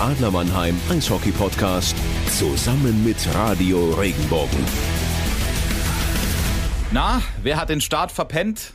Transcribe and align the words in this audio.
der 0.00 0.06
Adler 0.06 0.30
Mannheim 0.30 0.80
Eishockey 0.90 1.30
Podcast 1.30 1.94
zusammen 2.38 3.04
mit 3.04 3.16
Radio 3.34 3.90
Regenbogen. 3.92 4.64
Na, 6.90 7.20
wer 7.42 7.58
hat 7.58 7.68
den 7.68 7.80
Start 7.80 8.10
verpennt? 8.10 8.72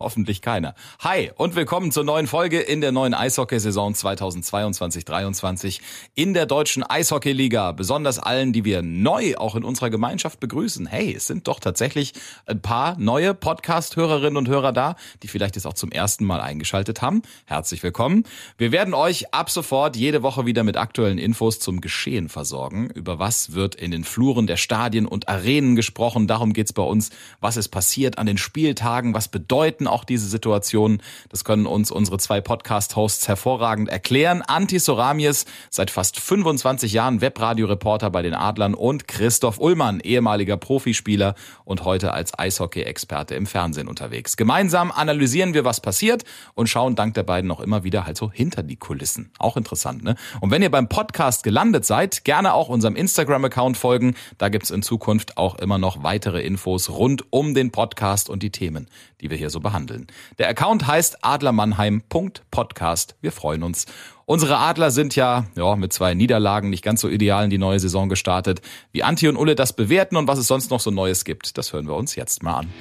Hoffentlich 0.00 0.42
keiner. 0.42 0.76
Hi 1.00 1.32
und 1.34 1.56
willkommen 1.56 1.90
zur 1.90 2.04
neuen 2.04 2.28
Folge 2.28 2.60
in 2.60 2.80
der 2.80 2.92
neuen 2.92 3.14
Eishockeysaison 3.14 3.94
2022-23 3.94 5.80
in 6.14 6.34
der 6.34 6.46
deutschen 6.46 6.84
Eishockeyliga. 6.84 7.72
Besonders 7.72 8.20
allen, 8.20 8.52
die 8.52 8.64
wir 8.64 8.82
neu 8.82 9.36
auch 9.36 9.56
in 9.56 9.64
unserer 9.64 9.90
Gemeinschaft 9.90 10.38
begrüßen. 10.38 10.86
Hey, 10.86 11.14
es 11.16 11.26
sind 11.26 11.48
doch 11.48 11.58
tatsächlich 11.58 12.12
ein 12.46 12.62
paar 12.62 12.96
neue 12.96 13.34
Podcast-Hörerinnen 13.34 14.36
und 14.36 14.48
Hörer 14.48 14.72
da, 14.72 14.94
die 15.24 15.28
vielleicht 15.28 15.56
jetzt 15.56 15.66
auch 15.66 15.74
zum 15.74 15.90
ersten 15.90 16.24
Mal 16.24 16.40
eingeschaltet 16.40 17.02
haben. 17.02 17.22
Herzlich 17.46 17.82
willkommen. 17.82 18.22
Wir 18.56 18.70
werden 18.70 18.94
euch 18.94 19.34
ab 19.34 19.50
sofort 19.50 19.96
jede 19.96 20.22
Woche 20.22 20.46
wieder 20.46 20.62
mit 20.62 20.76
aktuellen 20.76 21.18
Infos 21.18 21.58
zum 21.58 21.80
Geschehen 21.80 22.28
versorgen. 22.28 22.88
Über 22.90 23.18
was 23.18 23.54
wird 23.54 23.74
in 23.74 23.90
den 23.90 24.04
Fluren 24.04 24.46
der 24.46 24.58
Stadien 24.58 25.06
und 25.06 25.28
Arenen 25.28 25.74
gesprochen? 25.74 26.28
Darum 26.28 26.52
geht's 26.52 26.72
bei 26.72 26.84
uns. 26.84 27.10
Was 27.40 27.56
ist 27.56 27.70
passiert 27.70 28.18
an 28.18 28.26
den 28.26 28.38
Spieltagen? 28.38 29.12
Was 29.12 29.26
bedeuten 29.26 29.87
auch 29.88 30.04
diese 30.04 30.28
Situation. 30.28 31.02
Das 31.28 31.44
können 31.44 31.66
uns 31.66 31.90
unsere 31.90 32.18
zwei 32.18 32.40
Podcast-Hosts 32.40 33.26
hervorragend 33.28 33.88
erklären. 33.88 34.42
Anti 34.42 34.78
Soramies, 34.78 35.46
seit 35.70 35.90
fast 35.90 36.20
25 36.20 36.92
Jahren 36.92 37.20
Webradioreporter 37.20 38.10
bei 38.10 38.22
den 38.22 38.34
Adlern 38.34 38.74
und 38.74 39.08
Christoph 39.08 39.58
Ullmann, 39.58 40.00
ehemaliger 40.00 40.56
Profispieler 40.56 41.34
und 41.64 41.84
heute 41.84 42.12
als 42.12 42.38
Eishockey-Experte 42.38 43.34
im 43.34 43.46
Fernsehen 43.46 43.88
unterwegs. 43.88 44.36
Gemeinsam 44.36 44.90
analysieren 44.90 45.54
wir, 45.54 45.64
was 45.64 45.80
passiert 45.80 46.24
und 46.54 46.68
schauen 46.68 46.94
dank 46.94 47.14
der 47.14 47.22
beiden 47.22 47.48
noch 47.48 47.60
immer 47.60 47.84
wieder 47.84 48.06
halt 48.06 48.16
so 48.16 48.30
hinter 48.30 48.62
die 48.62 48.76
Kulissen. 48.76 49.30
Auch 49.38 49.56
interessant, 49.56 50.04
ne? 50.04 50.16
Und 50.40 50.50
wenn 50.50 50.62
ihr 50.62 50.70
beim 50.70 50.88
Podcast 50.88 51.42
gelandet 51.42 51.84
seid, 51.84 52.24
gerne 52.24 52.54
auch 52.54 52.68
unserem 52.68 52.94
Instagram-Account 52.94 53.76
folgen. 53.76 54.14
Da 54.36 54.48
gibt's 54.48 54.70
in 54.70 54.82
Zukunft 54.82 55.38
auch 55.38 55.54
immer 55.56 55.78
noch 55.78 56.02
weitere 56.02 56.42
Infos 56.42 56.90
rund 56.90 57.24
um 57.30 57.54
den 57.54 57.70
Podcast 57.72 58.28
und 58.28 58.42
die 58.42 58.50
Themen, 58.50 58.86
die 59.20 59.30
wir 59.30 59.36
hier 59.36 59.50
so 59.50 59.60
behandeln 59.60 59.77
behandeln. 59.78 60.06
Der 60.38 60.48
Account 60.48 60.86
heißt 60.86 61.24
adlermannheim.podcast. 61.24 63.16
Wir 63.20 63.32
freuen 63.32 63.62
uns. 63.62 63.86
Unsere 64.26 64.58
Adler 64.58 64.90
sind 64.90 65.16
ja, 65.16 65.46
ja 65.56 65.76
mit 65.76 65.92
zwei 65.92 66.14
Niederlagen 66.14 66.68
nicht 66.68 66.84
ganz 66.84 67.00
so 67.00 67.08
ideal 67.08 67.44
in 67.44 67.50
die 67.50 67.58
neue 67.58 67.78
Saison 67.80 68.08
gestartet. 68.08 68.60
Wie 68.92 69.02
Anti 69.02 69.28
und 69.28 69.36
Ulle 69.36 69.54
das 69.54 69.72
bewerten 69.72 70.16
und 70.16 70.26
was 70.28 70.38
es 70.38 70.48
sonst 70.48 70.70
noch 70.70 70.80
so 70.80 70.90
Neues 70.90 71.24
gibt, 71.24 71.56
das 71.56 71.72
hören 71.72 71.86
wir 71.86 71.94
uns 71.94 72.14
jetzt 72.16 72.42
mal 72.42 72.56
an. 72.58 72.72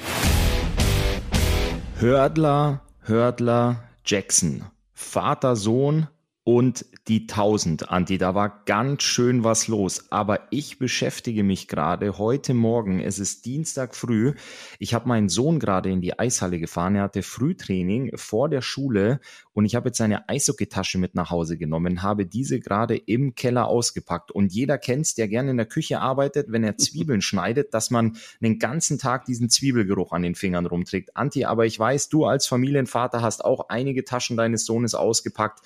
Hördler, 2.00 2.81
Hördler, 3.04 3.84
Jackson. 4.06 4.64
Vater, 4.94 5.56
Sohn, 5.56 6.08
und 6.48 6.86
die 7.09 7.23
1000, 7.23 7.92
Anti. 7.92 8.17
Da 8.17 8.34
war 8.34 8.64
ganz 8.66 9.03
schön 9.03 9.44
was 9.44 9.67
los. 9.67 10.06
Aber 10.12 10.48
ich 10.50 10.80
beschäftige 10.80 11.44
mich 11.44 11.67
gerade 11.67 12.17
heute 12.17 12.54
Morgen. 12.54 13.02
Es 13.02 13.20
ist 13.20 13.45
Dienstag 13.45 13.94
früh. 13.94 14.34
Ich 14.80 14.94
habe 14.94 15.09
meinen 15.09 15.28
Sohn 15.28 15.59
gerade 15.59 15.92
in 15.92 16.00
die 16.00 16.17
Eishalle 16.17 16.58
gefahren. 16.58 16.95
Er 16.95 17.04
hatte 17.04 17.22
Frühtraining 17.22 18.16
vor 18.16 18.48
der 18.48 18.62
Schule 18.62 19.20
und 19.52 19.66
ich 19.66 19.76
habe 19.76 19.89
jetzt 19.89 19.98
seine 19.98 20.30
Eishockeytasche 20.30 20.98
mit 20.98 21.16
nach 21.16 21.31
Hause 21.31 21.58
genommen, 21.58 22.02
habe 22.02 22.26
diese 22.26 22.61
gerade 22.61 22.95
im 22.95 23.36
Keller 23.36 23.67
ausgepackt. 23.67 24.32
Und 24.32 24.54
jeder 24.54 24.78
kennt's, 24.78 25.16
der 25.16 25.28
gerne 25.28 25.52
in 25.52 25.58
der 25.58 25.66
Küche 25.66 26.00
arbeitet, 26.00 26.50
wenn 26.50 26.64
er 26.64 26.78
Zwiebeln 26.78 27.22
schneidet, 27.22 27.73
dass 27.73 27.92
man 27.92 28.16
den 28.39 28.58
ganzen 28.58 29.00
Tag 29.00 29.26
diesen 29.26 29.50
Zwiebelgeruch 29.50 30.14
an 30.14 30.22
den 30.22 30.36
Fingern 30.36 30.66
rumträgt. 30.66 31.17
Anti, 31.17 31.44
aber 31.44 31.66
ich 31.66 31.78
weiß, 31.78 32.08
du 32.08 32.23
als 32.23 32.48
Familienvater 32.48 33.22
hast 33.22 33.44
auch 33.44 33.67
einige 33.67 34.06
Taschen 34.06 34.38
deines 34.38 34.66
Sohnes 34.66 34.95
ausgepackt 34.95 35.59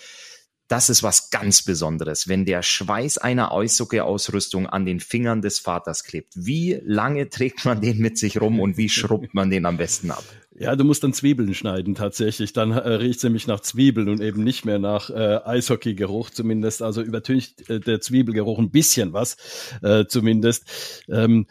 das 0.72 0.90
ist 0.90 1.04
was 1.04 1.32
ganz 1.32 1.64
Besonderes, 1.64 2.30
wenn 2.30 2.46
der 2.46 2.64
Schweiß 2.64 3.18
einer 3.18 3.52
Eishockey-Ausrüstung 3.52 4.68
an 4.68 4.86
den 4.86 5.02
Fingern 5.02 5.42
des 5.42 5.60
Vaters 5.60 6.06
klebt. 6.06 6.34
Wie 6.36 6.80
lange 6.86 7.30
trägt 7.30 7.66
man 7.66 7.82
den 7.82 7.98
mit 7.98 8.18
sich 8.18 8.40
rum 8.40 8.62
und 8.62 8.78
wie 8.78 8.88
schrubbt 8.88 9.34
man 9.34 9.50
den 9.50 9.66
am 9.66 9.76
besten 9.76 10.12
ab? 10.12 10.24
Ja, 10.58 10.76
du 10.78 10.86
musst 10.86 11.04
dann 11.04 11.14
Zwiebeln 11.14 11.54
schneiden 11.54 11.96
tatsächlich. 11.96 12.54
Dann 12.54 12.72
äh, 12.72 12.76
riecht 12.76 13.18
es 13.18 13.24
nämlich 13.24 13.48
nach 13.48 13.60
Zwiebeln 13.60 14.08
und 14.08 14.22
eben 14.22 14.44
nicht 14.44 14.64
mehr 14.64 14.80
nach 14.80 15.10
äh, 15.10 15.40
Eishockeygeruch 15.44 16.30
zumindest. 16.30 16.82
Also 16.82 17.02
übertüncht 17.02 17.70
äh, 17.70 17.80
der 17.80 18.00
Zwiebelgeruch 18.00 18.60
ein 18.60 18.72
bisschen 18.72 19.12
was 19.12 19.38
äh, 19.82 20.06
zumindest. 20.06 20.66
Ähm, 21.10 21.48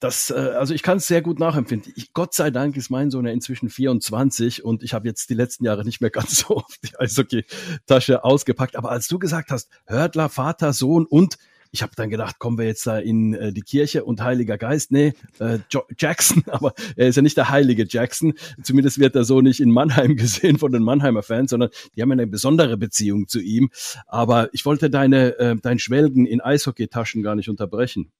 das, 0.00 0.30
äh, 0.30 0.34
also 0.34 0.74
ich 0.74 0.82
kann 0.82 0.98
es 0.98 1.06
sehr 1.06 1.22
gut 1.22 1.38
nachempfinden. 1.38 1.92
Ich, 1.96 2.12
Gott 2.12 2.34
sei 2.34 2.50
Dank 2.50 2.76
ist 2.76 2.90
mein 2.90 3.10
Sohn 3.10 3.26
ja 3.26 3.32
inzwischen 3.32 3.70
24 3.70 4.64
und 4.64 4.82
ich 4.82 4.92
habe 4.92 5.08
jetzt 5.08 5.30
die 5.30 5.34
letzten 5.34 5.64
Jahre 5.64 5.84
nicht 5.84 6.00
mehr 6.00 6.10
ganz 6.16 6.40
so 6.40 6.56
oft 6.56 6.82
die 6.82 6.98
Eishockey-Tasche 6.98 8.24
ausgepackt. 8.24 8.76
Aber 8.76 8.90
als 8.90 9.08
du 9.08 9.18
gesagt 9.18 9.50
hast, 9.50 9.70
Hörtler, 9.86 10.28
Vater, 10.28 10.72
Sohn 10.72 11.06
und 11.06 11.38
ich 11.72 11.82
habe 11.82 11.92
dann 11.96 12.10
gedacht, 12.10 12.38
kommen 12.38 12.58
wir 12.58 12.66
jetzt 12.66 12.86
da 12.86 12.98
in 12.98 13.34
äh, 13.34 13.52
die 13.52 13.62
Kirche 13.62 14.04
und 14.04 14.22
Heiliger 14.22 14.56
Geist? 14.56 14.92
Nee, 14.92 15.14
äh, 15.40 15.58
Jackson, 15.98 16.44
aber 16.50 16.74
er 16.96 17.08
ist 17.08 17.16
ja 17.16 17.22
nicht 17.22 17.36
der 17.36 17.48
heilige 17.48 17.86
Jackson. 17.88 18.34
Zumindest 18.62 18.98
wird 18.98 19.14
er 19.16 19.24
so 19.24 19.40
nicht 19.40 19.60
in 19.60 19.70
Mannheim 19.70 20.16
gesehen 20.16 20.58
von 20.58 20.72
den 20.72 20.82
Mannheimer 20.82 21.22
Fans, 21.22 21.50
sondern 21.50 21.70
die 21.94 22.02
haben 22.02 22.12
eine 22.12 22.26
besondere 22.26 22.76
Beziehung 22.76 23.28
zu 23.28 23.40
ihm. 23.40 23.70
Aber 24.06 24.48
ich 24.52 24.64
wollte 24.64 24.90
deine, 24.90 25.38
äh, 25.38 25.56
dein 25.60 25.78
Schwelgen 25.78 26.26
in 26.26 26.40
Eishockey-Taschen 26.40 27.22
gar 27.22 27.34
nicht 27.34 27.48
unterbrechen. 27.48 28.10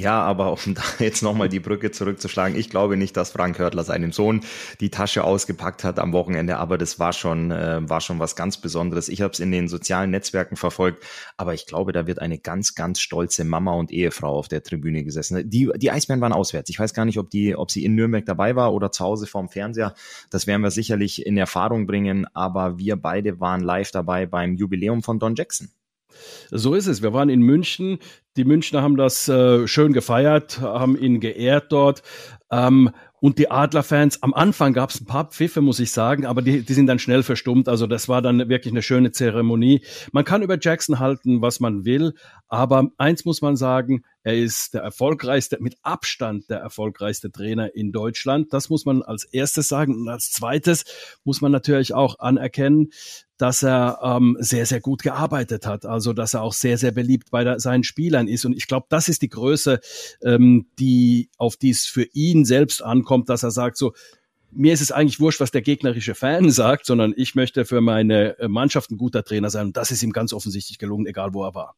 Ja, 0.00 0.22
aber 0.22 0.52
um 0.52 0.74
da 0.74 0.82
jetzt 0.98 1.22
nochmal 1.22 1.50
die 1.50 1.60
Brücke 1.60 1.90
zurückzuschlagen, 1.90 2.58
ich 2.58 2.70
glaube 2.70 2.96
nicht, 2.96 3.18
dass 3.18 3.32
Frank 3.32 3.58
Hörtler 3.58 3.84
seinem 3.84 4.12
Sohn 4.12 4.40
die 4.80 4.88
Tasche 4.88 5.24
ausgepackt 5.24 5.84
hat 5.84 5.98
am 5.98 6.14
Wochenende, 6.14 6.56
aber 6.56 6.78
das 6.78 6.98
war 6.98 7.12
schon, 7.12 7.50
äh, 7.50 7.86
war 7.86 8.00
schon 8.00 8.18
was 8.18 8.34
ganz 8.34 8.56
Besonderes. 8.56 9.10
Ich 9.10 9.20
habe 9.20 9.34
es 9.34 9.40
in 9.40 9.52
den 9.52 9.68
sozialen 9.68 10.10
Netzwerken 10.10 10.56
verfolgt, 10.56 11.04
aber 11.36 11.52
ich 11.52 11.66
glaube, 11.66 11.92
da 11.92 12.06
wird 12.06 12.18
eine 12.18 12.38
ganz, 12.38 12.74
ganz 12.74 12.98
stolze 13.00 13.44
Mama 13.44 13.74
und 13.74 13.90
Ehefrau 13.90 14.38
auf 14.38 14.48
der 14.48 14.62
Tribüne 14.62 15.04
gesessen. 15.04 15.50
Die, 15.50 15.70
die 15.76 15.90
Eisbären 15.90 16.22
waren 16.22 16.32
auswärts. 16.32 16.70
Ich 16.70 16.78
weiß 16.78 16.94
gar 16.94 17.04
nicht, 17.04 17.18
ob 17.18 17.28
die, 17.28 17.54
ob 17.54 17.70
sie 17.70 17.84
in 17.84 17.94
Nürnberg 17.94 18.24
dabei 18.24 18.56
war 18.56 18.72
oder 18.72 18.92
zu 18.92 19.04
Hause 19.04 19.26
vorm 19.26 19.50
Fernseher. 19.50 19.92
Das 20.30 20.46
werden 20.46 20.62
wir 20.62 20.70
sicherlich 20.70 21.26
in 21.26 21.36
Erfahrung 21.36 21.86
bringen, 21.86 22.26
aber 22.32 22.78
wir 22.78 22.96
beide 22.96 23.38
waren 23.38 23.60
live 23.60 23.90
dabei 23.90 24.24
beim 24.24 24.54
Jubiläum 24.54 25.02
von 25.02 25.18
Don 25.18 25.34
Jackson. 25.34 25.68
So 26.50 26.74
ist 26.74 26.86
es. 26.86 27.02
Wir 27.02 27.12
waren 27.12 27.28
in 27.28 27.40
München. 27.40 27.98
Die 28.36 28.44
Münchner 28.44 28.82
haben 28.82 28.96
das 28.96 29.28
äh, 29.28 29.66
schön 29.66 29.92
gefeiert, 29.92 30.60
haben 30.60 30.96
ihn 30.96 31.20
geehrt 31.20 31.72
dort. 31.72 32.02
Ähm, 32.50 32.90
und 33.20 33.38
die 33.38 33.50
Adlerfans, 33.50 34.22
am 34.22 34.32
Anfang 34.32 34.72
gab 34.72 34.90
es 34.90 35.00
ein 35.00 35.04
paar 35.04 35.26
Pfiffe, 35.26 35.60
muss 35.60 35.78
ich 35.78 35.92
sagen, 35.92 36.24
aber 36.24 36.40
die, 36.40 36.64
die 36.64 36.72
sind 36.72 36.86
dann 36.86 36.98
schnell 36.98 37.22
verstummt. 37.22 37.68
Also 37.68 37.86
das 37.86 38.08
war 38.08 38.22
dann 38.22 38.48
wirklich 38.48 38.72
eine 38.72 38.82
schöne 38.82 39.12
Zeremonie. 39.12 39.82
Man 40.12 40.24
kann 40.24 40.42
über 40.42 40.58
Jackson 40.58 40.98
halten, 40.98 41.42
was 41.42 41.60
man 41.60 41.84
will, 41.84 42.14
aber 42.48 42.88
eins 42.96 43.26
muss 43.26 43.42
man 43.42 43.56
sagen, 43.56 44.04
er 44.22 44.36
ist 44.36 44.72
der 44.72 44.82
erfolgreichste, 44.82 45.58
mit 45.60 45.76
Abstand 45.82 46.48
der 46.48 46.60
erfolgreichste 46.60 47.30
Trainer 47.30 47.74
in 47.74 47.92
Deutschland. 47.92 48.52
Das 48.52 48.70
muss 48.70 48.86
man 48.86 49.02
als 49.02 49.24
erstes 49.24 49.68
sagen. 49.68 49.94
Und 49.94 50.08
als 50.08 50.32
zweites 50.32 50.84
muss 51.24 51.42
man 51.42 51.52
natürlich 51.52 51.92
auch 51.92 52.18
anerkennen, 52.20 52.88
dass 53.40 53.62
er 53.62 54.00
ähm, 54.02 54.36
sehr, 54.38 54.66
sehr 54.66 54.80
gut 54.80 55.02
gearbeitet 55.02 55.66
hat. 55.66 55.86
Also, 55.86 56.12
dass 56.12 56.34
er 56.34 56.42
auch 56.42 56.52
sehr, 56.52 56.76
sehr 56.76 56.92
beliebt 56.92 57.30
bei 57.30 57.42
der, 57.42 57.58
seinen 57.58 57.84
Spielern 57.84 58.28
ist. 58.28 58.44
Und 58.44 58.54
ich 58.56 58.66
glaube, 58.66 58.86
das 58.90 59.08
ist 59.08 59.22
die 59.22 59.28
Größe, 59.28 59.80
ähm, 60.22 60.66
die, 60.78 61.30
auf 61.38 61.56
die 61.56 61.70
es 61.70 61.86
für 61.86 62.04
ihn 62.12 62.44
selbst 62.44 62.82
ankommt, 62.82 63.28
dass 63.30 63.42
er 63.42 63.50
sagt 63.50 63.78
so, 63.78 63.94
mir 64.50 64.72
ist 64.72 64.82
es 64.82 64.92
eigentlich 64.92 65.20
wurscht, 65.20 65.40
was 65.40 65.52
der 65.52 65.62
gegnerische 65.62 66.14
Fan 66.14 66.50
sagt, 66.50 66.84
sondern 66.84 67.14
ich 67.16 67.34
möchte 67.34 67.64
für 67.64 67.80
meine 67.80 68.36
Mannschaft 68.46 68.90
ein 68.90 68.98
guter 68.98 69.24
Trainer 69.24 69.48
sein. 69.48 69.68
Und 69.68 69.76
das 69.76 69.90
ist 69.90 70.02
ihm 70.02 70.12
ganz 70.12 70.32
offensichtlich 70.32 70.78
gelungen, 70.78 71.06
egal 71.06 71.32
wo 71.32 71.44
er 71.44 71.54
war. 71.54 71.76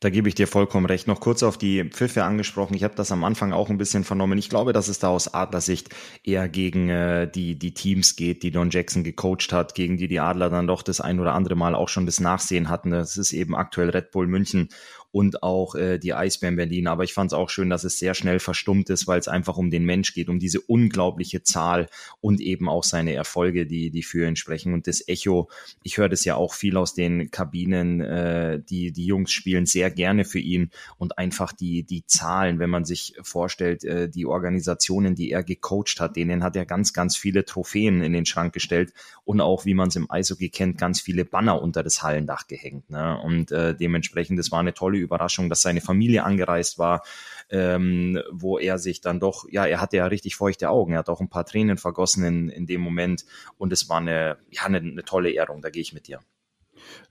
Da 0.00 0.10
gebe 0.10 0.28
ich 0.28 0.34
dir 0.34 0.46
vollkommen 0.46 0.86
recht. 0.86 1.06
Noch 1.06 1.20
kurz 1.20 1.42
auf 1.42 1.56
die 1.56 1.84
Pfiffe 1.84 2.24
angesprochen. 2.24 2.74
Ich 2.74 2.84
habe 2.84 2.94
das 2.94 3.10
am 3.10 3.24
Anfang 3.24 3.52
auch 3.52 3.70
ein 3.70 3.78
bisschen 3.78 4.04
vernommen. 4.04 4.38
Ich 4.38 4.50
glaube, 4.50 4.72
dass 4.72 4.88
es 4.88 4.98
da 4.98 5.08
aus 5.08 5.32
Adlersicht 5.32 5.88
eher 6.22 6.48
gegen 6.48 6.90
äh, 6.90 7.30
die, 7.30 7.58
die 7.58 7.72
Teams 7.72 8.16
geht, 8.16 8.42
die 8.42 8.50
Don 8.50 8.70
Jackson 8.70 9.02
gecoacht 9.02 9.52
hat, 9.52 9.74
gegen 9.74 9.96
die 9.96 10.08
die 10.08 10.20
Adler 10.20 10.50
dann 10.50 10.66
doch 10.66 10.82
das 10.82 11.00
ein 11.00 11.20
oder 11.20 11.32
andere 11.32 11.56
Mal 11.56 11.74
auch 11.74 11.88
schon 11.88 12.06
das 12.06 12.20
Nachsehen 12.20 12.68
hatten. 12.68 12.90
Das 12.90 13.16
ist 13.16 13.32
eben 13.32 13.56
aktuell 13.56 13.90
Red 13.90 14.10
Bull 14.10 14.26
München 14.26 14.68
und 15.14 15.44
auch 15.44 15.76
äh, 15.76 15.98
die 15.98 16.12
Eisbären 16.12 16.56
Berlin. 16.56 16.88
Aber 16.88 17.04
ich 17.04 17.14
fand 17.14 17.30
es 17.30 17.38
auch 17.38 17.48
schön, 17.48 17.70
dass 17.70 17.84
es 17.84 18.00
sehr 18.00 18.14
schnell 18.14 18.40
verstummt 18.40 18.90
ist, 18.90 19.06
weil 19.06 19.20
es 19.20 19.28
einfach 19.28 19.56
um 19.56 19.70
den 19.70 19.84
Mensch 19.84 20.12
geht, 20.12 20.28
um 20.28 20.40
diese 20.40 20.60
unglaubliche 20.60 21.44
Zahl 21.44 21.86
und 22.20 22.40
eben 22.40 22.68
auch 22.68 22.82
seine 22.82 23.14
Erfolge, 23.14 23.64
die, 23.64 23.92
die 23.92 24.02
für 24.02 24.26
ihn 24.26 24.34
sprechen. 24.34 24.74
Und 24.74 24.88
das 24.88 25.06
Echo, 25.06 25.48
ich 25.84 25.98
höre 25.98 26.08
das 26.08 26.24
ja 26.24 26.34
auch 26.34 26.52
viel 26.52 26.76
aus 26.76 26.94
den 26.94 27.30
Kabinen, 27.30 28.00
äh, 28.00 28.60
die, 28.68 28.90
die 28.90 29.06
Jungs 29.06 29.30
spielen 29.30 29.66
sehr 29.66 29.88
gerne 29.88 30.24
für 30.24 30.40
ihn 30.40 30.70
und 30.98 31.16
einfach 31.16 31.52
die, 31.52 31.84
die 31.84 32.04
Zahlen, 32.06 32.58
wenn 32.58 32.70
man 32.70 32.84
sich 32.84 33.14
vorstellt, 33.22 33.84
äh, 33.84 34.08
die 34.08 34.26
Organisationen, 34.26 35.14
die 35.14 35.30
er 35.30 35.44
gecoacht 35.44 36.00
hat, 36.00 36.16
denen 36.16 36.42
hat 36.42 36.56
er 36.56 36.66
ganz, 36.66 36.92
ganz 36.92 37.16
viele 37.16 37.44
Trophäen 37.44 38.02
in 38.02 38.14
den 38.14 38.26
Schrank 38.26 38.52
gestellt 38.52 38.92
und 39.24 39.40
auch, 39.40 39.64
wie 39.64 39.74
man 39.74 39.90
es 39.90 39.96
im 39.96 40.10
Eishockey 40.10 40.48
kennt, 40.48 40.76
ganz 40.76 41.00
viele 41.00 41.24
Banner 41.24 41.62
unter 41.62 41.84
das 41.84 42.02
Hallendach 42.02 42.48
gehängt. 42.48 42.90
Ne? 42.90 43.16
Und 43.22 43.52
äh, 43.52 43.76
dementsprechend, 43.76 44.40
das 44.40 44.50
war 44.50 44.58
eine 44.58 44.74
tolle 44.74 45.03
Überraschung, 45.04 45.48
dass 45.48 45.62
seine 45.62 45.80
Familie 45.80 46.24
angereist 46.24 46.78
war, 46.78 47.02
ähm, 47.50 48.20
wo 48.32 48.58
er 48.58 48.78
sich 48.78 49.00
dann 49.00 49.20
doch, 49.20 49.46
ja, 49.50 49.66
er 49.66 49.80
hatte 49.80 49.98
ja 49.98 50.06
richtig 50.06 50.36
feuchte 50.36 50.70
Augen, 50.70 50.92
er 50.94 51.00
hat 51.00 51.08
auch 51.08 51.20
ein 51.20 51.28
paar 51.28 51.46
Tränen 51.46 51.78
vergossen 51.78 52.24
in, 52.24 52.48
in 52.48 52.66
dem 52.66 52.80
Moment 52.80 53.24
und 53.58 53.72
es 53.72 53.88
war 53.88 53.98
eine, 53.98 54.38
ja, 54.50 54.62
eine, 54.64 54.78
eine 54.78 55.04
tolle 55.04 55.30
Ehrung, 55.30 55.62
da 55.62 55.70
gehe 55.70 55.82
ich 55.82 55.92
mit 55.92 56.08
dir. 56.08 56.20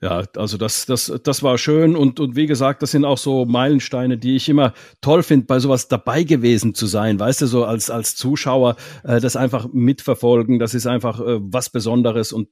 Ja, 0.02 0.24
also 0.36 0.58
das, 0.58 0.86
das, 0.86 1.12
das 1.24 1.44
war 1.44 1.58
schön 1.58 1.96
und, 1.96 2.20
und 2.20 2.36
wie 2.36 2.46
gesagt, 2.46 2.82
das 2.82 2.92
sind 2.92 3.06
auch 3.06 3.18
so 3.18 3.46
Meilensteine, 3.46 4.18
die 4.18 4.36
ich 4.36 4.50
immer 4.50 4.74
toll 5.02 5.24
finde, 5.24 5.46
bei 5.46 5.60
sowas 5.60 5.88
dabei 5.88 6.24
gewesen 6.24 6.76
zu 6.76 6.88
sein, 6.88 7.20
weißt 7.20 7.42
du, 7.42 7.48
so 7.48 7.66
als, 7.66 7.90
als 7.90 8.16
Zuschauer, 8.16 8.76
äh, 9.04 9.22
das 9.22 9.36
einfach 9.36 9.70
mitverfolgen, 9.72 10.60
das 10.60 10.74
ist 10.74 10.88
einfach 10.88 11.20
äh, 11.20 11.40
was 11.40 11.70
Besonderes 11.70 12.34
und 12.34 12.50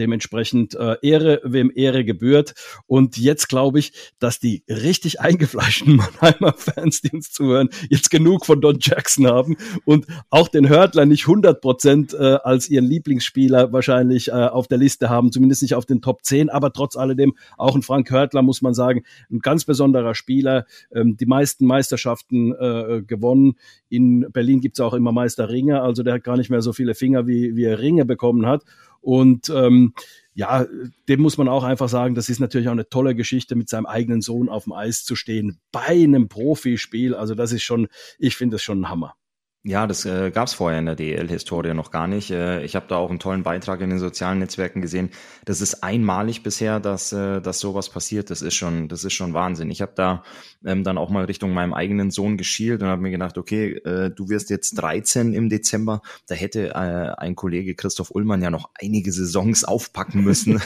dementsprechend 0.00 0.74
äh, 0.74 0.96
Ehre, 1.02 1.40
wem 1.44 1.70
Ehre 1.74 2.04
gebührt. 2.04 2.54
Und 2.86 3.16
jetzt 3.18 3.48
glaube 3.48 3.78
ich, 3.78 3.92
dass 4.18 4.40
die 4.40 4.64
richtig 4.68 5.20
eingefleischten 5.20 5.96
Mannheimer 6.20 6.54
Fans, 6.54 7.02
die 7.02 7.10
uns 7.10 7.30
zuhören, 7.30 7.68
jetzt 7.88 8.10
genug 8.10 8.46
von 8.46 8.60
Don 8.60 8.78
Jackson 8.80 9.26
haben 9.26 9.56
und 9.84 10.06
auch 10.30 10.48
den 10.48 10.68
Hörtler 10.68 11.06
nicht 11.06 11.24
100 11.24 11.60
Prozent 11.60 12.14
äh, 12.14 12.38
als 12.42 12.68
ihren 12.68 12.86
Lieblingsspieler 12.86 13.72
wahrscheinlich 13.72 14.28
äh, 14.28 14.32
auf 14.32 14.66
der 14.66 14.78
Liste 14.78 15.10
haben, 15.10 15.30
zumindest 15.30 15.62
nicht 15.62 15.74
auf 15.74 15.86
den 15.86 16.00
Top 16.00 16.24
10, 16.24 16.49
aber 16.50 16.72
trotz 16.72 16.96
alledem 16.96 17.34
auch 17.56 17.74
ein 17.74 17.82
Frank 17.82 18.10
Hörtler, 18.10 18.42
muss 18.42 18.62
man 18.62 18.74
sagen, 18.74 19.02
ein 19.30 19.40
ganz 19.40 19.64
besonderer 19.64 20.14
Spieler, 20.14 20.66
ähm, 20.94 21.16
die 21.16 21.26
meisten 21.26 21.66
Meisterschaften 21.66 22.52
äh, 22.52 23.02
gewonnen. 23.06 23.54
In 23.88 24.26
Berlin 24.32 24.60
gibt's 24.60 24.80
auch 24.80 24.94
immer 24.94 25.12
Meisterringe, 25.12 25.82
also 25.82 26.02
der 26.02 26.14
hat 26.14 26.24
gar 26.24 26.36
nicht 26.36 26.50
mehr 26.50 26.62
so 26.62 26.72
viele 26.72 26.94
Finger, 26.94 27.26
wie, 27.26 27.56
wie 27.56 27.64
er 27.64 27.78
Ringe 27.78 28.04
bekommen 28.04 28.46
hat. 28.46 28.64
Und 29.00 29.48
ähm, 29.48 29.94
ja, 30.34 30.66
dem 31.08 31.20
muss 31.20 31.38
man 31.38 31.48
auch 31.48 31.64
einfach 31.64 31.88
sagen, 31.88 32.14
das 32.14 32.28
ist 32.28 32.38
natürlich 32.38 32.68
auch 32.68 32.72
eine 32.72 32.88
tolle 32.88 33.14
Geschichte, 33.14 33.56
mit 33.56 33.68
seinem 33.68 33.86
eigenen 33.86 34.20
Sohn 34.20 34.48
auf 34.48 34.64
dem 34.64 34.72
Eis 34.72 35.04
zu 35.04 35.16
stehen 35.16 35.58
bei 35.72 35.86
einem 35.86 36.28
Profispiel. 36.28 37.14
Also 37.14 37.34
das 37.34 37.52
ist 37.52 37.62
schon, 37.62 37.88
ich 38.18 38.36
finde 38.36 38.56
das 38.56 38.62
schon 38.62 38.82
ein 38.82 38.88
Hammer. 38.88 39.14
Ja, 39.62 39.86
das 39.86 40.06
äh, 40.06 40.30
gab 40.30 40.46
es 40.46 40.54
vorher 40.54 40.78
in 40.78 40.86
der 40.86 40.96
DL-Historie 40.96 41.74
noch 41.74 41.90
gar 41.90 42.06
nicht. 42.06 42.30
Äh, 42.30 42.64
ich 42.64 42.76
habe 42.76 42.86
da 42.88 42.96
auch 42.96 43.10
einen 43.10 43.18
tollen 43.18 43.42
Beitrag 43.42 43.82
in 43.82 43.90
den 43.90 43.98
sozialen 43.98 44.38
Netzwerken 44.38 44.80
gesehen. 44.80 45.10
Das 45.44 45.60
ist 45.60 45.82
einmalig 45.82 46.42
bisher, 46.42 46.80
dass, 46.80 47.12
äh, 47.12 47.42
dass 47.42 47.60
sowas 47.60 47.90
passiert. 47.90 48.30
Das 48.30 48.40
ist 48.40 48.54
schon, 48.54 48.88
das 48.88 49.04
ist 49.04 49.12
schon 49.12 49.34
Wahnsinn. 49.34 49.70
Ich 49.70 49.82
habe 49.82 49.92
da 49.94 50.22
ähm, 50.64 50.82
dann 50.82 50.96
auch 50.96 51.10
mal 51.10 51.26
Richtung 51.26 51.52
meinem 51.52 51.74
eigenen 51.74 52.10
Sohn 52.10 52.38
geschielt 52.38 52.80
und 52.80 52.88
habe 52.88 53.02
mir 53.02 53.10
gedacht, 53.10 53.36
okay, 53.36 53.72
äh, 53.84 54.10
du 54.10 54.30
wirst 54.30 54.48
jetzt 54.48 54.80
13 54.80 55.34
im 55.34 55.50
Dezember. 55.50 56.00
Da 56.26 56.34
hätte 56.34 56.70
äh, 56.70 56.72
ein 57.18 57.36
Kollege 57.36 57.74
Christoph 57.74 58.12
Ullmann 58.14 58.40
ja 58.40 58.48
noch 58.48 58.70
einige 58.80 59.12
Saisons 59.12 59.64
aufpacken 59.64 60.24
müssen. 60.24 60.58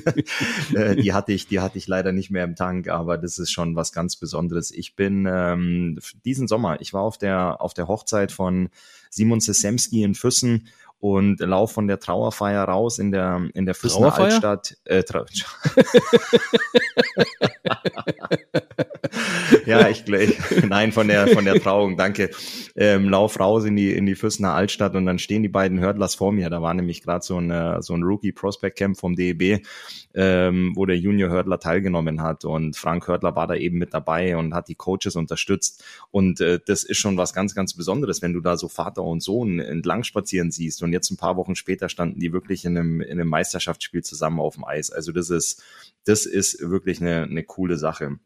äh, 0.74 0.96
die 0.96 1.12
hatte 1.12 1.30
ich, 1.30 1.46
die 1.46 1.60
hatte 1.60 1.78
ich 1.78 1.86
leider 1.86 2.10
nicht 2.10 2.32
mehr 2.32 2.42
im 2.42 2.56
Tank, 2.56 2.88
aber 2.88 3.18
das 3.18 3.38
ist 3.38 3.52
schon 3.52 3.76
was 3.76 3.92
ganz 3.92 4.16
Besonderes. 4.16 4.72
Ich 4.72 4.96
bin 4.96 5.28
ähm, 5.30 6.00
diesen 6.24 6.48
Sommer, 6.48 6.80
ich 6.80 6.92
war 6.92 7.02
auf 7.02 7.18
der 7.18 7.60
auf 7.60 7.72
der 7.72 7.86
Hochzeit 7.86 8.31
von 8.32 8.70
Simon 9.10 9.40
Sesemski 9.40 10.02
in 10.02 10.14
Füssen 10.14 10.68
und 11.00 11.40
lauf 11.40 11.72
von 11.72 11.88
der 11.88 11.98
Trauerfeier 11.98 12.64
raus 12.64 12.98
in 12.98 13.10
der 13.10 13.48
in 13.54 13.66
der 13.66 13.74
Füssener 13.74 14.16
Altstadt. 14.16 14.76
Äh, 14.84 15.02
Trau 15.02 15.24
ja, 19.66 19.88
ich 19.88 20.04
glaube, 20.04 20.32
nein, 20.68 20.92
von 20.92 21.08
der, 21.08 21.28
von 21.28 21.44
der 21.44 21.60
Trauung, 21.60 21.96
danke. 21.96 22.30
Ähm, 22.74 23.08
lauf 23.08 23.38
raus 23.38 23.64
in 23.64 23.76
die, 23.76 23.92
in 23.92 24.06
die 24.06 24.14
Füssener 24.14 24.54
Altstadt 24.54 24.94
und 24.94 25.06
dann 25.06 25.18
stehen 25.18 25.42
die 25.42 25.48
beiden 25.48 25.80
Hurdlers 25.80 26.14
vor 26.14 26.32
mir. 26.32 26.50
Da 26.50 26.62
war 26.62 26.74
nämlich 26.74 27.02
gerade 27.02 27.24
so 27.24 27.38
ein, 27.38 27.50
äh, 27.50 27.82
so 27.82 27.94
ein 27.94 28.02
Rookie 28.02 28.32
Prospect 28.32 28.78
Camp 28.78 28.98
vom 28.98 29.14
DEB, 29.14 29.64
ähm, 30.14 30.72
wo 30.74 30.86
der 30.86 30.98
Junior 30.98 31.30
Hurdler 31.30 31.58
teilgenommen 31.58 32.22
hat 32.22 32.44
und 32.44 32.76
Frank 32.76 33.08
Hurdler 33.08 33.36
war 33.36 33.46
da 33.46 33.54
eben 33.54 33.78
mit 33.78 33.92
dabei 33.92 34.36
und 34.36 34.54
hat 34.54 34.68
die 34.68 34.74
Coaches 34.74 35.16
unterstützt 35.16 35.84
und 36.10 36.40
äh, 36.40 36.60
das 36.64 36.84
ist 36.84 36.98
schon 36.98 37.16
was 37.16 37.34
ganz, 37.34 37.54
ganz 37.54 37.74
Besonderes, 37.74 38.22
wenn 38.22 38.32
du 38.32 38.40
da 38.40 38.56
so 38.56 38.68
Vater 38.68 39.02
und 39.02 39.22
Sohn 39.22 39.58
entlang 39.58 40.02
spazieren 40.04 40.50
siehst 40.50 40.82
und 40.82 40.92
jetzt 40.92 41.10
ein 41.10 41.16
paar 41.16 41.36
Wochen 41.36 41.54
später 41.54 41.88
standen 41.88 42.20
die 42.20 42.32
wirklich 42.32 42.64
in 42.64 42.76
einem, 42.76 43.00
in 43.00 43.20
einem 43.20 43.28
Meisterschaftsspiel 43.28 44.02
zusammen 44.02 44.40
auf 44.40 44.54
dem 44.54 44.64
Eis. 44.64 44.90
Also 44.90 45.12
das 45.12 45.30
ist, 45.30 45.62
das 46.04 46.26
ist 46.26 46.60
wirklich 46.60 47.00
eine, 47.00 47.24
eine 47.24 47.44
coole 47.44 47.76
Sache. 47.76 48.18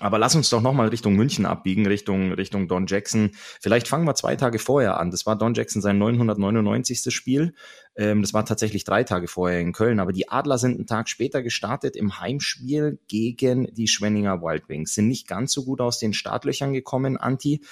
Aber 0.00 0.18
lass 0.18 0.34
uns 0.36 0.50
doch 0.50 0.60
nochmal 0.60 0.88
Richtung 0.88 1.16
München 1.16 1.44
abbiegen, 1.44 1.86
Richtung, 1.86 2.32
Richtung 2.32 2.68
Don 2.68 2.86
Jackson. 2.86 3.30
Vielleicht 3.60 3.88
fangen 3.88 4.06
wir 4.06 4.14
zwei 4.14 4.36
Tage 4.36 4.58
vorher 4.58 4.98
an. 5.00 5.10
Das 5.10 5.26
war 5.26 5.36
Don 5.36 5.54
Jackson 5.54 5.82
sein 5.82 5.98
999. 5.98 7.12
Spiel. 7.12 7.54
Ähm, 7.96 8.22
das 8.22 8.32
war 8.32 8.44
tatsächlich 8.44 8.84
drei 8.84 9.02
Tage 9.02 9.26
vorher 9.28 9.60
in 9.60 9.72
Köln. 9.72 9.98
Aber 9.98 10.12
die 10.12 10.28
Adler 10.28 10.58
sind 10.58 10.76
einen 10.76 10.86
Tag 10.86 11.08
später 11.08 11.42
gestartet 11.42 11.96
im 11.96 12.20
Heimspiel 12.20 12.98
gegen 13.08 13.72
die 13.74 13.88
Schwenninger 13.88 14.40
Wild 14.40 14.68
Wings. 14.68 14.94
Sind 14.94 15.08
nicht 15.08 15.26
ganz 15.26 15.52
so 15.52 15.64
gut 15.64 15.80
aus 15.80 15.98
den 15.98 16.12
Startlöchern 16.12 16.72
gekommen, 16.72 17.16
Anti. 17.16 17.62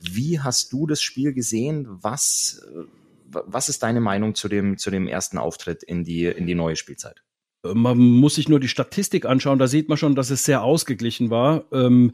Wie 0.00 0.40
hast 0.40 0.72
du 0.72 0.86
das 0.86 1.02
Spiel 1.02 1.34
gesehen? 1.34 1.86
Was, 1.88 2.66
äh, 2.74 2.84
was 3.28 3.68
ist 3.68 3.82
deine 3.82 4.00
Meinung 4.00 4.34
zu 4.34 4.48
dem, 4.48 4.76
zu 4.78 4.90
dem 4.90 5.06
ersten 5.06 5.38
Auftritt 5.38 5.84
in 5.84 6.04
die, 6.04 6.24
in 6.24 6.46
die 6.46 6.54
neue 6.54 6.74
Spielzeit? 6.74 7.22
Man 7.74 7.98
muss 7.98 8.36
sich 8.36 8.48
nur 8.48 8.60
die 8.60 8.68
Statistik 8.68 9.26
anschauen, 9.26 9.58
da 9.58 9.66
sieht 9.66 9.88
man 9.88 9.98
schon, 9.98 10.14
dass 10.14 10.30
es 10.30 10.44
sehr 10.44 10.62
ausgeglichen 10.62 11.30
war. 11.30 11.64
Ähm, 11.72 12.12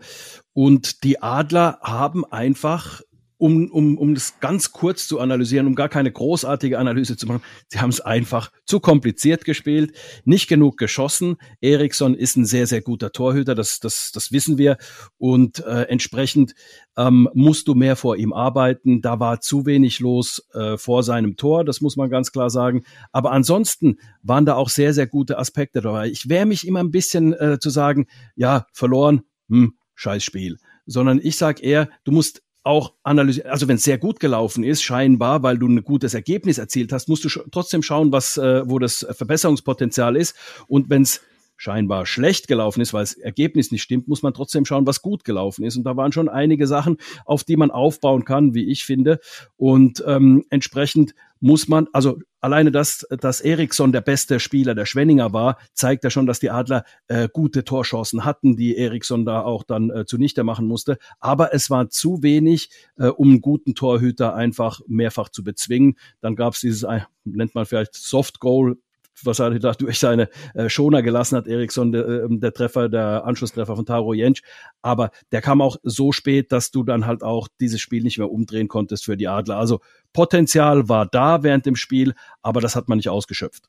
und 0.53 1.05
die 1.05 1.23
Adler 1.23 1.79
haben 1.83 2.25
einfach 2.25 3.03
um, 3.43 3.69
um, 3.73 3.99
um 3.99 4.15
das 4.15 4.39
ganz 4.39 4.71
kurz 4.71 5.09
zu 5.09 5.19
analysieren, 5.19 5.67
um 5.67 5.75
gar 5.75 5.89
keine 5.89 6.13
großartige 6.13 6.79
Analyse 6.79 7.17
zu 7.17 7.27
machen. 7.27 7.43
Sie 7.67 7.81
haben 7.81 7.91
es 7.91 8.01
einfach 8.01 8.53
zu 8.67 8.79
kompliziert 8.79 9.45
gespielt, 9.45 9.97
nicht 10.25 10.47
genug 10.47 10.77
geschossen. 10.77 11.39
Eriksson 11.61 12.15
ist 12.15 12.37
ein 12.37 12.45
sehr, 12.45 12.69
sehr 12.69 12.83
guter 12.83 13.11
Torhüter, 13.11 13.57
das, 13.57 13.81
das, 13.81 14.13
das 14.13 14.31
wissen 14.31 14.59
wir. 14.59 14.77
Und 15.19 15.59
äh, 15.67 15.89
entsprechend 15.89 16.55
ähm, 16.97 17.29
musst 17.35 17.67
du 17.67 17.75
mehr 17.75 17.97
vor 17.97 18.17
ihm 18.17 18.33
arbeiten. 18.33 19.03
Da 19.03 19.19
war 19.19 19.41
zu 19.41 19.67
wenig 19.67 19.99
los 19.99 20.47
äh, 20.55 20.77
vor 20.79 21.03
seinem 21.03 21.37
Tor, 21.37 21.65
das 21.65 21.81
muss 21.81 21.97
man 21.97 22.11
ganz 22.11 22.31
klar 22.31 22.49
sagen. 22.49 22.85
Aber 23.11 23.33
ansonsten 23.33 23.97
waren 24.23 24.47
da 24.47 24.55
auch 24.55 24.69
sehr, 24.69 24.95
sehr 24.95 25.09
gute 25.09 25.37
Aspekte 25.37 25.81
dabei. 25.81 26.09
Ich 26.09 26.29
wehre 26.29 26.47
mich 26.47 26.65
immer 26.65 26.79
ein 26.79 26.93
bisschen 26.93 27.33
äh, 27.33 27.59
zu 27.59 27.71
sagen, 27.71 28.07
ja, 28.37 28.67
verloren, 28.73 29.23
hm, 29.49 29.75
scheiß 29.97 30.23
Spiel 30.23 30.59
sondern 30.87 31.21
ich 31.23 31.37
sag 31.37 31.63
eher, 31.63 31.89
du 32.05 32.11
musst 32.13 32.43
auch 32.65 32.93
analysieren, 33.03 33.51
also 33.51 33.69
wenn 33.69 33.77
es 33.77 33.85
sehr 33.85 33.99
gut 33.99 34.21
gelaufen 34.21 34.65
ist, 34.65 34.83
scheinbar, 34.83 35.43
weil 35.43 35.59
du 35.59 35.69
ein 35.69 35.83
gutes 35.83 36.15
Ergebnis 36.15 36.59
erzielt 36.59 36.93
hast, 36.93 37.09
musst 37.09 37.25
du 37.25 37.29
trotzdem 37.51 37.83
schauen, 37.83 38.13
was, 38.13 38.37
äh, 38.37 38.69
wo 38.69 38.79
das 38.79 39.07
Verbesserungspotenzial 39.11 40.17
ist. 40.17 40.37
Und 40.69 40.89
wenn 40.91 41.03
es 41.03 41.21
scheinbar 41.57 42.07
schlecht 42.07 42.49
gelaufen 42.49 42.81
ist, 42.81 42.93
weil 42.93 43.05
das 43.05 43.15
Ergebnis 43.15 43.71
nicht 43.71 43.83
stimmt, 43.83 44.09
muss 44.09 44.23
man 44.23 44.35
trotzdem 44.35 44.65
schauen, 44.65 44.87
was 44.87 45.01
gut 45.01 45.25
gelaufen 45.25 45.65
ist. 45.65 45.77
Und 45.77 45.85
da 45.85 45.97
waren 45.97 46.13
schon 46.13 46.29
einige 46.29 46.67
Sachen, 46.67 46.97
auf 47.25 47.45
die 47.45 47.57
man 47.57 47.71
aufbauen 47.71 48.25
kann, 48.25 48.55
wie 48.55 48.69
ich 48.69 48.85
finde. 48.85 49.21
Und 49.57 50.03
ähm, 50.07 50.45
entsprechend 50.51 51.15
muss 51.43 51.67
man, 51.67 51.89
also 51.93 52.21
alleine 52.41 52.71
das, 52.71 53.05
dass 53.21 53.41
Eriksson 53.41 53.91
der 53.91 54.01
beste 54.01 54.39
Spieler 54.39 54.77
der 54.77 54.87
Schwenninger 54.87 55.33
war, 55.33 55.59
zeigt 55.75 56.05
ja 56.05 56.11
schon, 56.11 56.27
dass 56.27 56.39
die 56.39 56.51
Adler 56.51 56.85
äh, 57.09 57.29
gute 57.31 57.65
Torchancen 57.65 58.25
hatten, 58.25 58.57
die 58.57 58.77
Eriksson 58.77 59.25
da 59.25 59.43
auch 59.43 59.65
dann 59.65 59.91
äh, 59.91 60.07
zunichte 60.07 60.45
machen 60.45 60.69
musste. 60.69 60.99
Aber 61.19 61.53
es 61.53 61.69
war 61.69 61.91
zu 61.91 62.23
wenig, 62.23 62.71
äh, 62.97 63.09
um 63.09 63.31
einen 63.31 63.41
guten 63.41 63.75
Torhüter 63.75 64.37
einfach 64.37 64.81
mehrfach 64.87 65.31
zu 65.31 65.43
bezwingen. 65.43 65.97
Dann 66.21 66.37
gab 66.37 66.55
es 66.55 66.61
dieses, 66.61 66.85
äh, 66.85 67.01
nennt 67.25 67.57
man 67.57 67.67
vielleicht 67.67 67.97
Soft 67.97 68.39
Goal, 68.39 68.77
wahrscheinlich 69.23 69.63
durch 69.63 69.99
seine 69.99 70.29
äh, 70.55 70.69
Schoner 70.69 71.03
gelassen 71.03 71.37
hat, 71.37 71.47
Eriksson, 71.47 71.93
der, 71.93 72.07
äh, 72.07 72.27
der 72.31 72.53
Treffer, 72.53 72.89
der 72.89 73.25
Anschlusstreffer 73.25 73.77
von 73.77 73.87
Taro 73.87 74.15
Jentsch. 74.15 74.43
Aber 74.83 75.11
der 75.31 75.43
kam 75.43 75.61
auch 75.61 75.77
so 75.83 76.13
spät, 76.13 76.53
dass 76.53 76.71
du 76.71 76.83
dann 76.83 77.07
halt 77.07 77.23
auch 77.23 77.49
dieses 77.61 77.81
Spiel 77.81 78.03
nicht 78.03 78.19
mehr 78.19 78.31
umdrehen 78.31 78.69
konntest 78.69 79.05
für 79.05 79.17
die 79.17 79.29
Adler. 79.29 79.57
Also 79.57 79.81
Potenzial 80.13 80.89
war 80.89 81.07
da 81.07 81.43
während 81.43 81.67
dem 81.67 81.77
Spiel, 81.77 82.15
aber 82.43 82.61
das 82.61 82.77
hat 82.77 82.89
man 82.89 82.99
nicht 82.99 83.09
ausgeschöpft. 83.09 83.65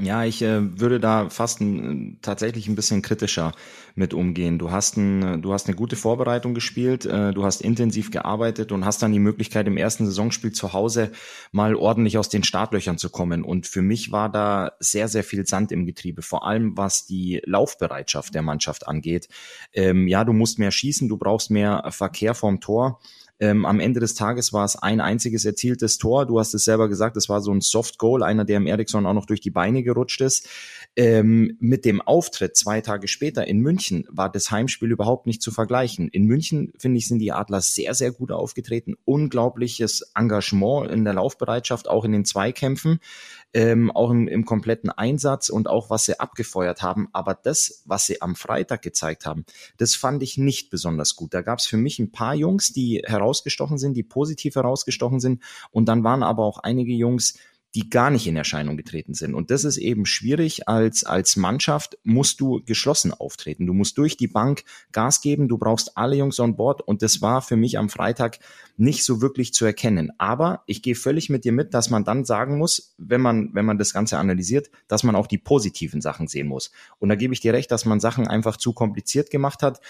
Ja, 0.00 0.24
ich 0.24 0.40
äh, 0.40 0.80
würde 0.80 0.98
da 0.98 1.28
fast 1.28 1.60
ein, 1.60 2.18
tatsächlich 2.22 2.68
ein 2.68 2.74
bisschen 2.74 3.02
kritischer 3.02 3.52
mit 3.94 4.14
umgehen. 4.14 4.58
Du 4.58 4.70
hast, 4.70 4.96
ein, 4.96 5.42
du 5.42 5.52
hast 5.52 5.66
eine 5.66 5.76
gute 5.76 5.96
Vorbereitung 5.96 6.54
gespielt, 6.54 7.04
äh, 7.04 7.32
du 7.32 7.44
hast 7.44 7.60
intensiv 7.60 8.10
gearbeitet 8.10 8.72
und 8.72 8.84
hast 8.84 9.02
dann 9.02 9.12
die 9.12 9.18
Möglichkeit, 9.18 9.66
im 9.66 9.76
ersten 9.76 10.06
Saisonspiel 10.06 10.52
zu 10.52 10.72
Hause 10.72 11.12
mal 11.52 11.74
ordentlich 11.74 12.16
aus 12.16 12.30
den 12.30 12.44
Startlöchern 12.44 12.98
zu 12.98 13.10
kommen. 13.10 13.44
Und 13.44 13.66
für 13.66 13.82
mich 13.82 14.10
war 14.10 14.30
da 14.30 14.72
sehr, 14.80 15.08
sehr 15.08 15.24
viel 15.24 15.46
Sand 15.46 15.70
im 15.70 15.84
Getriebe, 15.84 16.22
vor 16.22 16.46
allem 16.46 16.76
was 16.76 17.04
die 17.04 17.42
Laufbereitschaft 17.44 18.34
der 18.34 18.42
Mannschaft 18.42 18.88
angeht. 18.88 19.28
Ähm, 19.72 20.08
ja, 20.08 20.24
du 20.24 20.32
musst 20.32 20.58
mehr 20.58 20.70
schießen, 20.70 21.08
du 21.08 21.18
brauchst 21.18 21.50
mehr 21.50 21.84
Verkehr 21.90 22.34
vorm 22.34 22.60
Tor. 22.60 23.00
Ähm, 23.40 23.64
am 23.64 23.80
Ende 23.80 24.00
des 24.00 24.14
Tages 24.14 24.52
war 24.52 24.64
es 24.64 24.76
ein 24.76 25.00
einziges 25.00 25.46
erzieltes 25.46 25.96
Tor. 25.96 26.26
Du 26.26 26.38
hast 26.38 26.52
es 26.54 26.64
selber 26.64 26.88
gesagt, 26.88 27.16
es 27.16 27.28
war 27.30 27.40
so 27.40 27.52
ein 27.52 27.62
Soft 27.62 27.98
Goal, 27.98 28.22
einer, 28.22 28.44
der 28.44 28.58
im 28.58 28.66
Eriksson 28.66 29.06
auch 29.06 29.14
noch 29.14 29.24
durch 29.24 29.40
die 29.40 29.50
Beine 29.50 29.82
gerutscht 29.82 30.20
ist. 30.20 30.46
Ähm, 30.94 31.56
mit 31.58 31.84
dem 31.86 32.02
Auftritt 32.02 32.56
zwei 32.56 32.82
Tage 32.82 33.08
später 33.08 33.46
in 33.46 33.60
München 33.60 34.04
war 34.10 34.30
das 34.30 34.50
Heimspiel 34.50 34.90
überhaupt 34.90 35.26
nicht 35.26 35.40
zu 35.40 35.50
vergleichen. 35.50 36.08
In 36.08 36.26
München, 36.26 36.72
finde 36.78 36.98
ich, 36.98 37.08
sind 37.08 37.20
die 37.20 37.32
Adler 37.32 37.62
sehr, 37.62 37.94
sehr 37.94 38.12
gut 38.12 38.30
aufgetreten. 38.30 38.96
Unglaubliches 39.04 40.12
Engagement 40.14 40.90
in 40.90 41.04
der 41.04 41.14
Laufbereitschaft, 41.14 41.88
auch 41.88 42.04
in 42.04 42.12
den 42.12 42.26
Zweikämpfen 42.26 43.00
ähm, 43.52 43.90
auch 43.90 44.10
im, 44.10 44.28
im 44.28 44.44
kompletten 44.44 44.90
Einsatz 44.90 45.48
und 45.48 45.68
auch 45.68 45.90
was 45.90 46.04
sie 46.04 46.20
abgefeuert 46.20 46.82
haben. 46.82 47.08
Aber 47.12 47.34
das, 47.34 47.82
was 47.84 48.06
sie 48.06 48.22
am 48.22 48.36
Freitag 48.36 48.82
gezeigt 48.82 49.26
haben, 49.26 49.44
das 49.76 49.94
fand 49.94 50.22
ich 50.22 50.38
nicht 50.38 50.70
besonders 50.70 51.16
gut. 51.16 51.34
Da 51.34 51.42
gab 51.42 51.58
es 51.58 51.66
für 51.66 51.76
mich 51.76 51.98
ein 51.98 52.12
paar 52.12 52.34
Jungs, 52.34 52.72
die 52.72 53.02
herausgestochen 53.04 53.78
sind, 53.78 53.94
die 53.94 54.02
positiv 54.02 54.54
herausgestochen 54.54 55.20
sind. 55.20 55.42
Und 55.70 55.86
dann 55.88 56.04
waren 56.04 56.22
aber 56.22 56.44
auch 56.44 56.58
einige 56.58 56.92
Jungs, 56.92 57.34
die 57.74 57.88
gar 57.88 58.10
nicht 58.10 58.26
in 58.26 58.36
Erscheinung 58.36 58.76
getreten 58.76 59.14
sind. 59.14 59.34
Und 59.34 59.50
das 59.50 59.64
ist 59.64 59.76
eben 59.76 60.04
schwierig. 60.04 60.68
Als, 60.68 61.04
als 61.04 61.36
Mannschaft 61.36 61.98
musst 62.02 62.40
du 62.40 62.62
geschlossen 62.64 63.12
auftreten. 63.12 63.66
Du 63.66 63.74
musst 63.74 63.96
durch 63.96 64.16
die 64.16 64.26
Bank 64.26 64.64
Gas 64.90 65.20
geben. 65.20 65.46
Du 65.46 65.56
brauchst 65.56 65.96
alle 65.96 66.16
Jungs 66.16 66.40
on 66.40 66.56
board. 66.56 66.82
Und 66.82 67.02
das 67.02 67.22
war 67.22 67.42
für 67.42 67.56
mich 67.56 67.78
am 67.78 67.88
Freitag 67.88 68.40
nicht 68.76 69.04
so 69.04 69.22
wirklich 69.22 69.54
zu 69.54 69.64
erkennen. 69.64 70.10
Aber 70.18 70.64
ich 70.66 70.82
gehe 70.82 70.96
völlig 70.96 71.30
mit 71.30 71.44
dir 71.44 71.52
mit, 71.52 71.72
dass 71.72 71.90
man 71.90 72.04
dann 72.04 72.24
sagen 72.24 72.58
muss, 72.58 72.94
wenn 72.98 73.20
man, 73.20 73.54
wenn 73.54 73.64
man 73.64 73.78
das 73.78 73.92
Ganze 73.92 74.18
analysiert, 74.18 74.70
dass 74.88 75.04
man 75.04 75.14
auch 75.14 75.28
die 75.28 75.38
positiven 75.38 76.00
Sachen 76.00 76.26
sehen 76.26 76.48
muss. 76.48 76.72
Und 76.98 77.08
da 77.08 77.14
gebe 77.14 77.34
ich 77.34 77.40
dir 77.40 77.52
recht, 77.52 77.70
dass 77.70 77.84
man 77.84 78.00
Sachen 78.00 78.26
einfach 78.26 78.56
zu 78.56 78.72
kompliziert 78.72 79.30
gemacht 79.30 79.62
hat. 79.62 79.80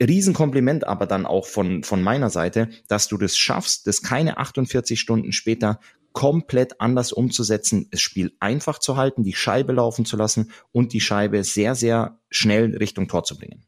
Riesenkompliment 0.00 0.86
aber 0.86 1.06
dann 1.06 1.26
auch 1.26 1.46
von, 1.46 1.82
von 1.82 2.02
meiner 2.02 2.30
Seite, 2.30 2.68
dass 2.88 3.08
du 3.08 3.16
das 3.16 3.36
schaffst, 3.36 3.86
das 3.86 4.02
keine 4.02 4.38
48 4.38 4.98
Stunden 4.98 5.32
später 5.32 5.80
komplett 6.14 6.80
anders 6.80 7.12
umzusetzen, 7.12 7.88
das 7.90 8.00
Spiel 8.00 8.34
einfach 8.40 8.78
zu 8.78 8.96
halten, 8.96 9.24
die 9.24 9.34
Scheibe 9.34 9.72
laufen 9.72 10.06
zu 10.06 10.16
lassen 10.16 10.52
und 10.72 10.92
die 10.92 11.00
Scheibe 11.00 11.44
sehr, 11.44 11.74
sehr 11.74 12.20
schnell 12.30 12.74
Richtung 12.76 13.08
Tor 13.08 13.24
zu 13.24 13.36
bringen. 13.36 13.66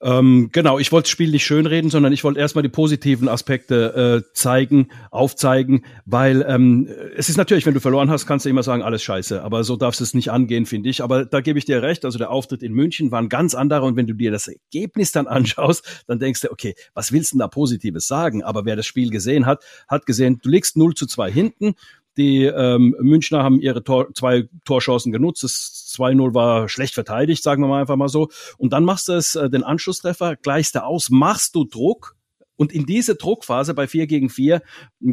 Ähm, 0.00 0.50
genau, 0.52 0.78
ich 0.78 0.92
wollte 0.92 1.06
das 1.06 1.10
Spiel 1.10 1.32
nicht 1.32 1.44
schönreden, 1.44 1.90
sondern 1.90 2.12
ich 2.12 2.22
wollte 2.22 2.38
erstmal 2.38 2.62
die 2.62 2.68
positiven 2.68 3.28
Aspekte 3.28 4.22
äh, 4.22 4.32
zeigen, 4.32 4.88
aufzeigen, 5.10 5.84
weil 6.06 6.44
ähm, 6.48 6.88
es 7.16 7.28
ist 7.28 7.36
natürlich, 7.36 7.66
wenn 7.66 7.74
du 7.74 7.80
verloren 7.80 8.08
hast, 8.08 8.24
kannst 8.24 8.46
du 8.46 8.50
immer 8.50 8.62
sagen, 8.62 8.82
alles 8.82 9.02
scheiße, 9.02 9.42
aber 9.42 9.64
so 9.64 9.74
darfst 9.74 9.98
du 9.98 10.04
es 10.04 10.14
nicht 10.14 10.30
angehen, 10.30 10.66
finde 10.66 10.88
ich. 10.88 11.02
Aber 11.02 11.24
da 11.24 11.40
gebe 11.40 11.58
ich 11.58 11.64
dir 11.64 11.82
recht, 11.82 12.04
also 12.04 12.16
der 12.16 12.30
Auftritt 12.30 12.62
in 12.62 12.74
München 12.74 13.10
war 13.10 13.20
ein 13.20 13.28
ganz 13.28 13.56
anderer 13.56 13.82
und 13.82 13.96
wenn 13.96 14.06
du 14.06 14.14
dir 14.14 14.30
das 14.30 14.46
Ergebnis 14.46 15.10
dann 15.10 15.26
anschaust, 15.28 16.04
dann 16.06 16.20
denkst 16.20 16.42
du, 16.42 16.52
okay, 16.52 16.74
was 16.94 17.10
willst 17.10 17.32
du 17.32 17.36
denn 17.36 17.40
da 17.40 17.48
Positives 17.48 18.06
sagen? 18.06 18.44
Aber 18.44 18.64
wer 18.64 18.76
das 18.76 18.86
Spiel 18.86 19.10
gesehen 19.10 19.46
hat, 19.46 19.64
hat 19.88 20.06
gesehen, 20.06 20.38
du 20.40 20.48
liegst 20.48 20.76
0 20.76 20.94
zu 20.94 21.06
2 21.06 21.32
hinten, 21.32 21.74
die 22.18 22.44
ähm, 22.44 22.94
Münchner 23.00 23.42
haben 23.42 23.60
ihre 23.60 23.82
Tor, 23.82 24.12
zwei 24.14 24.48
Torchancen 24.64 25.12
genutzt. 25.12 25.44
Das 25.44 25.94
2-0 25.96 26.34
war 26.34 26.68
schlecht 26.68 26.94
verteidigt, 26.94 27.42
sagen 27.42 27.62
wir 27.62 27.68
mal 27.68 27.80
einfach 27.80 27.96
mal 27.96 28.08
so. 28.08 28.28
Und 28.58 28.72
dann 28.72 28.84
machst 28.84 29.08
du 29.08 29.12
es, 29.12 29.36
äh, 29.36 29.48
den 29.48 29.64
Anschlusstreffer, 29.64 30.36
gleichst 30.36 30.74
du 30.74 30.84
aus, 30.84 31.08
machst 31.10 31.54
du 31.54 31.64
Druck. 31.64 32.17
Und 32.58 32.72
in 32.72 32.86
diese 32.86 33.14
Druckphase 33.14 33.72
bei 33.72 33.86
4 33.86 34.08
gegen 34.08 34.30
4 34.30 34.62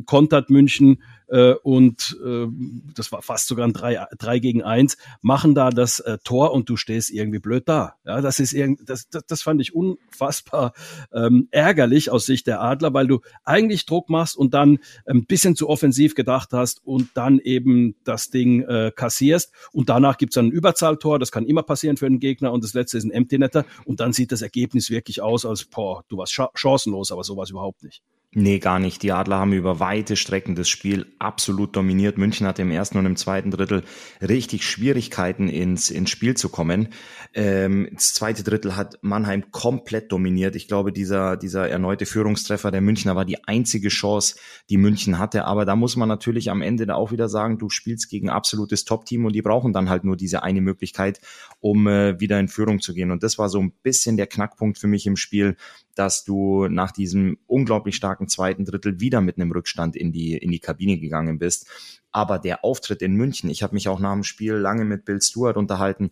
kontert 0.05 0.49
München 0.49 1.01
äh, 1.27 1.53
und 1.63 2.17
äh, 2.25 2.47
das 2.95 3.11
war 3.11 3.21
fast 3.21 3.47
sogar 3.47 3.67
ein 3.67 3.73
3, 3.73 4.07
3 4.17 4.39
gegen 4.39 4.63
1, 4.63 4.97
machen 5.21 5.55
da 5.55 5.69
das 5.69 5.99
äh, 5.99 6.17
Tor 6.23 6.53
und 6.53 6.69
du 6.69 6.77
stehst 6.77 7.11
irgendwie 7.11 7.39
blöd 7.39 7.63
da. 7.67 7.95
Ja, 8.05 8.21
das 8.21 8.39
ist 8.39 8.53
irgend, 8.53 8.89
das, 8.89 9.09
das, 9.09 9.25
das 9.25 9.41
fand 9.41 9.61
ich 9.61 9.73
unfassbar 9.73 10.73
ähm, 11.13 11.47
ärgerlich 11.51 12.11
aus 12.11 12.25
Sicht 12.25 12.47
der 12.47 12.61
Adler, 12.61 12.93
weil 12.93 13.07
du 13.07 13.21
eigentlich 13.43 13.85
Druck 13.85 14.09
machst 14.09 14.37
und 14.37 14.53
dann 14.53 14.79
ein 15.05 15.25
bisschen 15.25 15.55
zu 15.55 15.69
offensiv 15.69 16.15
gedacht 16.15 16.49
hast 16.51 16.85
und 16.85 17.09
dann 17.15 17.39
eben 17.39 17.95
das 18.03 18.29
Ding 18.29 18.61
äh, 18.63 18.91
kassierst 18.95 19.51
und 19.71 19.89
danach 19.89 20.17
gibt's 20.17 20.35
dann 20.35 20.47
ein 20.47 20.51
Überzahltor, 20.51 21.19
das 21.19 21.31
kann 21.31 21.45
immer 21.45 21.63
passieren 21.63 21.97
für 21.97 22.05
einen 22.05 22.19
Gegner 22.19 22.51
und 22.51 22.63
das 22.63 22.73
letzte 22.73 22.97
ist 22.97 23.03
ein 23.03 23.11
Empty 23.11 23.39
Netter 23.39 23.65
und 23.85 23.99
dann 23.99 24.13
sieht 24.13 24.31
das 24.31 24.41
Ergebnis 24.41 24.89
wirklich 24.89 25.21
aus, 25.21 25.45
als 25.45 25.65
boah, 25.65 26.03
du 26.07 26.17
warst 26.17 26.39
chancenlos, 26.55 27.11
aber 27.11 27.23
sowas 27.35 27.49
überhaupt 27.49 27.83
nicht. 27.83 28.03
Nee, 28.37 28.59
gar 28.59 28.79
nicht. 28.79 29.01
Die 29.01 29.13
Adler 29.13 29.37
haben 29.37 29.53
über 29.53 29.79
weite 29.79 30.17
Strecken 30.17 30.55
das 30.55 30.67
Spiel 30.67 31.05
absolut 31.19 31.73
dominiert. 31.73 32.17
München 32.17 32.45
hatte 32.45 32.63
im 32.63 32.71
ersten 32.71 32.97
und 32.97 33.05
im 33.05 33.15
zweiten 33.15 33.49
Drittel 33.49 33.83
richtig 34.21 34.65
Schwierigkeiten 34.65 35.47
ins, 35.47 35.89
ins 35.89 36.09
Spiel 36.09 36.35
zu 36.35 36.49
kommen. 36.49 36.89
Ähm, 37.33 37.87
das 37.93 38.13
zweite 38.13 38.43
Drittel 38.43 38.75
hat 38.75 38.99
Mannheim 39.01 39.51
komplett 39.51 40.11
dominiert. 40.11 40.57
Ich 40.57 40.67
glaube, 40.67 40.91
dieser, 40.91 41.37
dieser 41.37 41.69
erneute 41.69 42.05
Führungstreffer 42.05 42.71
der 42.71 42.81
Münchner 42.81 43.15
war 43.15 43.23
die 43.23 43.41
einzige 43.47 43.87
Chance, 43.87 44.35
die 44.69 44.75
München 44.75 45.17
hatte. 45.17 45.45
Aber 45.45 45.63
da 45.63 45.77
muss 45.77 45.95
man 45.95 46.09
natürlich 46.09 46.51
am 46.51 46.61
Ende 46.61 46.93
auch 46.93 47.13
wieder 47.13 47.29
sagen, 47.29 47.57
du 47.57 47.69
spielst 47.69 48.09
gegen 48.09 48.29
absolutes 48.29 48.83
Top-Team 48.83 49.23
und 49.23 49.33
die 49.33 49.43
brauchen 49.43 49.71
dann 49.71 49.89
halt 49.89 50.03
nur 50.03 50.17
diese 50.17 50.43
eine 50.43 50.59
Möglichkeit, 50.59 51.21
um 51.61 51.87
äh, 51.87 52.19
wieder 52.19 52.37
in 52.37 52.49
Führung 52.49 52.81
zu 52.81 52.93
gehen. 52.93 53.11
Und 53.11 53.23
das 53.23 53.37
war 53.37 53.47
so 53.47 53.61
ein 53.61 53.71
bisschen 53.81 54.17
der 54.17 54.27
Knackpunkt 54.27 54.77
für 54.77 54.87
mich 54.87 55.07
im 55.07 55.15
Spiel, 55.15 55.55
dass 55.95 56.23
du 56.23 56.67
nach 56.67 56.91
diesem 56.91 57.37
unglaublich 57.47 57.95
starken 57.95 58.27
zweiten 58.27 58.65
Drittel 58.65 58.99
wieder 58.99 59.21
mit 59.21 59.37
einem 59.37 59.51
Rückstand 59.51 59.95
in 59.95 60.11
die, 60.11 60.37
in 60.37 60.51
die 60.51 60.59
Kabine 60.59 60.99
gegangen 60.99 61.39
bist. 61.39 61.67
Aber 62.11 62.39
der 62.39 62.63
Auftritt 62.63 63.01
in 63.01 63.15
München, 63.15 63.49
ich 63.49 63.63
habe 63.63 63.73
mich 63.73 63.87
auch 63.87 63.99
nach 63.99 64.13
dem 64.13 64.23
Spiel 64.23 64.53
lange 64.53 64.85
mit 64.85 65.05
Bill 65.05 65.21
Stewart 65.21 65.57
unterhalten, 65.57 66.11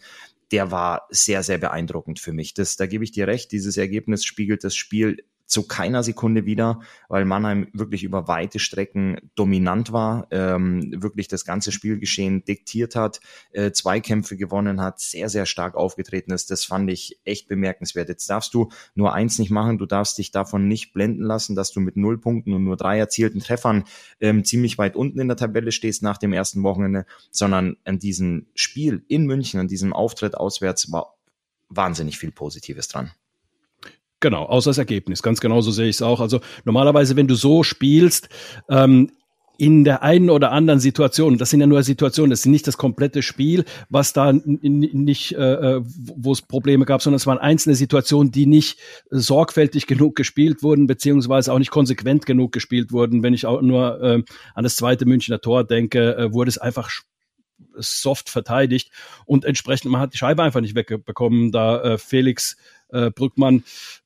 der 0.51 0.71
war 0.71 1.07
sehr, 1.09 1.41
sehr 1.43 1.57
beeindruckend 1.57 2.19
für 2.19 2.33
mich. 2.33 2.53
Das, 2.53 2.75
da 2.75 2.85
gebe 2.85 3.03
ich 3.03 3.11
dir 3.11 3.27
recht, 3.27 3.51
dieses 3.51 3.77
Ergebnis 3.77 4.23
spiegelt 4.23 4.63
das 4.63 4.75
Spiel 4.75 5.23
zu 5.45 5.67
keiner 5.67 6.03
Sekunde 6.03 6.45
wieder, 6.45 6.79
weil 7.09 7.25
Mannheim 7.25 7.67
wirklich 7.73 8.03
über 8.03 8.27
weite 8.27 8.59
Strecken 8.59 9.17
dominant 9.35 9.91
war, 9.91 10.27
ähm, 10.31 11.01
wirklich 11.01 11.27
das 11.27 11.45
ganze 11.45 11.71
Spielgeschehen 11.71 12.43
diktiert 12.45 12.95
hat, 12.95 13.19
äh, 13.51 13.71
Zweikämpfe 13.71 14.37
gewonnen 14.37 14.81
hat, 14.81 14.99
sehr, 14.99 15.29
sehr 15.29 15.45
stark 15.45 15.75
aufgetreten 15.75 16.31
ist. 16.31 16.49
Das 16.49 16.65
fand 16.65 16.89
ich 16.89 17.19
echt 17.23 17.47
bemerkenswert. 17.47 18.09
Jetzt 18.09 18.29
darfst 18.29 18.53
du 18.53 18.69
nur 18.95 19.13
eins 19.13 19.37
nicht 19.37 19.51
machen, 19.51 19.77
du 19.77 19.85
darfst 19.85 20.17
dich 20.17 20.31
davon 20.31 20.67
nicht 20.67 20.93
blenden 20.93 21.23
lassen, 21.23 21.55
dass 21.55 21.71
du 21.71 21.79
mit 21.81 21.97
null 21.97 22.19
Punkten 22.19 22.53
und 22.53 22.63
nur 22.63 22.77
drei 22.77 22.97
erzielten 22.97 23.39
Treffern 23.39 23.83
ähm, 24.19 24.43
ziemlich 24.43 24.77
weit 24.77 24.95
unten 24.95 25.19
in 25.19 25.27
der 25.27 25.37
Tabelle 25.37 25.71
stehst 25.71 26.03
nach 26.03 26.17
dem 26.17 26.33
ersten 26.33 26.63
Wochenende, 26.63 27.05
sondern 27.31 27.77
an 27.83 27.99
diesem 27.99 28.47
Spiel 28.55 29.03
in 29.07 29.25
München, 29.25 29.59
an 29.59 29.67
diesem 29.67 29.93
Auftritt 29.93 30.35
auswärts 30.35 30.91
war 30.91 31.15
wahnsinnig 31.69 32.17
viel 32.17 32.31
Positives 32.31 32.87
dran. 32.87 33.11
Genau, 34.23 34.43
außer 34.45 34.69
das 34.69 34.77
Ergebnis. 34.77 35.21
Ganz 35.21 35.41
genau 35.41 35.59
so 35.59 35.71
sehe 35.71 35.89
ich 35.89 35.97
es 35.97 36.01
auch. 36.01 36.21
Also 36.21 36.39
normalerweise, 36.63 37.17
wenn 37.17 37.27
du 37.27 37.35
so 37.35 37.61
spielst, 37.61 38.29
ähm, 38.69 39.11
in 39.57 39.83
der 39.83 40.01
einen 40.01 40.29
oder 40.29 40.53
anderen 40.53 40.79
Situation, 40.79 41.37
das 41.37 41.49
sind 41.49 41.59
ja 41.59 41.67
nur 41.67 41.83
Situationen, 41.83 42.29
das 42.29 42.41
sind 42.41 42.53
nicht 42.53 42.65
das 42.65 42.77
komplette 42.77 43.21
Spiel, 43.21 43.65
was 43.89 44.13
da 44.13 44.31
nicht, 44.31 45.33
äh, 45.33 45.75
äh, 45.75 45.81
wo 45.83 46.31
es 46.31 46.41
Probleme 46.41 46.85
gab, 46.85 47.01
sondern 47.01 47.17
es 47.17 47.27
waren 47.27 47.37
einzelne 47.37 47.75
Situationen, 47.75 48.31
die 48.31 48.45
nicht 48.45 48.79
sorgfältig 49.09 49.87
genug 49.87 50.15
gespielt 50.15 50.63
wurden, 50.63 50.87
beziehungsweise 50.87 51.51
auch 51.51 51.59
nicht 51.59 51.71
konsequent 51.71 52.25
genug 52.25 52.53
gespielt 52.53 52.93
wurden. 52.93 53.23
Wenn 53.23 53.33
ich 53.33 53.45
auch 53.45 53.61
nur 53.61 54.01
äh, 54.01 54.23
an 54.55 54.63
das 54.63 54.77
zweite 54.77 55.05
Münchner 55.05 55.41
Tor 55.41 55.65
denke, 55.65 56.15
äh, 56.15 56.31
wurde 56.31 56.47
es 56.47 56.57
einfach 56.57 56.89
soft 57.75 58.29
verteidigt 58.29 58.89
und 59.25 59.43
entsprechend, 59.43 59.91
man 59.91 59.99
hat 59.99 60.13
die 60.13 60.17
Scheibe 60.17 60.43
einfach 60.43 60.61
nicht 60.61 60.75
wegbekommen, 60.75 61.51
da 61.51 61.81
äh, 61.81 61.97
Felix 61.97 62.55
äh, 62.93 63.11
Brückmann 63.11 63.63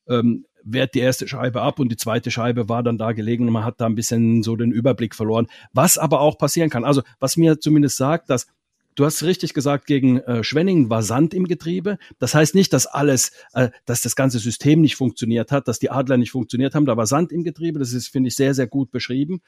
ähm, 0.08 0.44
wehrt 0.64 0.94
die 0.94 1.00
erste 1.00 1.28
Scheibe 1.28 1.62
ab 1.62 1.78
und 1.78 1.90
die 1.90 1.96
zweite 1.96 2.30
Scheibe 2.30 2.68
war 2.68 2.82
dann 2.82 2.98
da 2.98 3.12
gelegen 3.12 3.46
und 3.46 3.52
man 3.52 3.64
hat 3.64 3.80
da 3.80 3.86
ein 3.86 3.94
bisschen 3.94 4.42
so 4.42 4.56
den 4.56 4.72
Überblick 4.72 5.14
verloren. 5.14 5.46
Was 5.72 5.98
aber 5.98 6.20
auch 6.20 6.38
passieren 6.38 6.70
kann. 6.70 6.84
Also 6.84 7.02
was 7.20 7.36
mir 7.36 7.60
zumindest 7.60 7.96
sagt, 7.96 8.30
dass 8.30 8.46
Du 8.94 9.04
hast 9.04 9.22
richtig 9.22 9.54
gesagt, 9.54 9.86
gegen 9.86 10.18
äh, 10.18 10.42
Schwenningen 10.42 10.90
war 10.90 11.04
Sand 11.04 11.32
im 11.32 11.46
Getriebe. 11.46 11.98
Das 12.18 12.34
heißt 12.34 12.56
nicht, 12.56 12.72
dass 12.72 12.86
alles, 12.86 13.30
äh, 13.52 13.68
dass 13.84 14.00
das 14.00 14.16
ganze 14.16 14.40
System 14.40 14.80
nicht 14.80 14.96
funktioniert 14.96 15.52
hat, 15.52 15.68
dass 15.68 15.78
die 15.78 15.92
Adler 15.92 16.16
nicht 16.16 16.32
funktioniert 16.32 16.74
haben. 16.74 16.84
Da 16.84 16.96
war 16.96 17.06
Sand 17.06 17.30
im 17.30 17.44
Getriebe. 17.44 17.78
Das 17.78 17.92
ist, 17.92 18.08
finde 18.08 18.26
ich, 18.26 18.34
sehr, 18.34 18.54
sehr 18.54 18.66
gut 18.66 18.90
beschrieben. 18.90 19.40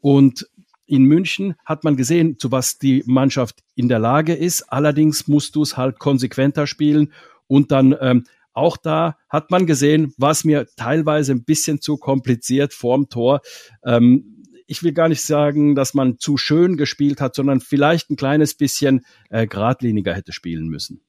Und 0.00 0.48
in 0.86 1.02
München 1.06 1.56
hat 1.64 1.82
man 1.82 1.96
gesehen, 1.96 2.38
zu 2.38 2.52
was 2.52 2.78
die 2.78 3.02
Mannschaft 3.04 3.64
in 3.74 3.88
der 3.88 3.98
Lage 3.98 4.32
ist. 4.32 4.62
Allerdings 4.72 5.26
musst 5.26 5.56
du 5.56 5.62
es 5.62 5.76
halt 5.76 5.98
konsequenter 5.98 6.68
spielen 6.68 7.12
und 7.48 7.72
dann 7.72 7.96
ähm, 8.00 8.24
auch 8.54 8.76
da 8.76 9.18
hat 9.28 9.50
man 9.50 9.66
gesehen, 9.66 10.14
was 10.16 10.44
mir 10.44 10.66
teilweise 10.76 11.32
ein 11.32 11.44
bisschen 11.44 11.80
zu 11.80 11.96
kompliziert 11.96 12.72
vorm 12.72 13.08
Tor. 13.08 13.40
Ähm, 13.84 14.44
ich 14.66 14.82
will 14.82 14.92
gar 14.92 15.08
nicht 15.08 15.22
sagen, 15.22 15.74
dass 15.74 15.92
man 15.92 16.18
zu 16.18 16.38
schön 16.38 16.76
gespielt 16.76 17.20
hat, 17.20 17.34
sondern 17.34 17.60
vielleicht 17.60 18.10
ein 18.10 18.16
kleines 18.16 18.54
bisschen 18.54 19.04
äh, 19.28 19.46
geradliniger 19.46 20.14
hätte 20.14 20.32
spielen 20.32 20.68
müssen. 20.68 21.02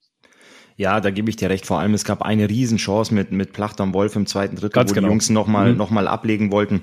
Ja, 0.78 1.00
da 1.00 1.10
gebe 1.10 1.30
ich 1.30 1.38
dir 1.38 1.50
recht. 1.50 1.66
Vor 1.66 1.80
allem, 1.80 1.94
es 1.94 2.04
gab 2.04 2.22
eine 2.22 2.50
Riesenchance 2.50 3.14
mit, 3.14 3.32
mit 3.32 3.54
Placht 3.54 3.80
am 3.80 3.94
Wolf 3.94 4.16
im 4.18 4.26
zweiten 4.26 4.58
Drittel, 4.58 4.72
Ganz 4.72 4.90
wo 4.90 4.96
genau. 4.96 5.08
die 5.08 5.12
Jungs 5.12 5.30
nochmal 5.30 5.72
mhm. 5.72 5.78
noch 5.78 5.90
mal 5.90 6.08
ablegen 6.08 6.52
wollten. 6.52 6.82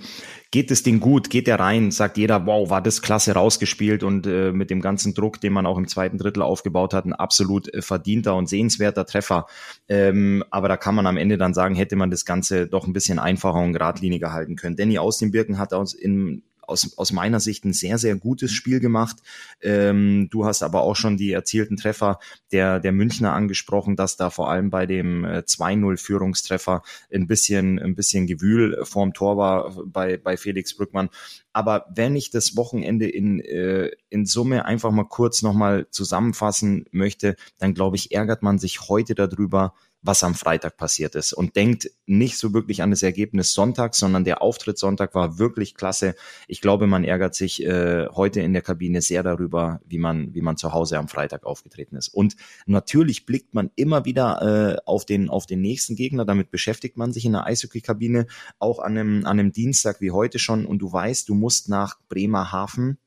Geht 0.51 0.71
das 0.71 0.83
Ding 0.83 0.99
gut? 0.99 1.29
Geht 1.29 1.47
der 1.47 1.61
rein? 1.61 1.91
Sagt 1.91 2.17
jeder, 2.17 2.47
wow, 2.47 2.71
war 2.71 2.83
das 2.83 3.03
klasse 3.03 3.33
rausgespielt 3.33 4.03
und 4.03 4.27
äh, 4.27 4.53
mit 4.53 4.71
dem 4.71 4.81
ganzen 4.81 5.13
Druck, 5.13 5.41
den 5.41 5.53
man 5.53 5.67
auch 5.67 5.77
im 5.77 5.89
zweiten 5.89 6.17
Drittel 6.17 6.43
aufgebaut 6.43 6.95
hat, 6.95 7.05
ein 7.05 7.13
absolut 7.13 7.73
äh, 7.73 7.83
verdienter 7.83 8.35
und 8.35 8.49
sehenswerter 8.49 9.05
Treffer. 9.05 9.47
Ähm, 9.89 10.43
aber 10.51 10.69
da 10.69 10.79
kann 10.79 10.95
man 10.95 11.07
am 11.07 11.19
Ende 11.19 11.37
dann 11.37 11.53
sagen, 11.53 11.75
hätte 11.75 11.97
man 11.97 12.11
das 12.11 12.25
Ganze 12.25 12.67
doch 12.67 12.87
ein 12.87 12.95
bisschen 12.95 13.19
einfacher 13.19 13.61
und 13.61 13.75
geradliniger 13.75 14.33
halten 14.33 14.57
können. 14.57 14.77
Danny 14.77 14.99
aus 14.99 15.19
den 15.19 15.33
Birken 15.33 15.59
hat 15.59 15.75
aus 15.75 15.93
in 15.93 16.43
aus, 16.63 16.97
aus 16.97 17.13
meiner 17.13 17.41
Sicht 17.41 17.65
ein 17.65 17.73
sehr, 17.73 17.99
sehr 17.99 18.17
gutes 18.17 18.53
Spiel 18.53 18.81
gemacht. 18.81 19.17
Ähm, 19.61 20.29
du 20.31 20.45
hast 20.47 20.63
aber 20.63 20.83
auch 20.83 20.97
schon 20.97 21.17
die 21.17 21.33
erzielten 21.33 21.77
Treffer 21.77 22.19
der, 22.53 22.81
der 22.81 22.93
Münchner 22.93 23.33
angesprochen, 23.33 23.97
dass 23.97 24.17
da 24.17 24.31
vor 24.31 24.51
allem 24.51 24.71
bei 24.71 24.87
dem 24.87 25.25
äh, 25.25 25.39
2-0-Führungstreffer 25.39 26.83
ein 27.13 27.27
bisschen, 27.27 27.79
ein 27.79 27.95
bisschen 27.95 28.27
Gewühl 28.27 28.85
vorm 28.85 29.13
Tor 29.13 29.37
war 29.37 29.73
bei, 29.85 30.17
bei 30.17 30.37
Felix 30.37 30.77
Brückmann. 30.77 31.11
Aber 31.53 31.87
wenn 31.95 32.17
ich 32.17 32.31
das 32.31 32.57
Wochenende 32.57 33.09
in, 33.09 33.41
äh, 33.41 33.91
in 34.09 34.25
Summe 34.25 34.65
einfach 34.65 34.91
mal 34.91 35.05
kurz 35.05 35.43
nochmal 35.43 35.87
zusammenfassen 35.91 36.87
möchte, 36.91 37.37
dann 37.59 37.75
glaube 37.75 37.97
ich, 37.97 38.13
ärgert 38.13 38.43
man 38.43 38.59
sich 38.59 38.89
heute 38.89 39.15
darüber, 39.15 39.75
was 40.03 40.25
am 40.25 40.35
Freitag 40.35 40.77
passiert 40.77 41.15
ist 41.15 41.33
und 41.33 41.55
denkt 41.55 41.91
nicht 42.07 42.37
so 42.37 42.53
wirklich 42.53 42.83
an 42.83 42.91
das 42.91 43.03
Ergebnis 43.03 43.55
Sonntag, 43.55 43.95
sondern 43.95 44.25
der 44.25 44.43
Auftritt 44.43 44.77
Sonntag 44.77 45.15
war 45.15 45.39
wirklich 45.39 45.75
klasse. 45.75 46.15
Ich 46.49 46.61
glaube, 46.61 46.89
man 46.89 47.05
ärgert 47.05 47.35
sich 47.37 47.65
äh, 47.65 48.09
heute 48.09 48.41
in 48.41 48.53
der 48.53 48.63
Kabine 48.63 49.01
sehr 49.01 49.23
darüber, 49.23 49.81
wie 49.87 49.99
man, 49.99 50.35
wie 50.35 50.43
man 50.43 50.57
zu 50.57 50.73
Hause 50.73 50.99
am 50.99 51.09
Freitag 51.09 51.45
aufgetreten 51.45 51.97
ist. 51.97 52.09
Und 52.09 52.37
natürlich 52.67 53.27
blickt 53.27 53.55
man 53.55 53.71
immer 53.77 54.05
wieder 54.05 54.77
äh, 54.77 54.83
auf 54.85 55.05
den, 55.05 55.31
auf 55.31 55.47
den 55.47 55.61
nächsten 55.61 55.95
Gegner. 55.95 56.25
Damit 56.25 56.51
beschäftigt 56.51 56.97
man 56.97 57.13
sich 57.13 57.25
in 57.25 57.33
der 57.33 57.47
Eishockey-Kabine 57.47 58.27
auch 58.59 58.81
an 58.81 58.99
einem, 58.99 59.27
an 59.27 59.39
einem 59.39 59.53
Dienstag 59.53 60.01
wie 60.01 60.11
heute 60.11 60.41
schon. 60.41 60.67
Und 60.67 60.81
du 60.81 60.93
weißt, 60.93 61.29
du 61.29 61.35
musst 61.35 61.69
nach 61.69 61.99
Bremerhaven 62.09 62.99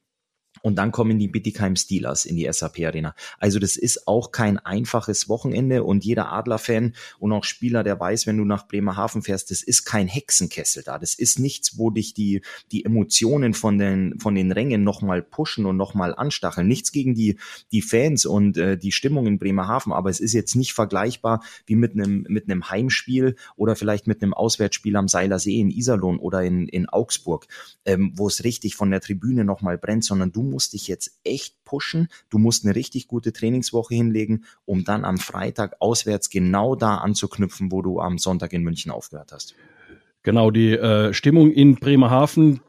und 0.65 0.77
dann 0.77 0.91
kommen 0.91 1.19
die 1.19 1.27
Bittigheim 1.27 1.75
Steelers 1.75 2.25
in 2.25 2.37
die 2.37 2.51
SAP 2.51 2.79
Arena. 2.79 3.13
Also 3.37 3.59
das 3.59 3.77
ist 3.77 4.07
auch 4.07 4.31
kein 4.31 4.57
einfaches 4.57 5.29
Wochenende 5.29 5.83
und 5.83 6.03
jeder 6.03 6.31
Adler-Fan 6.31 6.95
und 7.19 7.31
auch 7.33 7.43
Spieler, 7.43 7.83
der 7.83 7.99
weiß, 7.99 8.25
wenn 8.25 8.37
du 8.37 8.45
nach 8.45 8.67
Bremerhaven 8.67 9.21
fährst, 9.21 9.51
das 9.51 9.61
ist 9.61 9.85
kein 9.85 10.07
Hexenkessel 10.07 10.81
da. 10.81 10.97
Das 10.97 11.13
ist 11.13 11.37
nichts, 11.37 11.77
wo 11.77 11.91
dich 11.91 12.15
die, 12.15 12.41
die 12.71 12.83
Emotionen 12.83 13.53
von 13.53 13.77
den, 13.77 14.19
von 14.19 14.33
den 14.33 14.51
Rängen 14.51 14.83
nochmal 14.83 15.21
pushen 15.21 15.67
und 15.67 15.77
nochmal 15.77 16.15
anstacheln. 16.15 16.67
Nichts 16.67 16.91
gegen 16.91 17.13
die, 17.13 17.37
die 17.71 17.83
Fans 17.83 18.25
und 18.25 18.57
äh, 18.57 18.75
die 18.75 18.91
Stimmung 18.91 19.27
in 19.27 19.37
Bremerhaven, 19.37 19.93
aber 19.93 20.09
es 20.09 20.19
ist 20.19 20.33
jetzt 20.33 20.55
nicht 20.55 20.73
vergleichbar 20.73 21.43
wie 21.67 21.75
mit 21.75 21.93
einem, 21.93 22.25
mit 22.27 22.49
einem 22.49 22.71
Heimspiel 22.71 23.35
oder 23.55 23.75
vielleicht 23.75 24.07
mit 24.07 24.23
einem 24.23 24.33
Auswärtsspiel 24.33 24.95
am 24.95 25.09
Seiler 25.09 25.37
See 25.37 25.59
in 25.59 25.69
Iserlohn 25.69 26.17
oder 26.17 26.41
in, 26.41 26.67
in 26.67 26.89
Augsburg, 26.89 27.45
ähm, 27.85 28.13
wo 28.15 28.27
es 28.27 28.43
richtig 28.43 28.75
von 28.75 28.89
der 28.89 29.01
Tribüne 29.01 29.45
nochmal 29.45 29.77
brennt, 29.77 30.03
sondern 30.03 30.31
du 30.31 30.54
musst 30.55 30.71
dich 30.71 30.87
jetzt 30.87 31.19
echt 31.25 31.65
pushen. 31.65 32.07
Du 32.29 32.37
musst 32.37 32.63
eine 32.63 32.75
richtig 32.75 33.09
gute 33.09 33.33
Trainingswoche 33.33 33.93
hinlegen, 33.93 34.45
um 34.63 34.85
dann 34.85 35.03
am 35.03 35.17
Freitag 35.17 35.75
auswärts 35.81 36.29
genau 36.29 36.75
da 36.75 36.99
anzuknüpfen, 36.99 37.73
wo 37.73 37.81
du 37.81 37.99
am 37.99 38.17
Sonntag 38.17 38.53
in 38.53 38.63
München 38.63 38.89
aufgehört 38.89 39.33
hast. 39.33 39.53
Genau, 40.23 40.51
die 40.51 40.71
äh, 40.71 41.13
Stimmung 41.13 41.51
in 41.51 41.75
Bremerhaven 41.75 42.61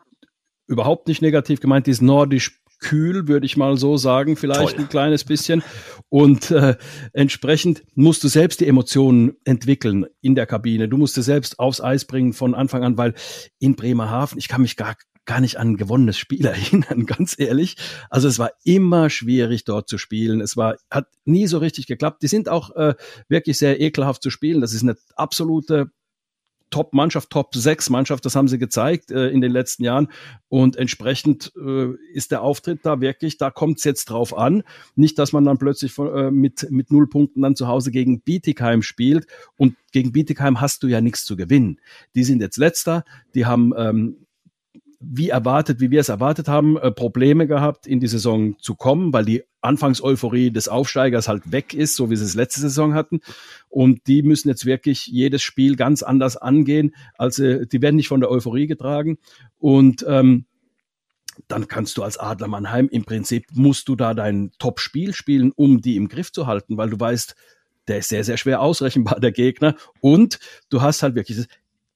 überhaupt 0.66 1.06
nicht 1.06 1.22
negativ 1.22 1.60
gemeint, 1.60 1.86
die 1.86 1.92
ist 1.92 2.02
nordisch 2.02 2.60
kühl, 2.80 3.28
würde 3.28 3.46
ich 3.46 3.56
mal 3.56 3.76
so 3.76 3.96
sagen, 3.96 4.34
vielleicht 4.34 4.74
Toll. 4.74 4.80
ein 4.80 4.88
kleines 4.88 5.22
bisschen. 5.22 5.62
Und 6.08 6.50
äh, 6.50 6.74
entsprechend 7.12 7.84
musst 7.94 8.24
du 8.24 8.28
selbst 8.28 8.58
die 8.60 8.66
Emotionen 8.66 9.36
entwickeln 9.44 10.06
in 10.22 10.34
der 10.34 10.46
Kabine. 10.46 10.88
Du 10.88 10.96
musst 10.96 11.16
du 11.16 11.22
selbst 11.22 11.60
aufs 11.60 11.80
Eis 11.80 12.04
bringen 12.04 12.32
von 12.32 12.56
Anfang 12.56 12.82
an, 12.82 12.98
weil 12.98 13.14
in 13.60 13.76
Bremerhaven, 13.76 14.38
ich 14.38 14.48
kann 14.48 14.62
mich 14.62 14.76
gar 14.76 14.96
gar 15.26 15.40
nicht 15.40 15.58
an 15.58 15.76
gewonnenes 15.76 16.18
Spiel 16.18 16.46
erinnern, 16.46 17.06
ganz 17.06 17.38
ehrlich. 17.38 17.76
Also 18.10 18.28
es 18.28 18.38
war 18.38 18.52
immer 18.64 19.10
schwierig 19.10 19.64
dort 19.64 19.88
zu 19.88 19.98
spielen. 19.98 20.40
Es 20.40 20.56
war, 20.56 20.76
hat 20.90 21.08
nie 21.24 21.46
so 21.46 21.58
richtig 21.58 21.86
geklappt. 21.86 22.22
Die 22.22 22.28
sind 22.28 22.48
auch 22.48 22.74
äh, 22.76 22.94
wirklich 23.28 23.58
sehr 23.58 23.80
ekelhaft 23.80 24.22
zu 24.22 24.30
spielen. 24.30 24.60
Das 24.60 24.72
ist 24.72 24.82
eine 24.82 24.96
absolute 25.14 25.90
Top-Mannschaft, 26.70 27.30
Top-6-Mannschaft, 27.30 28.24
das 28.24 28.34
haben 28.34 28.48
sie 28.48 28.58
gezeigt 28.58 29.10
äh, 29.10 29.28
in 29.28 29.40
den 29.40 29.52
letzten 29.52 29.84
Jahren. 29.84 30.08
Und 30.48 30.76
entsprechend 30.76 31.52
äh, 31.56 31.92
ist 32.12 32.32
der 32.32 32.42
Auftritt 32.42 32.80
da 32.82 33.00
wirklich, 33.00 33.38
da 33.38 33.50
kommt 33.50 33.78
es 33.78 33.84
jetzt 33.84 34.06
drauf 34.06 34.36
an. 34.36 34.64
Nicht, 34.96 35.18
dass 35.18 35.32
man 35.32 35.44
dann 35.44 35.58
plötzlich 35.58 35.92
von, 35.92 36.14
äh, 36.14 36.30
mit, 36.30 36.68
mit 36.70 36.90
null 36.90 37.08
Punkten 37.08 37.42
dann 37.42 37.56
zu 37.56 37.68
Hause 37.68 37.90
gegen 37.90 38.20
Bietigheim 38.20 38.82
spielt. 38.82 39.26
Und 39.56 39.76
gegen 39.92 40.12
Bietigheim 40.12 40.60
hast 40.60 40.82
du 40.82 40.88
ja 40.88 41.00
nichts 41.00 41.24
zu 41.24 41.36
gewinnen. 41.36 41.80
Die 42.14 42.24
sind 42.24 42.40
jetzt 42.40 42.56
letzter, 42.56 43.04
die 43.34 43.46
haben 43.46 43.72
ähm, 43.76 44.25
wie 45.00 45.28
erwartet, 45.28 45.80
wie 45.80 45.90
wir 45.90 46.00
es 46.00 46.08
erwartet 46.08 46.48
haben, 46.48 46.76
äh, 46.76 46.90
Probleme 46.90 47.46
gehabt, 47.46 47.86
in 47.86 48.00
die 48.00 48.06
Saison 48.06 48.58
zu 48.58 48.74
kommen, 48.74 49.12
weil 49.12 49.24
die 49.24 49.42
Anfangseuphorie 49.60 50.50
des 50.50 50.68
Aufsteigers 50.68 51.28
halt 51.28 51.52
weg 51.52 51.74
ist, 51.74 51.96
so 51.96 52.10
wie 52.10 52.16
sie 52.16 52.24
es 52.24 52.34
letzte 52.34 52.60
Saison 52.60 52.94
hatten. 52.94 53.20
Und 53.68 54.06
die 54.06 54.22
müssen 54.22 54.48
jetzt 54.48 54.64
wirklich 54.64 55.06
jedes 55.06 55.42
Spiel 55.42 55.76
ganz 55.76 56.02
anders 56.02 56.36
angehen. 56.36 56.94
Also 57.18 57.64
die 57.64 57.82
werden 57.82 57.96
nicht 57.96 58.08
von 58.08 58.20
der 58.20 58.30
Euphorie 58.30 58.66
getragen. 58.66 59.18
Und 59.58 60.04
ähm, 60.08 60.46
dann 61.48 61.68
kannst 61.68 61.96
du 61.96 62.02
als 62.02 62.18
Adler 62.18 62.48
Mannheim 62.48 62.88
im 62.88 63.04
Prinzip 63.04 63.46
musst 63.52 63.88
du 63.88 63.96
da 63.96 64.14
dein 64.14 64.52
Top-Spiel 64.58 65.12
spielen, 65.14 65.52
um 65.54 65.80
die 65.80 65.96
im 65.96 66.08
Griff 66.08 66.32
zu 66.32 66.46
halten, 66.46 66.76
weil 66.76 66.90
du 66.90 66.98
weißt, 66.98 67.34
der 67.88 67.98
ist 67.98 68.08
sehr, 68.08 68.24
sehr 68.24 68.36
schwer 68.36 68.60
ausrechenbar, 68.60 69.20
der 69.20 69.32
Gegner. 69.32 69.76
Und 70.00 70.38
du 70.70 70.82
hast 70.82 71.02
halt 71.02 71.14
wirklich, 71.14 71.46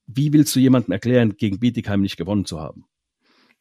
wie 0.07 0.33
willst 0.33 0.55
du 0.55 0.59
jemandem 0.59 0.91
erklären, 0.91 1.37
gegen 1.37 1.59
Bietigheim 1.59 2.01
nicht 2.01 2.17
gewonnen 2.17 2.45
zu 2.45 2.59
haben? 2.59 2.85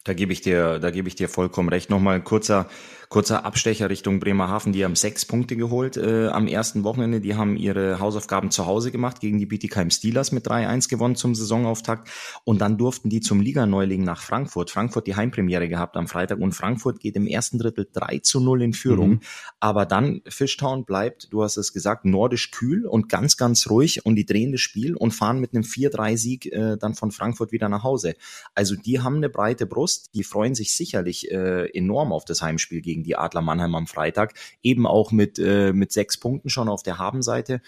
Da 0.04 0.14
gebe 0.14 0.32
ich 0.32 0.40
dir, 0.40 0.78
da 0.78 0.90
gebe 0.90 1.08
ich 1.08 1.14
dir 1.14 1.28
vollkommen 1.28 1.68
recht. 1.68 1.90
Nochmal 1.90 2.16
ein 2.16 2.24
kurzer 2.24 2.68
Kurzer 3.10 3.44
Abstecher 3.44 3.90
Richtung 3.90 4.20
Bremerhaven, 4.20 4.72
die 4.72 4.84
haben 4.84 4.94
sechs 4.94 5.24
Punkte 5.24 5.56
geholt 5.56 5.96
äh, 5.96 6.28
am 6.28 6.46
ersten 6.46 6.84
Wochenende. 6.84 7.20
Die 7.20 7.34
haben 7.34 7.56
ihre 7.56 7.98
Hausaufgaben 7.98 8.52
zu 8.52 8.66
Hause 8.66 8.92
gemacht, 8.92 9.18
gegen 9.18 9.40
die 9.40 9.46
Bietigheim 9.46 9.90
Steelers 9.90 10.30
mit 10.30 10.46
3-1 10.46 10.88
gewonnen 10.88 11.16
zum 11.16 11.34
Saisonauftakt. 11.34 12.08
Und 12.44 12.60
dann 12.60 12.78
durften 12.78 13.10
die 13.10 13.18
zum 13.18 13.40
Liganeuling 13.40 14.04
nach 14.04 14.22
Frankfurt. 14.22 14.70
Frankfurt 14.70 15.08
die 15.08 15.16
Heimpremiere 15.16 15.68
gehabt 15.68 15.96
am 15.96 16.06
Freitag 16.06 16.38
und 16.38 16.52
Frankfurt 16.52 17.00
geht 17.00 17.16
im 17.16 17.26
ersten 17.26 17.58
Drittel 17.58 17.88
3 17.92 18.20
zu 18.20 18.38
0 18.38 18.62
in 18.62 18.72
Führung. 18.74 19.10
Mhm. 19.10 19.20
Aber 19.58 19.86
dann 19.86 20.22
Fishtown 20.28 20.84
bleibt, 20.84 21.32
du 21.32 21.42
hast 21.42 21.56
es 21.56 21.72
gesagt, 21.72 22.04
nordisch 22.04 22.52
kühl 22.52 22.86
und 22.86 23.08
ganz, 23.08 23.36
ganz 23.36 23.68
ruhig 23.68 24.06
und 24.06 24.14
die 24.14 24.24
drehen 24.24 24.52
das 24.52 24.60
Spiel 24.60 24.94
und 24.94 25.10
fahren 25.10 25.40
mit 25.40 25.52
einem 25.52 25.64
4-3-Sieg 25.64 26.46
äh, 26.52 26.76
dann 26.76 26.94
von 26.94 27.10
Frankfurt 27.10 27.50
wieder 27.50 27.68
nach 27.68 27.82
Hause. 27.82 28.14
Also 28.54 28.76
die 28.76 29.00
haben 29.00 29.16
eine 29.16 29.30
breite 29.30 29.66
Brust, 29.66 30.14
die 30.14 30.22
freuen 30.22 30.54
sich 30.54 30.76
sicherlich 30.76 31.28
äh, 31.32 31.66
enorm 31.76 32.12
auf 32.12 32.24
das 32.24 32.40
Heimspiel 32.40 32.80
gegen 32.80 32.99
gegen 33.00 33.04
die 33.04 33.16
Adler 33.16 33.42
Mannheim 33.42 33.74
am 33.74 33.86
Freitag. 33.86 34.34
Eben 34.62 34.86
auch 34.86 35.12
mit, 35.12 35.38
äh, 35.38 35.72
mit 35.72 35.92
sechs 35.92 36.18
Punkten 36.18 36.50
schon 36.50 36.68
auf 36.68 36.82
der 36.82 36.98
Habenseite. 36.98 37.60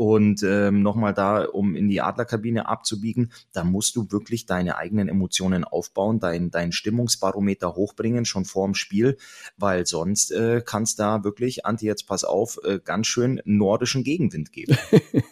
Und 0.00 0.42
ähm, 0.44 0.80
nochmal 0.80 1.12
da, 1.12 1.44
um 1.44 1.76
in 1.76 1.86
die 1.90 2.00
Adlerkabine 2.00 2.66
abzubiegen, 2.66 3.32
da 3.52 3.64
musst 3.64 3.96
du 3.96 4.10
wirklich 4.10 4.46
deine 4.46 4.78
eigenen 4.78 5.10
Emotionen 5.10 5.62
aufbauen, 5.62 6.20
dein, 6.20 6.50
dein 6.50 6.72
Stimmungsbarometer 6.72 7.74
hochbringen, 7.74 8.24
schon 8.24 8.46
vorm 8.46 8.74
Spiel, 8.74 9.18
weil 9.58 9.84
sonst 9.84 10.30
äh, 10.32 10.62
kann 10.64 10.86
da 10.96 11.22
wirklich, 11.22 11.66
Anti, 11.66 11.84
jetzt 11.84 12.06
pass 12.06 12.24
auf, 12.24 12.58
äh, 12.64 12.78
ganz 12.82 13.08
schön 13.08 13.42
nordischen 13.44 14.02
Gegenwind 14.02 14.52
geben. 14.52 14.78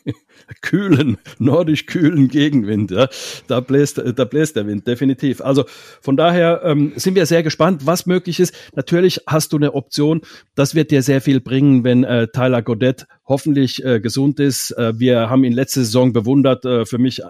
kühlen, 0.61 1.16
nordisch 1.38 1.87
kühlen 1.87 2.28
Gegenwind, 2.28 2.90
ja. 2.90 3.09
Da 3.46 3.61
bläst, 3.61 3.96
da 3.96 4.24
bläst 4.26 4.57
der 4.57 4.66
Wind, 4.66 4.87
definitiv. 4.87 5.40
Also 5.40 5.64
von 6.02 6.18
daher 6.18 6.61
ähm, 6.62 6.92
sind 6.96 7.14
wir 7.14 7.24
sehr 7.24 7.42
gespannt, 7.42 7.87
was 7.87 8.04
möglich 8.04 8.38
ist. 8.38 8.54
Natürlich 8.74 9.22
hast 9.26 9.54
du 9.54 9.57
eine 9.57 9.72
Option. 9.72 10.20
Das 10.54 10.74
wird 10.74 10.90
dir 10.90 11.02
sehr 11.02 11.22
viel 11.22 11.40
bringen, 11.40 11.85
wenn 11.85 12.04
äh, 12.04 12.28
Tyler 12.28 12.61
Godet 12.61 13.07
hoffentlich 13.24 13.85
äh, 13.85 14.00
gesund 14.00 14.40
ist. 14.40 14.58
Äh, 14.77 14.99
wir 14.99 15.31
haben 15.31 15.44
ihn 15.44 15.53
letzte 15.53 15.81
Saison 15.81 16.12
bewundert. 16.12 16.64
Äh, 16.64 16.87
für 16.87 16.99
mich 16.99 17.23
äh, 17.23 17.29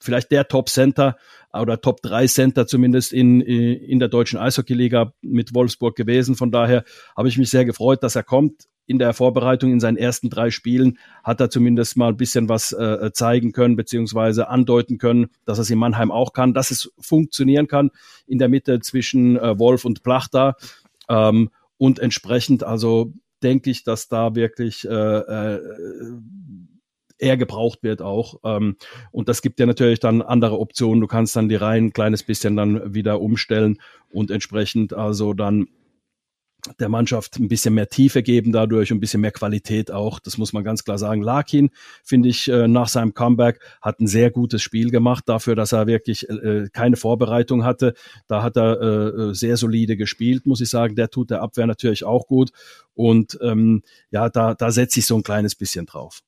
vielleicht 0.00 0.30
der 0.30 0.48
Top 0.48 0.68
Center 0.68 1.16
oder 1.52 1.80
Top 1.80 2.02
3 2.02 2.26
Center 2.26 2.66
zumindest 2.66 3.12
in, 3.12 3.40
in 3.40 3.98
der 3.98 4.08
deutschen 4.08 4.38
Eishockeyliga 4.38 5.12
mit 5.20 5.54
Wolfsburg 5.54 5.96
gewesen. 5.96 6.34
Von 6.34 6.50
daher 6.50 6.84
habe 7.16 7.28
ich 7.28 7.38
mich 7.38 7.50
sehr 7.50 7.64
gefreut, 7.64 8.02
dass 8.02 8.16
er 8.16 8.22
kommt. 8.22 8.64
In 8.86 8.98
der 8.98 9.12
Vorbereitung 9.12 9.70
in 9.70 9.78
seinen 9.78 9.96
ersten 9.96 10.28
drei 10.28 10.50
Spielen 10.50 10.98
hat 11.22 11.40
er 11.40 11.50
zumindest 11.50 11.96
mal 11.96 12.08
ein 12.08 12.16
bisschen 12.16 12.48
was 12.48 12.72
äh, 12.72 13.12
zeigen 13.12 13.52
können, 13.52 13.76
beziehungsweise 13.76 14.48
andeuten 14.48 14.98
können, 14.98 15.28
dass 15.44 15.58
er 15.58 15.62
es 15.62 15.70
in 15.70 15.78
Mannheim 15.78 16.10
auch 16.10 16.32
kann, 16.32 16.52
dass 16.52 16.72
es 16.72 16.92
funktionieren 16.98 17.68
kann 17.68 17.90
in 18.26 18.38
der 18.38 18.48
Mitte 18.48 18.80
zwischen 18.80 19.36
äh, 19.36 19.58
Wolf 19.58 19.84
und 19.84 20.02
Plachter. 20.02 20.56
Ähm, 21.08 21.50
und 21.78 22.00
entsprechend 22.00 22.64
also 22.64 23.12
denke 23.42 23.70
ich, 23.70 23.84
dass 23.84 24.08
da 24.08 24.34
wirklich 24.34 24.84
äh, 24.84 24.90
äh, 24.90 25.60
er 27.18 27.36
gebraucht 27.36 27.82
wird 27.82 28.02
auch. 28.02 28.40
Ähm, 28.44 28.76
und 29.12 29.28
das 29.28 29.42
gibt 29.42 29.60
ja 29.60 29.66
natürlich 29.66 30.00
dann 30.00 30.22
andere 30.22 30.58
Optionen. 30.58 31.00
Du 31.00 31.06
kannst 31.06 31.36
dann 31.36 31.48
die 31.48 31.56
Reihen 31.56 31.86
ein 31.86 31.92
kleines 31.92 32.22
bisschen 32.24 32.56
dann 32.56 32.94
wieder 32.94 33.20
umstellen 33.20 33.78
und 34.10 34.30
entsprechend 34.30 34.92
also 34.92 35.32
dann 35.32 35.68
der 36.78 36.88
Mannschaft 36.88 37.38
ein 37.38 37.48
bisschen 37.48 37.74
mehr 37.74 37.88
Tiefe 37.88 38.22
geben 38.22 38.52
dadurch, 38.52 38.90
ein 38.90 39.00
bisschen 39.00 39.20
mehr 39.20 39.32
Qualität 39.32 39.90
auch. 39.90 40.20
Das 40.20 40.38
muss 40.38 40.52
man 40.52 40.62
ganz 40.62 40.84
klar 40.84 40.98
sagen. 40.98 41.22
Larkin, 41.22 41.70
finde 42.04 42.28
ich, 42.28 42.48
äh, 42.48 42.68
nach 42.68 42.88
seinem 42.88 43.14
Comeback 43.14 43.60
hat 43.80 44.00
ein 44.00 44.06
sehr 44.06 44.30
gutes 44.30 44.62
Spiel 44.62 44.90
gemacht 44.90 45.24
dafür, 45.26 45.56
dass 45.56 45.72
er 45.72 45.86
wirklich 45.86 46.28
äh, 46.28 46.68
keine 46.72 46.96
Vorbereitung 46.96 47.64
hatte. 47.64 47.94
Da 48.28 48.42
hat 48.42 48.56
er 48.56 48.80
äh, 48.80 49.34
sehr 49.34 49.56
solide 49.56 49.96
gespielt, 49.96 50.46
muss 50.46 50.60
ich 50.60 50.70
sagen. 50.70 50.94
Der 50.94 51.10
tut 51.10 51.30
der 51.30 51.42
Abwehr 51.42 51.66
natürlich 51.66 52.04
auch 52.04 52.26
gut. 52.26 52.50
Und 52.94 53.38
ähm, 53.42 53.82
ja, 54.10 54.28
da, 54.28 54.54
da 54.54 54.70
setze 54.70 55.00
ich 55.00 55.06
so 55.06 55.16
ein 55.16 55.22
kleines 55.22 55.54
bisschen 55.54 55.86
drauf. 55.86 56.22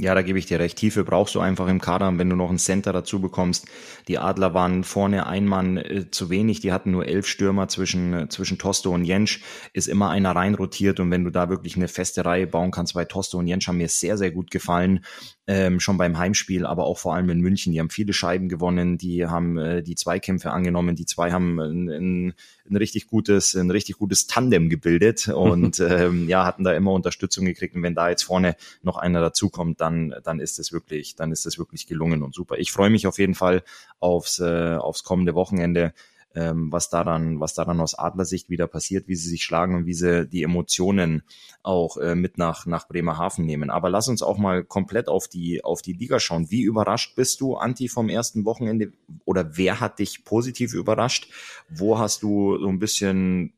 Ja, 0.00 0.14
da 0.14 0.22
gebe 0.22 0.38
ich 0.38 0.46
dir 0.46 0.60
recht. 0.60 0.78
Tiefe 0.78 1.02
brauchst 1.02 1.34
du 1.34 1.40
einfach 1.40 1.66
im 1.66 1.80
Kader, 1.80 2.16
wenn 2.18 2.30
du 2.30 2.36
noch 2.36 2.50
einen 2.50 2.58
Center 2.58 2.92
dazu 2.92 3.20
bekommst. 3.20 3.66
Die 4.06 4.18
Adler 4.18 4.54
waren 4.54 4.84
vorne 4.84 5.26
ein 5.26 5.44
Mann 5.44 5.76
äh, 5.76 6.08
zu 6.08 6.30
wenig. 6.30 6.60
Die 6.60 6.70
hatten 6.72 6.92
nur 6.92 7.06
elf 7.06 7.26
Stürmer 7.26 7.66
zwischen, 7.66 8.14
äh, 8.14 8.28
zwischen 8.28 8.58
Tosto 8.58 8.94
und 8.94 9.04
Jensch. 9.04 9.42
Ist 9.72 9.88
immer 9.88 10.10
einer 10.10 10.36
reinrotiert. 10.36 11.00
Und 11.00 11.10
wenn 11.10 11.24
du 11.24 11.30
da 11.30 11.48
wirklich 11.48 11.74
eine 11.74 11.88
feste 11.88 12.24
Reihe 12.24 12.46
bauen 12.46 12.70
kannst, 12.70 12.94
weil 12.94 13.06
Tosto 13.06 13.38
und 13.38 13.48
Jensch 13.48 13.66
haben 13.66 13.78
mir 13.78 13.88
sehr, 13.88 14.16
sehr 14.16 14.30
gut 14.30 14.52
gefallen. 14.52 15.04
Ähm, 15.50 15.80
schon 15.80 15.96
beim 15.96 16.18
Heimspiel, 16.18 16.66
aber 16.66 16.84
auch 16.84 16.98
vor 16.98 17.14
allem 17.14 17.30
in 17.30 17.40
München. 17.40 17.72
Die 17.72 17.80
haben 17.80 17.88
viele 17.88 18.12
Scheiben 18.12 18.50
gewonnen. 18.50 18.98
Die 18.98 19.26
haben 19.26 19.56
äh, 19.56 19.82
die 19.82 19.94
Zweikämpfe 19.94 20.50
angenommen. 20.50 20.94
Die 20.94 21.06
zwei 21.06 21.32
haben 21.32 21.58
ein, 21.58 21.88
ein 21.88 22.34
ein 22.70 22.76
richtig 22.76 23.06
gutes, 23.06 23.54
ein 23.54 23.70
richtig 23.70 23.98
gutes 23.98 24.26
Tandem 24.26 24.68
gebildet 24.68 25.28
und 25.34 25.80
ähm, 25.80 26.28
ja, 26.28 26.44
hatten 26.44 26.64
da 26.64 26.72
immer 26.72 26.92
Unterstützung 26.92 27.44
gekriegt. 27.44 27.74
Und 27.74 27.82
wenn 27.82 27.94
da 27.94 28.08
jetzt 28.08 28.22
vorne 28.22 28.56
noch 28.82 28.96
einer 28.96 29.20
dazukommt, 29.20 29.80
dann, 29.80 30.14
dann 30.22 30.40
ist 30.40 30.58
es 30.58 30.72
wirklich, 30.72 31.16
dann 31.16 31.32
ist 31.32 31.46
es 31.46 31.58
wirklich 31.58 31.86
gelungen 31.86 32.22
und 32.22 32.34
super. 32.34 32.56
Ich 32.58 32.72
freue 32.72 32.90
mich 32.90 33.06
auf 33.06 33.18
jeden 33.18 33.34
Fall 33.34 33.62
aufs, 34.00 34.38
äh, 34.38 34.76
aufs 34.76 35.04
kommende 35.04 35.34
Wochenende 35.34 35.92
ähm, 36.34 36.70
was 36.70 36.90
daran, 36.90 37.40
was 37.40 37.54
daran 37.54 37.80
aus 37.80 37.98
Adlersicht 37.98 38.50
wieder 38.50 38.66
passiert, 38.66 39.08
wie 39.08 39.16
sie 39.16 39.28
sich 39.28 39.42
schlagen 39.42 39.74
und 39.74 39.86
wie 39.86 39.94
sie 39.94 40.26
die 40.26 40.42
Emotionen 40.42 41.22
auch 41.62 41.96
äh, 41.96 42.14
mit 42.14 42.38
nach, 42.38 42.66
nach 42.66 42.86
Bremerhaven 42.86 43.44
nehmen. 43.44 43.70
Aber 43.70 43.90
lass 43.90 44.08
uns 44.08 44.22
auch 44.22 44.38
mal 44.38 44.64
komplett 44.64 45.08
auf 45.08 45.28
die, 45.28 45.64
auf 45.64 45.82
die 45.82 45.94
Liga 45.94 46.20
schauen. 46.20 46.50
Wie 46.50 46.62
überrascht 46.62 47.16
bist 47.16 47.40
du, 47.40 47.56
Anti, 47.56 47.88
vom 47.88 48.08
ersten 48.08 48.44
Wochenende? 48.44 48.92
Oder 49.24 49.56
wer 49.56 49.80
hat 49.80 49.98
dich 49.98 50.24
positiv 50.24 50.74
überrascht? 50.74 51.30
Wo 51.68 51.98
hast 51.98 52.22
du 52.22 52.58
so 52.58 52.68
ein 52.68 52.78
bisschen 52.78 53.52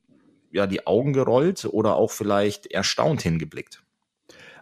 ja, 0.53 0.67
die 0.67 0.87
Augen 0.87 1.13
gerollt 1.13 1.67
oder 1.71 1.97
auch 1.97 2.11
vielleicht 2.11 2.67
erstaunt 2.67 3.23
hingeblickt? 3.23 3.83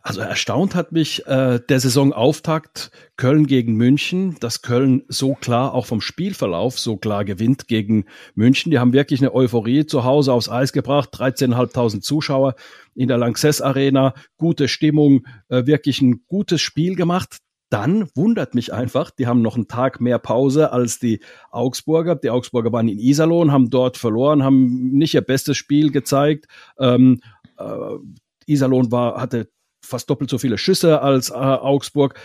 Also 0.03 0.21
erstaunt 0.21 0.75
hat 0.75 0.93
mich 0.93 1.27
äh, 1.27 1.61
der 1.69 1.81
Saisonauftakt 1.81 2.91
Köln 3.17 3.47
gegen 3.47 3.75
München, 3.75 4.37
dass 4.41 4.63
Köln 4.63 5.03
so 5.09 5.35
klar 5.35 5.75
auch 5.75 5.87
vom 5.87 6.01
Spielverlauf 6.01 6.79
so 6.79 6.97
klar 6.97 7.25
gewinnt 7.25 7.69
gegen 7.69 8.05
München. 8.35 8.71
Die 8.71 8.79
haben 8.79 8.93
wirklich 8.93 9.21
eine 9.21 9.35
Euphorie 9.35 9.87
zu 9.87 10.05
Hause 10.05 10.33
aufs 10.33 10.49
Eis 10.49 10.73
gebracht, 10.73 11.11
13.500 11.15 12.01
Zuschauer 12.01 12.55
in 12.95 13.09
der 13.09 13.19
Lanxess 13.19 13.61
Arena, 13.61 14.15
gute 14.37 14.69
Stimmung, 14.69 15.27
äh, 15.49 15.67
wirklich 15.67 16.01
ein 16.01 16.23
gutes 16.27 16.61
Spiel 16.61 16.95
gemacht. 16.95 17.39
Dann 17.71 18.09
wundert 18.15 18.55
mich 18.55 18.73
einfach, 18.73 19.11
die 19.11 19.27
haben 19.27 19.43
noch 19.43 19.57
einen 19.57 19.69
Tag 19.69 20.01
mehr 20.01 20.19
Pause 20.19 20.73
als 20.73 20.99
die 20.99 21.21
Augsburger. 21.51 22.15
Die 22.15 22.31
Augsburger 22.31 22.73
waren 22.73 22.89
in 22.89 22.99
Iserlohn, 22.99 23.53
haben 23.53 23.69
dort 23.69 23.99
verloren, 23.99 24.43
haben 24.43 24.93
nicht 24.93 25.15
ihr 25.15 25.21
bestes 25.21 25.59
Spiel 25.59 25.91
gezeigt. 25.91 26.47
Ähm, 26.79 27.21
äh, 27.59 27.97
Iserlohn 28.47 28.91
war, 28.91 29.21
hatte 29.21 29.51
fast 29.89 30.09
doppelt 30.11 30.31
so 30.31 30.39
viele 30.39 30.59
Schüsse 30.59 31.01
als 31.03 31.31
äh, 31.31 31.35
Augsburg. 31.35 32.19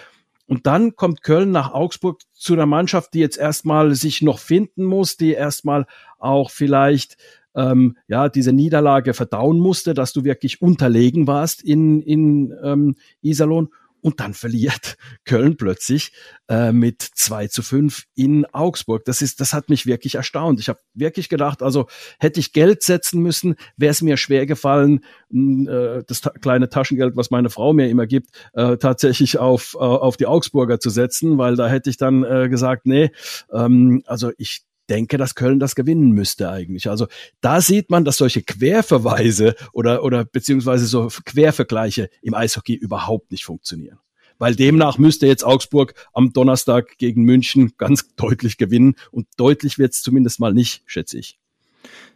Und 0.45 0.67
dann 0.67 0.95
kommt 0.95 1.23
Köln 1.23 1.51
nach 1.51 1.73
Augsburg 1.73 2.21
zu 2.33 2.53
einer 2.53 2.65
Mannschaft, 2.65 3.13
die 3.13 3.19
jetzt 3.19 3.37
erstmal 3.37 3.95
sich 3.95 4.21
noch 4.21 4.39
finden 4.39 4.83
muss, 4.83 5.15
die 5.15 5.31
erstmal 5.31 5.85
auch 6.19 6.51
vielleicht 6.51 7.17
ähm, 7.55 7.97
ja 8.07 8.29
diese 8.29 8.51
Niederlage 8.51 9.13
verdauen 9.13 9.59
musste, 9.59 9.93
dass 9.93 10.11
du 10.11 10.23
wirklich 10.23 10.61
unterlegen 10.61 11.27
warst 11.27 11.61
in 11.63 12.01
in 12.01 12.53
ähm, 12.63 12.95
Iserlohn 13.21 13.69
und 14.03 14.19
dann 14.19 14.33
verliert 14.33 14.97
Köln 15.25 15.57
plötzlich 15.57 16.11
äh, 16.49 16.71
mit 16.71 17.01
2 17.01 17.47
zu 17.47 17.63
5 17.63 18.03
in 18.15 18.45
Augsburg. 18.45 19.05
Das 19.05 19.21
ist, 19.21 19.39
das 19.39 19.53
hat 19.53 19.69
mich 19.69 19.85
wirklich 19.85 20.15
erstaunt. 20.15 20.59
Ich 20.59 20.69
habe 20.69 20.79
wirklich 20.93 21.29
gedacht, 21.29 21.63
also 21.63 21.87
hätte 22.19 22.39
ich 22.39 22.53
Geld 22.53 22.83
setzen 22.83 23.21
müssen, 23.21 23.55
wäre 23.77 23.91
es 23.91 24.01
mir 24.01 24.17
schwer 24.17 24.45
gefallen, 24.45 25.03
äh, 25.31 26.03
das 26.05 26.21
ta 26.21 26.31
kleine 26.31 26.69
Taschengeld, 26.69 27.15
was 27.15 27.31
meine 27.31 27.49
Frau 27.49 27.73
mir 27.73 27.89
immer 27.89 28.05
gibt, 28.05 28.29
äh, 28.53 28.77
tatsächlich 28.77 29.39
auf, 29.39 29.75
äh, 29.75 29.79
auf 29.79 30.17
die 30.17 30.25
Augsburger 30.25 30.79
zu 30.79 30.89
setzen, 30.89 31.37
weil 31.37 31.55
da 31.55 31.67
hätte 31.67 31.89
ich 31.89 31.97
dann 31.97 32.23
äh, 32.23 32.49
gesagt, 32.49 32.85
nee, 32.85 33.11
ähm, 33.51 34.03
also 34.05 34.31
ich 34.37 34.65
denke, 34.89 35.17
dass 35.17 35.35
Köln 35.35 35.59
das 35.59 35.75
gewinnen 35.75 36.11
müsste 36.11 36.49
eigentlich. 36.49 36.89
Also 36.89 37.07
da 37.41 37.61
sieht 37.61 37.89
man, 37.89 38.05
dass 38.05 38.17
solche 38.17 38.41
Querverweise 38.41 39.55
oder, 39.71 40.03
oder 40.03 40.25
beziehungsweise 40.25 40.85
so 40.85 41.09
Quervergleiche 41.25 42.09
im 42.21 42.33
Eishockey 42.33 42.73
überhaupt 42.73 43.31
nicht 43.31 43.45
funktionieren. 43.45 43.99
Weil 44.39 44.55
demnach 44.55 44.97
müsste 44.97 45.27
jetzt 45.27 45.43
Augsburg 45.45 45.93
am 46.13 46.33
Donnerstag 46.33 46.97
gegen 46.97 47.23
München 47.23 47.73
ganz 47.77 48.13
deutlich 48.15 48.57
gewinnen 48.57 48.95
und 49.11 49.27
deutlich 49.37 49.77
wird 49.77 49.93
es 49.93 50.01
zumindest 50.01 50.39
mal 50.39 50.53
nicht, 50.53 50.83
schätze 50.85 51.17
ich. 51.17 51.39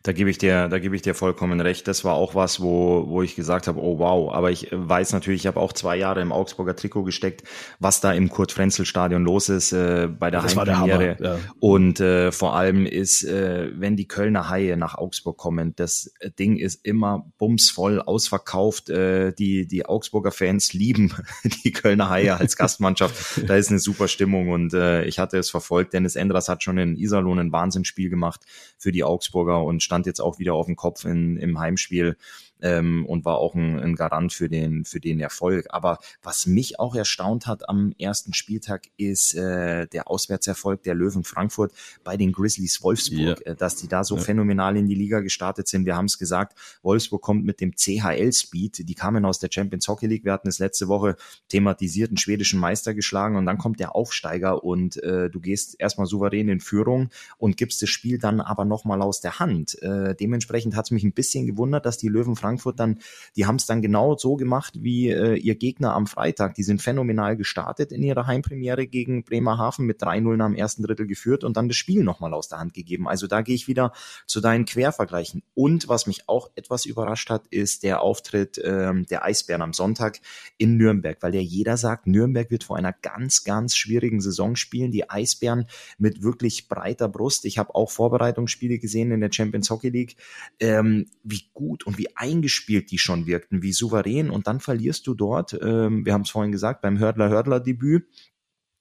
Da 0.04 0.14
gebe 0.14 0.30
ich 0.30 0.38
dir, 0.38 0.70
da 0.70 0.80
gebe 0.80 0.96
ich 0.96 1.02
dir 1.02 1.14
vollkommen 1.16 1.60
recht. 1.60 1.88
Das 1.88 2.06
war 2.06 2.14
auch 2.14 2.34
was, 2.34 2.62
wo, 2.62 3.06
wo 3.08 3.24
ich 3.24 3.36
gesagt 3.36 3.68
habe, 3.68 3.82
oh 3.82 4.00
wow. 4.00 4.34
Aber 4.34 4.52
ich 4.52 4.70
weiß 4.72 5.12
natürlich, 5.14 5.42
ich 5.42 5.48
habe 5.48 5.60
auch 5.60 5.74
zwei 5.74 5.98
Jahre 5.98 6.22
im 6.22 6.32
Augsburger 6.32 6.76
Trikot 6.76 7.04
gesteckt, 7.04 7.44
was 7.80 8.00
da 8.00 8.14
im 8.14 8.30
Kurt-Frenzel-Stadion 8.30 9.24
los 9.24 9.50
ist 9.50 9.74
äh, 9.74 10.08
bei 10.08 10.32
der 10.32 10.42
das 10.42 10.56
Heimpremiere. 10.56 11.18
Ja. 11.20 11.40
Und 11.60 12.00
äh, 12.00 12.32
vor 12.32 12.56
allem 12.56 12.86
ist, 12.86 13.24
äh, 13.24 13.70
wenn 13.74 13.98
die 13.98 14.08
Kölner 14.08 14.50
Haie 14.50 14.78
nach 14.78 14.96
Augsburg 14.96 15.38
kommen, 15.38 15.74
das 15.76 16.14
Ding 16.40 16.58
ist 16.58 16.86
immer 16.86 17.26
bumsvoll 17.38 18.02
ausverkauft. 18.02 18.90
Äh, 18.90 19.34
die 19.34 19.68
die 19.68 19.86
Augsburger 19.86 20.32
Fans 20.32 20.74
lieben 20.74 21.14
die 21.64 21.72
Kölner 21.72 22.10
Haie 22.10 22.36
als 22.38 22.56
Gastmannschaft. 22.58 23.42
da 23.48 23.56
ist 23.56 23.70
eine 23.70 23.80
super 23.80 24.08
Stimmung 24.08 24.50
und 24.50 24.74
äh, 24.74 25.04
ich 25.06 25.20
hatte 25.20 25.38
es 25.38 25.50
verfolgt. 25.50 25.94
Dennis 25.94 26.16
Endras 26.16 26.50
hat 26.50 26.64
schon 26.64 26.78
in 26.78 26.96
Iserlohn 26.96 27.40
ein 27.40 27.52
Wahnsinnsspiel 27.52 28.10
gemacht 28.10 28.42
für 28.78 28.92
die 28.92 29.04
Augsburger 29.04 29.57
und 29.64 29.84
stand 29.84 30.06
jetzt 30.06 30.20
auch 30.20 30.40
wieder 30.40 30.54
auf 30.54 30.66
dem 30.66 30.76
Kopf 30.76 31.06
in, 31.06 31.38
im 31.38 31.60
Heimspiel 31.60 32.18
ähm, 32.62 33.06
und 33.06 33.26
war 33.26 33.38
auch 33.38 33.56
ein, 33.56 33.80
ein 33.80 33.96
Garant 33.96 34.34
für 34.34 34.50
den, 34.50 34.86
für 34.86 35.00
den 35.00 35.20
Erfolg. 35.20 35.68
Aber 35.70 36.00
was 36.22 36.46
mich 36.46 36.80
auch 36.80 36.96
erstaunt 36.96 37.48
hat 37.48 37.68
am 37.70 37.94
ersten 38.00 38.34
Spieltag 38.34 38.88
ist 38.98 39.36
äh, 39.36 39.88
der 39.88 40.10
Auswärtserfolg 40.10 40.84
der 40.84 40.96
Löwen 40.96 41.24
Frankfurt 41.24 41.74
bei 42.04 42.18
den 42.18 42.32
Grizzlies 42.32 42.82
Wolfsburg, 42.84 43.42
ja. 43.46 43.52
äh, 43.52 43.56
dass 43.56 43.76
die 43.76 43.88
da 43.88 44.04
so 44.04 44.16
ja. 44.16 44.22
phänomenal 44.22 44.78
in 44.78 44.88
die 44.88 44.96
Liga 44.96 45.20
gestartet 45.20 45.68
sind. 45.68 45.86
Wir 45.86 45.96
haben 45.96 46.06
es 46.06 46.18
gesagt, 46.18 46.58
Wolfsburg 46.82 47.22
kommt 47.22 47.46
mit 47.46 47.62
dem 47.62 47.74
CHL-Speed, 47.76 48.88
die 48.88 48.96
kamen 48.96 49.26
aus 49.26 49.40
der 49.40 49.50
Champions 49.52 49.88
Hockey 49.88 50.08
League, 50.08 50.26
wir 50.26 50.34
hatten 50.34 50.48
es 50.48 50.60
letzte 50.60 50.88
Woche 50.88 51.16
thematisiert, 51.50 52.10
einen 52.10 52.18
schwedischen 52.18 52.60
Meister 52.60 52.94
geschlagen 52.94 53.36
und 53.36 53.46
dann 53.46 53.58
kommt 53.58 53.80
der 53.80 53.96
Aufsteiger 53.96 54.64
und 54.64 55.02
äh, 55.04 55.30
du 55.30 55.40
gehst 55.40 55.76
erstmal 55.80 56.08
souverän 56.08 56.50
in 56.50 56.60
Führung 56.60 57.10
und 57.38 57.58
gibst 57.58 57.82
das 57.82 57.90
Spiel 57.90 58.18
dann 58.18 58.42
aber 58.42 58.66
nochmal 58.66 59.02
aus 59.02 59.22
der 59.22 59.40
Hand. 59.40 59.82
Äh, 59.82 60.16
dementsprechend 60.16 60.76
hat 60.76 60.86
es 60.86 60.92
mich 60.92 61.04
ein 61.04 61.14
bisschen 61.14 61.46
gewundert, 61.46 61.86
dass 61.86 61.98
die 61.98 62.08
Löwen 62.08 62.36
Frankfurt 62.36 62.47
Frankfurt 62.48 62.80
dann, 62.80 63.00
die 63.36 63.46
haben 63.46 63.58
es 63.58 63.66
dann 63.66 63.82
genau 63.82 64.16
so 64.18 64.38
gemacht 64.38 64.76
wie 64.82 65.10
äh, 65.10 65.36
ihr 65.36 65.56
Gegner 65.56 65.94
am 65.94 66.08
Freitag. 66.08 66.56
Die 66.56 66.64
sind 66.64 66.82
phänomenal 66.82 67.36
gestartet 67.36 67.92
in 67.92 68.02
ihrer 68.02 68.26
Heimpremiere 68.26 68.88
gegen 68.88 69.26
Bremerhaven 69.26 69.86
mit 69.86 70.02
3-0 70.02 70.42
am 70.42 70.56
ersten 70.56 70.84
Drittel 70.84 71.08
geführt 71.08 71.44
und 71.44 71.58
dann 71.58 71.68
das 71.68 71.76
Spiel 71.76 72.04
nochmal 72.04 72.34
aus 72.34 72.48
der 72.48 72.60
Hand 72.60 72.74
gegeben. 72.74 73.08
Also 73.08 73.28
da 73.28 73.42
gehe 73.42 73.56
ich 73.56 73.68
wieder 73.68 73.92
zu 74.26 74.40
deinen 74.40 74.64
Quervergleichen. 74.64 75.44
Und 75.56 75.90
was 75.90 76.08
mich 76.08 76.30
auch 76.30 76.50
etwas 76.56 76.86
überrascht 76.86 77.30
hat, 77.30 77.48
ist 77.48 77.84
der 77.84 78.02
Auftritt 78.02 78.62
ähm, 78.64 79.06
der 79.08 79.26
Eisbären 79.26 79.62
am 79.62 79.74
Sonntag 79.74 80.20
in 80.58 80.78
Nürnberg, 80.78 81.18
weil 81.22 81.36
ja 81.36 81.42
jeder 81.42 81.76
sagt, 81.76 82.08
Nürnberg 82.08 82.50
wird 82.50 82.64
vor 82.64 82.78
einer 82.78 82.94
ganz, 82.94 83.44
ganz 83.44 83.76
schwierigen 83.76 84.22
Saison 84.22 84.56
spielen. 84.56 84.92
Die 84.92 85.10
Eisbären 85.10 85.68
mit 85.98 86.24
wirklich 86.24 86.70
breiter 86.70 87.10
Brust. 87.10 87.44
Ich 87.44 87.58
habe 87.58 87.76
auch 87.76 87.92
Vorbereitungsspiele 87.92 88.80
gesehen 88.80 89.12
in 89.12 89.20
der 89.20 89.34
Champions 89.34 89.70
Hockey 89.70 89.90
League, 89.90 90.16
ähm, 90.62 91.08
wie 91.24 91.44
gut 91.54 91.86
und 91.86 91.98
wie 91.98 92.16
ein 92.16 92.37
eingespielt 92.38 92.92
die 92.92 92.98
schon 92.98 93.26
wirkten, 93.26 93.62
wie 93.62 93.74
souverän. 93.74 94.30
Und 94.30 94.48
dann 94.48 94.60
verlierst 94.60 95.08
du 95.08 95.14
dort, 95.14 95.58
ähm, 95.62 96.06
wir 96.06 96.14
haben 96.14 96.22
es 96.22 96.30
vorhin 96.30 96.52
gesagt, 96.52 96.82
beim 96.82 97.00
Hördler-Hördler-Debüt 97.00 98.08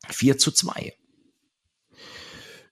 4 0.09 0.39
zu 0.39 0.53
2. 0.53 0.95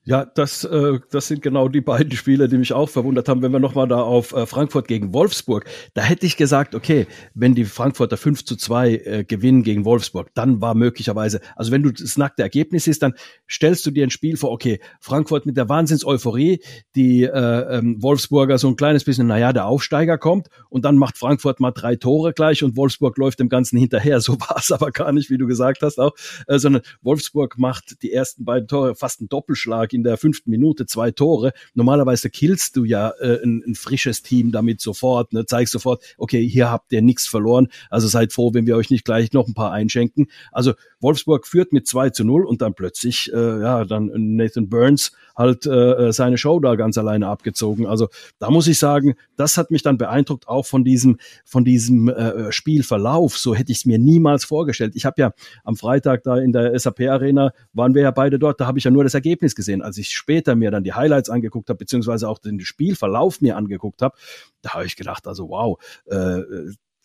Ja, 0.06 0.26
das, 0.26 0.64
äh, 0.64 0.98
das 1.10 1.28
sind 1.28 1.40
genau 1.40 1.68
die 1.68 1.80
beiden 1.80 2.12
Spiele, 2.12 2.46
die 2.46 2.58
mich 2.58 2.74
auch 2.74 2.90
verwundert 2.90 3.26
haben. 3.26 3.40
Wenn 3.40 3.52
wir 3.52 3.58
nochmal 3.58 3.88
da 3.88 4.02
auf 4.02 4.34
äh, 4.34 4.44
Frankfurt 4.44 4.86
gegen 4.86 5.14
Wolfsburg, 5.14 5.64
da 5.94 6.02
hätte 6.02 6.26
ich 6.26 6.36
gesagt, 6.36 6.74
okay, 6.74 7.06
wenn 7.32 7.54
die 7.54 7.64
Frankfurter 7.64 8.18
5 8.18 8.44
zu 8.44 8.56
2 8.56 8.90
äh, 8.90 9.24
gewinnen 9.24 9.62
gegen 9.62 9.86
Wolfsburg, 9.86 10.28
dann 10.34 10.60
war 10.60 10.74
möglicherweise, 10.74 11.40
also 11.56 11.72
wenn 11.72 11.82
du 11.82 11.90
das 11.90 12.18
nackte 12.18 12.42
Ergebnis 12.42 12.86
ist, 12.86 13.02
dann 13.02 13.14
stellst 13.50 13.86
du 13.86 13.90
dir 13.90 14.06
ein 14.06 14.10
Spiel 14.10 14.36
vor, 14.36 14.50
okay, 14.50 14.78
Frankfurt 15.00 15.46
mit 15.46 15.56
der 15.56 15.70
Wahnsinns-Euphorie, 15.70 16.60
die 16.94 17.22
äh, 17.22 17.78
ähm, 17.78 18.02
Wolfsburger 18.02 18.58
so 18.58 18.68
ein 18.68 18.76
kleines 18.76 19.04
bisschen, 19.04 19.26
naja, 19.26 19.54
der 19.54 19.64
Aufsteiger 19.64 20.18
kommt 20.18 20.48
und 20.68 20.84
dann 20.84 20.98
macht 20.98 21.16
Frankfurt 21.16 21.60
mal 21.60 21.70
drei 21.70 21.96
Tore 21.96 22.34
gleich 22.34 22.62
und 22.62 22.76
Wolfsburg 22.76 23.16
läuft 23.16 23.40
dem 23.40 23.48
Ganzen 23.48 23.78
hinterher. 23.78 24.20
So 24.24 24.40
war 24.40 24.56
es 24.56 24.72
aber 24.72 24.90
gar 24.90 25.12
nicht, 25.12 25.28
wie 25.28 25.36
du 25.36 25.46
gesagt 25.46 25.82
hast 25.82 25.98
auch, 25.98 26.12
äh, 26.46 26.58
sondern 26.58 26.82
Wolfsburg 27.02 27.58
macht 27.58 28.02
die 28.02 28.10
ersten 28.10 28.44
beiden 28.44 28.68
Tore 28.68 28.94
fast 28.94 29.20
einen 29.20 29.28
Doppelschlag 29.28 29.92
in 29.94 30.02
der 30.02 30.16
fünften 30.16 30.50
Minute 30.50 30.86
zwei 30.86 31.10
Tore. 31.10 31.52
Normalerweise 31.74 32.30
killst 32.30 32.76
du 32.76 32.84
ja 32.84 33.10
äh, 33.20 33.42
ein, 33.42 33.62
ein, 33.66 33.74
frisches 33.74 34.22
Team 34.22 34.52
damit 34.52 34.80
sofort, 34.80 35.32
ne? 35.32 35.46
zeigst 35.46 35.72
sofort, 35.72 36.02
okay, 36.18 36.46
hier 36.46 36.70
habt 36.70 36.92
ihr 36.92 37.02
nichts 37.02 37.26
verloren. 37.26 37.68
Also 37.90 38.08
seid 38.08 38.32
froh, 38.32 38.52
wenn 38.54 38.66
wir 38.66 38.76
euch 38.76 38.90
nicht 38.90 39.04
gleich 39.04 39.32
noch 39.32 39.46
ein 39.46 39.54
paar 39.54 39.72
einschenken. 39.72 40.26
Also 40.52 40.74
Wolfsburg 41.00 41.46
führt 41.46 41.72
mit 41.72 41.86
2 41.86 42.10
zu 42.10 42.24
0 42.24 42.44
und 42.44 42.62
dann 42.62 42.74
plötzlich, 42.74 43.32
äh, 43.32 43.60
ja, 43.60 43.84
dann 43.84 44.10
Nathan 44.14 44.68
Burns 44.68 45.12
halt 45.36 45.66
äh, 45.66 46.12
seine 46.12 46.38
Show 46.38 46.60
da 46.60 46.74
ganz 46.76 46.96
alleine 46.98 47.28
abgezogen. 47.28 47.86
Also 47.86 48.08
da 48.38 48.50
muss 48.50 48.66
ich 48.66 48.78
sagen, 48.78 49.14
das 49.36 49.56
hat 49.56 49.70
mich 49.70 49.82
dann 49.82 49.98
beeindruckt, 49.98 50.48
auch 50.48 50.66
von 50.66 50.84
diesem, 50.84 51.18
von 51.44 51.64
diesem 51.64 52.08
äh, 52.08 52.52
Spielverlauf. 52.52 53.36
So 53.36 53.54
hätte 53.54 53.72
ich 53.72 53.78
es 53.78 53.84
mir 53.84 53.98
niemals 53.98 54.44
vorgestellt. 54.44 54.94
Ich 54.94 55.04
habe 55.04 55.20
ja 55.20 55.32
am 55.64 55.76
Freitag 55.76 56.22
da 56.22 56.36
in 56.36 56.52
der 56.52 56.78
SAP 56.78 57.00
Arena, 57.00 57.52
waren 57.72 57.94
wir 57.94 58.02
ja 58.02 58.10
beide 58.10 58.38
dort, 58.38 58.60
da 58.60 58.66
habe 58.66 58.78
ich 58.78 58.84
ja 58.84 58.90
nur 58.90 59.04
das 59.04 59.14
Ergebnis 59.14 59.54
gesehen. 59.54 59.82
Als 59.84 59.98
ich 59.98 60.10
später 60.10 60.54
mir 60.56 60.70
dann 60.70 60.84
die 60.84 60.94
Highlights 60.94 61.30
angeguckt 61.30 61.68
habe, 61.68 61.78
beziehungsweise 61.78 62.28
auch 62.28 62.38
den 62.38 62.60
Spielverlauf 62.60 63.40
mir 63.40 63.56
angeguckt 63.56 64.02
habe, 64.02 64.16
da 64.62 64.74
habe 64.74 64.86
ich 64.86 64.96
gedacht, 64.96 65.26
also 65.26 65.48
wow, 65.48 65.78
äh, 66.06 66.40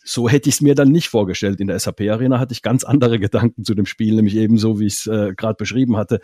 so 0.02 0.28
hätte 0.28 0.48
ich 0.48 0.56
es 0.56 0.60
mir 0.60 0.74
dann 0.74 0.88
nicht 0.88 1.08
vorgestellt. 1.08 1.60
In 1.60 1.66
der 1.66 1.78
SAP 1.78 2.00
Arena 2.02 2.38
hatte 2.38 2.52
ich 2.52 2.62
ganz 2.62 2.84
andere 2.84 3.18
Gedanken 3.18 3.64
zu 3.64 3.74
dem 3.74 3.86
Spiel, 3.86 4.14
nämlich 4.14 4.36
ebenso, 4.36 4.80
wie 4.80 4.86
ich 4.86 4.94
es 4.94 5.06
äh, 5.06 5.34
gerade 5.34 5.54
beschrieben 5.54 5.96
hatte. 5.96 6.20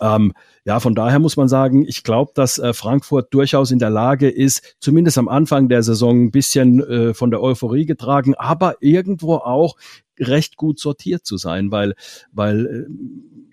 Ähm, 0.00 0.32
ja, 0.64 0.80
von 0.80 0.94
daher 0.94 1.18
muss 1.18 1.36
man 1.36 1.48
sagen, 1.48 1.84
ich 1.86 2.02
glaube, 2.02 2.32
dass 2.34 2.58
äh, 2.58 2.72
Frankfurt 2.72 3.32
durchaus 3.34 3.70
in 3.70 3.78
der 3.78 3.90
Lage 3.90 4.30
ist, 4.30 4.76
zumindest 4.80 5.18
am 5.18 5.28
Anfang 5.28 5.68
der 5.68 5.82
Saison 5.82 6.24
ein 6.24 6.30
bisschen 6.30 6.80
äh, 6.80 7.14
von 7.14 7.30
der 7.30 7.42
Euphorie 7.42 7.84
getragen, 7.84 8.34
aber 8.34 8.76
irgendwo 8.80 9.34
auch 9.34 9.76
recht 10.18 10.56
gut 10.56 10.78
sortiert 10.78 11.26
zu 11.26 11.36
sein, 11.36 11.70
weil, 11.70 11.94
weil 12.32 12.66
äh, 12.66 13.49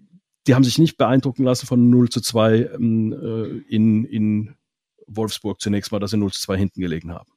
die 0.48 0.56
haben 0.56 0.64
sich 0.64 0.78
nicht 0.78 0.98
beeindrucken 0.98 1.44
lassen 1.44 1.68
von 1.68 1.90
0 1.90 2.10
zu 2.10 2.22
2 2.22 2.70
ähm, 2.74 3.14
äh, 3.14 3.74
in, 3.74 4.06
in 4.06 4.56
Wolfsburg 5.06 5.62
zunächst 5.62 5.92
mal, 5.92 6.00
dass 6.00 6.12
sie 6.12 6.18
0 6.18 6.32
zu 6.32 6.42
2 6.42 6.58
hinten 6.58 6.82
gelegen 6.82 7.12
haben. 7.12 7.32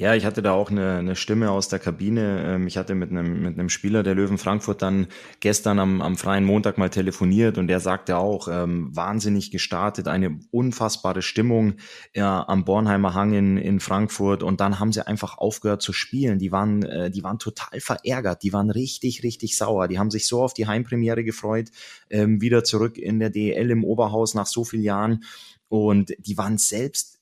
Ja, 0.00 0.14
ich 0.14 0.24
hatte 0.24 0.40
da 0.40 0.52
auch 0.52 0.70
eine, 0.70 0.96
eine 0.96 1.14
Stimme 1.14 1.50
aus 1.50 1.68
der 1.68 1.78
Kabine. 1.78 2.54
Ähm, 2.54 2.66
ich 2.66 2.78
hatte 2.78 2.94
mit 2.94 3.10
einem, 3.10 3.42
mit 3.42 3.58
einem 3.58 3.68
Spieler 3.68 4.02
der 4.02 4.14
Löwen 4.14 4.38
Frankfurt 4.38 4.80
dann 4.80 5.08
gestern 5.40 5.78
am, 5.78 6.00
am 6.00 6.16
freien 6.16 6.46
Montag 6.46 6.78
mal 6.78 6.88
telefoniert 6.88 7.58
und 7.58 7.66
der 7.66 7.80
sagte 7.80 8.16
auch, 8.16 8.48
ähm, 8.50 8.96
wahnsinnig 8.96 9.50
gestartet, 9.50 10.08
eine 10.08 10.40
unfassbare 10.52 11.20
Stimmung 11.20 11.74
ja, 12.14 12.48
am 12.48 12.64
Bornheimer 12.64 13.12
Hang 13.12 13.34
in, 13.34 13.58
in 13.58 13.78
Frankfurt 13.78 14.42
und 14.42 14.62
dann 14.62 14.80
haben 14.80 14.90
sie 14.90 15.06
einfach 15.06 15.36
aufgehört 15.36 15.82
zu 15.82 15.92
spielen. 15.92 16.38
Die 16.38 16.50
waren, 16.50 16.82
äh, 16.82 17.10
die 17.10 17.22
waren 17.22 17.38
total 17.38 17.78
verärgert, 17.80 18.42
die 18.42 18.54
waren 18.54 18.70
richtig, 18.70 19.22
richtig 19.22 19.54
sauer. 19.58 19.86
Die 19.86 19.98
haben 19.98 20.10
sich 20.10 20.26
so 20.26 20.42
auf 20.42 20.54
die 20.54 20.66
Heimpremiere 20.66 21.24
gefreut, 21.24 21.68
ähm, 22.08 22.40
wieder 22.40 22.64
zurück 22.64 22.96
in 22.96 23.18
der 23.18 23.28
DEL 23.28 23.70
im 23.70 23.84
Oberhaus 23.84 24.32
nach 24.32 24.46
so 24.46 24.64
vielen 24.64 24.82
Jahren 24.82 25.24
und 25.68 26.14
die 26.18 26.38
waren 26.38 26.56
selbst 26.56 27.19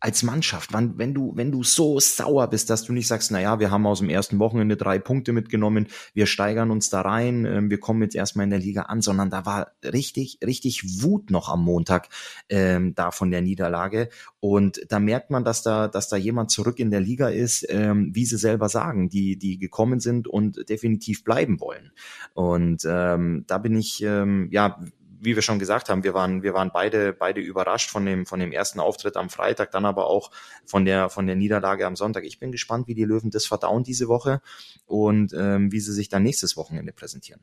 als 0.00 0.22
Mannschaft, 0.22 0.72
wann, 0.72 0.98
wenn 0.98 1.14
du, 1.14 1.32
wenn 1.34 1.50
du 1.50 1.62
so 1.62 1.98
sauer 1.98 2.48
bist, 2.48 2.68
dass 2.68 2.84
du 2.84 2.92
nicht 2.92 3.08
sagst, 3.08 3.30
na 3.30 3.40
ja, 3.40 3.58
wir 3.58 3.70
haben 3.70 3.86
aus 3.86 4.00
dem 4.00 4.10
ersten 4.10 4.38
Wochenende 4.38 4.76
drei 4.76 4.98
Punkte 4.98 5.32
mitgenommen, 5.32 5.86
wir 6.12 6.26
steigern 6.26 6.70
uns 6.70 6.90
da 6.90 7.00
rein, 7.00 7.46
äh, 7.46 7.62
wir 7.64 7.80
kommen 7.80 8.02
jetzt 8.02 8.14
erstmal 8.14 8.44
in 8.44 8.50
der 8.50 8.58
Liga 8.58 8.82
an, 8.82 9.00
sondern 9.00 9.30
da 9.30 9.46
war 9.46 9.72
richtig, 9.82 10.38
richtig 10.44 11.02
Wut 11.02 11.30
noch 11.30 11.48
am 11.48 11.64
Montag 11.64 12.08
ähm, 12.50 12.94
da 12.94 13.12
von 13.12 13.30
der 13.30 13.40
Niederlage. 13.40 14.10
Und 14.40 14.80
da 14.90 14.98
merkt 14.98 15.30
man, 15.30 15.42
dass 15.42 15.62
da, 15.62 15.88
dass 15.88 16.10
da 16.10 16.16
jemand 16.16 16.50
zurück 16.50 16.78
in 16.78 16.90
der 16.90 17.00
Liga 17.00 17.28
ist, 17.28 17.66
ähm, 17.70 18.10
wie 18.12 18.26
sie 18.26 18.36
selber 18.36 18.68
sagen, 18.68 19.08
die, 19.08 19.38
die 19.38 19.58
gekommen 19.58 20.00
sind 20.00 20.28
und 20.28 20.68
definitiv 20.68 21.24
bleiben 21.24 21.60
wollen. 21.60 21.92
Und 22.34 22.82
ähm, 22.86 23.44
da 23.46 23.56
bin 23.56 23.74
ich, 23.74 24.02
ähm, 24.02 24.48
ja, 24.50 24.78
wie 25.24 25.34
wir 25.34 25.42
schon 25.42 25.58
gesagt 25.58 25.88
haben, 25.88 26.04
wir 26.04 26.14
waren, 26.14 26.42
wir 26.42 26.54
waren 26.54 26.70
beide, 26.72 27.12
beide 27.12 27.40
überrascht 27.40 27.90
von 27.90 28.04
dem, 28.06 28.26
von 28.26 28.40
dem 28.40 28.52
ersten 28.52 28.80
Auftritt 28.80 29.16
am 29.16 29.30
Freitag, 29.30 29.70
dann 29.70 29.84
aber 29.84 30.06
auch 30.06 30.30
von 30.64 30.84
der, 30.84 31.08
von 31.08 31.26
der 31.26 31.36
Niederlage 31.36 31.86
am 31.86 31.96
Sonntag. 31.96 32.24
Ich 32.24 32.38
bin 32.38 32.52
gespannt, 32.52 32.88
wie 32.88 32.94
die 32.94 33.04
Löwen 33.04 33.30
das 33.30 33.46
verdauen 33.46 33.82
diese 33.82 34.08
Woche 34.08 34.40
und 34.86 35.32
ähm, 35.36 35.72
wie 35.72 35.80
sie 35.80 35.92
sich 35.92 36.08
dann 36.08 36.22
nächstes 36.22 36.56
Wochenende 36.56 36.92
präsentieren. 36.92 37.40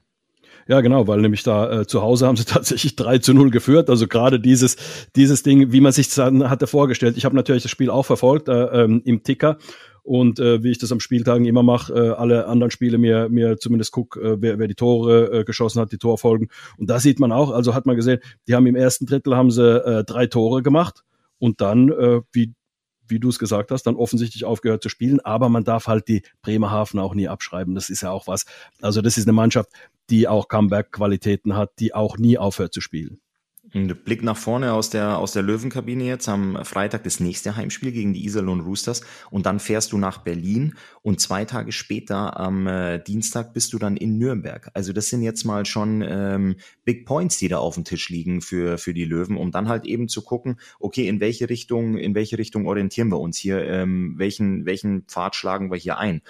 Ja, 0.67 0.81
genau, 0.81 1.07
weil 1.07 1.21
nämlich 1.21 1.43
da 1.43 1.81
äh, 1.81 1.87
zu 1.87 2.01
Hause 2.01 2.27
haben 2.27 2.37
sie 2.37 2.45
tatsächlich 2.45 2.95
3 2.95 3.19
zu 3.19 3.33
0 3.33 3.49
geführt. 3.51 3.89
Also 3.89 4.07
gerade 4.07 4.39
dieses, 4.39 4.77
dieses 5.15 5.43
Ding, 5.43 5.71
wie 5.71 5.81
man 5.81 5.91
sich 5.91 6.13
dann 6.13 6.49
hatte 6.49 6.67
vorgestellt. 6.67 7.17
Ich 7.17 7.25
habe 7.25 7.35
natürlich 7.35 7.63
das 7.63 7.71
Spiel 7.71 7.89
auch 7.89 8.05
verfolgt 8.05 8.47
äh, 8.47 8.83
ähm, 8.83 9.01
im 9.05 9.23
Ticker 9.23 9.57
und 10.03 10.39
äh, 10.39 10.63
wie 10.63 10.71
ich 10.71 10.77
das 10.77 10.91
am 10.91 10.99
Spieltagen 10.99 11.45
immer 11.45 11.63
mache, 11.63 11.93
äh, 11.93 12.09
alle 12.11 12.47
anderen 12.47 12.71
Spiele 12.71 12.97
mir 12.97 13.29
mir 13.29 13.57
zumindest 13.57 13.91
guck, 13.91 14.17
äh, 14.17 14.41
wer, 14.41 14.59
wer 14.59 14.67
die 14.67 14.75
Tore 14.75 15.39
äh, 15.39 15.43
geschossen 15.43 15.81
hat, 15.81 15.91
die 15.91 15.97
Torfolgen. 15.97 16.49
Und 16.77 16.89
da 16.89 16.99
sieht 16.99 17.19
man 17.19 17.31
auch, 17.31 17.51
also 17.51 17.73
hat 17.75 17.85
man 17.85 17.95
gesehen, 17.95 18.19
die 18.47 18.55
haben 18.55 18.65
im 18.65 18.75
ersten 18.75 19.05
Drittel 19.05 19.35
haben 19.35 19.51
sie 19.51 19.63
äh, 19.63 20.03
drei 20.03 20.27
Tore 20.27 20.63
gemacht 20.63 21.03
und 21.39 21.61
dann, 21.61 21.89
äh, 21.89 22.21
wie 22.31 22.53
wie 23.11 23.19
du 23.19 23.29
es 23.29 23.37
gesagt 23.37 23.71
hast, 23.71 23.83
dann 23.83 23.97
offensichtlich 23.97 24.45
aufgehört 24.45 24.81
zu 24.81 24.89
spielen. 24.89 25.19
Aber 25.19 25.49
man 25.49 25.65
darf 25.65 25.87
halt 25.87 26.07
die 26.07 26.23
Bremerhaven 26.41 26.99
auch 26.99 27.13
nie 27.13 27.27
abschreiben. 27.27 27.75
Das 27.75 27.89
ist 27.89 28.01
ja 28.01 28.09
auch 28.09 28.25
was. 28.25 28.45
Also 28.81 29.01
das 29.01 29.17
ist 29.17 29.27
eine 29.27 29.33
Mannschaft, 29.33 29.69
die 30.09 30.27
auch 30.27 30.47
Comeback-Qualitäten 30.47 31.55
hat, 31.55 31.71
die 31.79 31.93
auch 31.93 32.17
nie 32.17 32.37
aufhört 32.37 32.73
zu 32.73 32.79
spielen. 32.79 33.19
Ein 33.73 33.87
Blick 34.03 34.21
nach 34.21 34.35
vorne 34.35 34.73
aus 34.73 34.89
der, 34.89 35.17
aus 35.17 35.31
der 35.31 35.43
Löwenkabine 35.43 36.03
jetzt 36.03 36.27
am 36.27 36.59
Freitag 36.65 37.05
das 37.05 37.21
nächste 37.21 37.55
Heimspiel 37.55 37.93
gegen 37.93 38.13
die 38.13 38.25
Iserlohn 38.25 38.59
Roosters 38.59 39.01
und 39.29 39.45
dann 39.45 39.61
fährst 39.61 39.93
du 39.93 39.97
nach 39.97 40.17
Berlin 40.17 40.75
und 41.01 41.21
zwei 41.21 41.45
Tage 41.45 41.71
später 41.71 42.37
am 42.37 42.67
äh, 42.67 43.01
Dienstag 43.01 43.53
bist 43.53 43.71
du 43.71 43.79
dann 43.79 43.95
in 43.95 44.17
Nürnberg. 44.17 44.69
Also 44.73 44.91
das 44.91 45.07
sind 45.07 45.21
jetzt 45.21 45.45
mal 45.45 45.65
schon 45.65 46.03
ähm, 46.05 46.57
Big 46.83 47.05
Points, 47.05 47.37
die 47.37 47.47
da 47.47 47.59
auf 47.59 47.75
dem 47.75 47.85
Tisch 47.85 48.09
liegen 48.09 48.41
für, 48.41 48.77
für 48.77 48.93
die 48.93 49.05
Löwen, 49.05 49.37
um 49.37 49.51
dann 49.51 49.69
halt 49.69 49.85
eben 49.85 50.09
zu 50.09 50.21
gucken, 50.21 50.59
okay, 50.81 51.07
in 51.07 51.21
welche 51.21 51.49
Richtung, 51.49 51.97
in 51.97 52.13
welche 52.13 52.37
Richtung 52.37 52.67
orientieren 52.67 53.07
wir 53.07 53.21
uns 53.21 53.37
hier, 53.37 53.65
ähm, 53.65 54.15
welchen, 54.17 54.65
welchen 54.65 55.03
Pfad 55.03 55.33
schlagen 55.33 55.71
wir 55.71 55.77
hier 55.77 55.97
ein. 55.97 56.21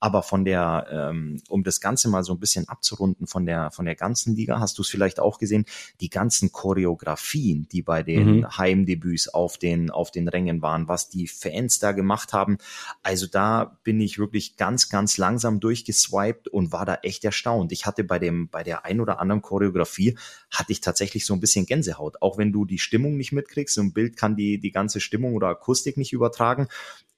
Aber 0.00 0.22
von 0.22 0.44
der, 0.44 0.86
ähm, 0.90 1.42
um 1.48 1.62
das 1.62 1.80
Ganze 1.80 2.08
mal 2.08 2.24
so 2.24 2.32
ein 2.32 2.40
bisschen 2.40 2.68
abzurunden, 2.68 3.26
von 3.26 3.44
der, 3.44 3.70
von 3.70 3.84
der 3.84 3.94
ganzen 3.94 4.34
Liga, 4.34 4.58
hast 4.58 4.78
du 4.78 4.82
es 4.82 4.88
vielleicht 4.88 5.20
auch 5.20 5.38
gesehen, 5.38 5.66
die 6.00 6.08
ganzen 6.08 6.52
Choreografien, 6.52 7.68
die 7.70 7.82
bei 7.82 8.02
den 8.02 8.38
mhm. 8.38 8.58
Heimdebüts 8.58 9.28
auf 9.28 9.58
den, 9.58 9.90
auf 9.90 10.10
den 10.10 10.26
Rängen 10.26 10.62
waren, 10.62 10.88
was 10.88 11.10
die 11.10 11.28
Fans 11.28 11.78
da 11.78 11.92
gemacht 11.92 12.32
haben. 12.32 12.56
Also 13.02 13.26
da 13.26 13.78
bin 13.84 14.00
ich 14.00 14.18
wirklich 14.18 14.56
ganz, 14.56 14.88
ganz 14.88 15.18
langsam 15.18 15.60
durchgeswiped 15.60 16.48
und 16.48 16.72
war 16.72 16.86
da 16.86 16.94
echt 17.02 17.24
erstaunt. 17.24 17.70
Ich 17.70 17.84
hatte 17.84 18.02
bei 18.02 18.18
dem, 18.18 18.48
bei 18.48 18.62
der 18.62 18.86
ein 18.86 19.00
oder 19.00 19.20
anderen 19.20 19.42
Choreografie 19.42 20.16
hatte 20.50 20.72
ich 20.72 20.80
tatsächlich 20.80 21.26
so 21.26 21.34
ein 21.34 21.40
bisschen 21.40 21.66
Gänsehaut. 21.66 22.22
Auch 22.22 22.38
wenn 22.38 22.52
du 22.52 22.64
die 22.64 22.78
Stimmung 22.78 23.18
nicht 23.18 23.32
mitkriegst, 23.32 23.74
so 23.74 23.82
ein 23.82 23.92
Bild 23.92 24.16
kann 24.16 24.34
die, 24.34 24.58
die 24.58 24.72
ganze 24.72 25.00
Stimmung 25.00 25.34
oder 25.34 25.48
Akustik 25.48 25.98
nicht 25.98 26.12
übertragen. 26.14 26.68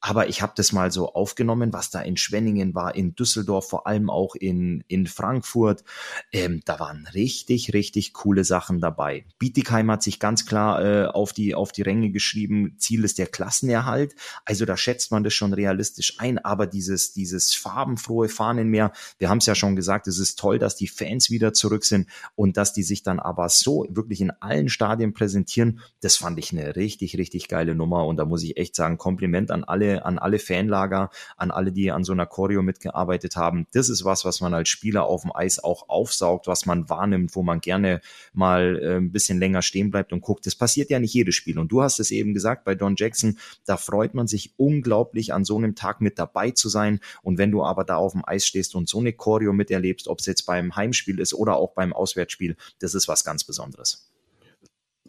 Aber 0.04 0.28
ich 0.28 0.42
habe 0.42 0.52
das 0.56 0.72
mal 0.72 0.90
so 0.90 1.14
aufgenommen, 1.14 1.72
was 1.72 1.90
da 1.90 2.02
in 2.02 2.16
Schwenningen 2.16 2.74
war, 2.74 2.96
in 2.96 3.14
Düsseldorf, 3.14 3.68
vor 3.68 3.86
allem 3.86 4.10
auch 4.10 4.34
in, 4.34 4.82
in 4.88 5.06
Frankfurt. 5.06 5.84
Ähm, 6.32 6.60
da 6.64 6.80
waren 6.80 7.06
richtig, 7.14 7.72
richtig 7.72 8.12
coole 8.12 8.42
Sachen 8.42 8.80
dabei. 8.80 9.24
Bietigheim 9.38 9.88
hat 9.92 10.02
sich 10.02 10.18
ganz 10.18 10.44
klar 10.44 10.84
äh, 10.84 11.06
auf, 11.06 11.32
die, 11.32 11.54
auf 11.54 11.70
die 11.70 11.82
Ränge 11.82 12.10
geschrieben, 12.10 12.74
Ziel 12.78 13.04
ist 13.04 13.18
der 13.18 13.28
Klassenerhalt. 13.28 14.16
Also 14.44 14.64
da 14.64 14.76
schätzt 14.76 15.12
man 15.12 15.22
das 15.22 15.34
schon 15.34 15.54
realistisch 15.54 16.18
ein. 16.18 16.38
Aber 16.38 16.66
dieses, 16.66 17.12
dieses 17.12 17.54
farbenfrohe 17.54 18.28
Fahnenmeer, 18.28 18.90
wir 19.18 19.28
haben 19.28 19.38
es 19.38 19.46
ja 19.46 19.54
schon 19.54 19.76
gesagt, 19.76 20.08
es 20.08 20.18
ist 20.18 20.36
toll, 20.36 20.58
dass 20.58 20.74
die 20.74 20.88
Fans 20.88 21.30
wieder 21.30 21.52
zurück 21.52 21.84
sind 21.84 22.08
und 22.34 22.56
dass 22.56 22.72
die 22.72 22.82
sich 22.82 23.04
dann 23.04 23.20
aber 23.20 23.48
so 23.48 23.86
wirklich 23.88 24.20
in 24.20 24.32
allen 24.40 24.68
Stadien 24.68 25.12
präsentieren. 25.12 25.78
Das 26.00 26.16
fand 26.16 26.40
ich 26.40 26.50
eine 26.50 26.74
richtig, 26.74 27.16
richtig 27.18 27.46
geile 27.46 27.76
Nummer. 27.76 28.04
Und 28.06 28.16
da 28.16 28.24
muss 28.24 28.42
ich 28.42 28.56
echt 28.56 28.74
sagen, 28.74 28.98
Kompliment 28.98 29.52
an 29.52 29.62
alle 29.62 29.91
an 30.00 30.18
alle 30.18 30.38
Fanlager, 30.38 31.10
an 31.36 31.50
alle, 31.50 31.72
die 31.72 31.90
an 31.90 32.04
so 32.04 32.12
einer 32.12 32.26
Choreo 32.26 32.62
mitgearbeitet 32.62 33.36
haben. 33.36 33.66
Das 33.72 33.88
ist 33.88 34.04
was, 34.04 34.24
was 34.24 34.40
man 34.40 34.54
als 34.54 34.68
Spieler 34.68 35.04
auf 35.04 35.22
dem 35.22 35.34
Eis 35.34 35.62
auch 35.62 35.88
aufsaugt, 35.88 36.46
was 36.46 36.66
man 36.66 36.88
wahrnimmt, 36.88 37.34
wo 37.34 37.42
man 37.42 37.60
gerne 37.60 38.00
mal 38.32 38.78
äh, 38.82 38.96
ein 38.96 39.12
bisschen 39.12 39.38
länger 39.38 39.62
stehen 39.62 39.90
bleibt 39.90 40.12
und 40.12 40.20
guckt. 40.20 40.46
Das 40.46 40.54
passiert 40.54 40.90
ja 40.90 40.98
nicht 40.98 41.14
jedes 41.14 41.34
Spiel. 41.34 41.58
Und 41.58 41.70
du 41.72 41.82
hast 41.82 42.00
es 42.00 42.10
eben 42.10 42.34
gesagt, 42.34 42.64
bei 42.64 42.74
Don 42.74 42.96
Jackson, 42.96 43.38
da 43.66 43.76
freut 43.76 44.14
man 44.14 44.26
sich 44.26 44.54
unglaublich 44.56 45.32
an 45.32 45.44
so 45.44 45.56
einem 45.56 45.74
Tag 45.74 46.00
mit 46.00 46.18
dabei 46.18 46.50
zu 46.50 46.68
sein. 46.68 47.00
Und 47.22 47.38
wenn 47.38 47.50
du 47.50 47.64
aber 47.64 47.84
da 47.84 47.96
auf 47.96 48.12
dem 48.12 48.22
Eis 48.26 48.46
stehst 48.46 48.74
und 48.74 48.88
so 48.88 48.98
eine 48.98 49.12
Choreo 49.12 49.52
miterlebst, 49.52 50.08
ob 50.08 50.20
es 50.20 50.26
jetzt 50.26 50.46
beim 50.46 50.74
Heimspiel 50.76 51.18
ist 51.18 51.34
oder 51.34 51.56
auch 51.56 51.74
beim 51.74 51.92
Auswärtsspiel, 51.92 52.56
das 52.78 52.94
ist 52.94 53.08
was 53.08 53.24
ganz 53.24 53.44
Besonderes. 53.44 54.11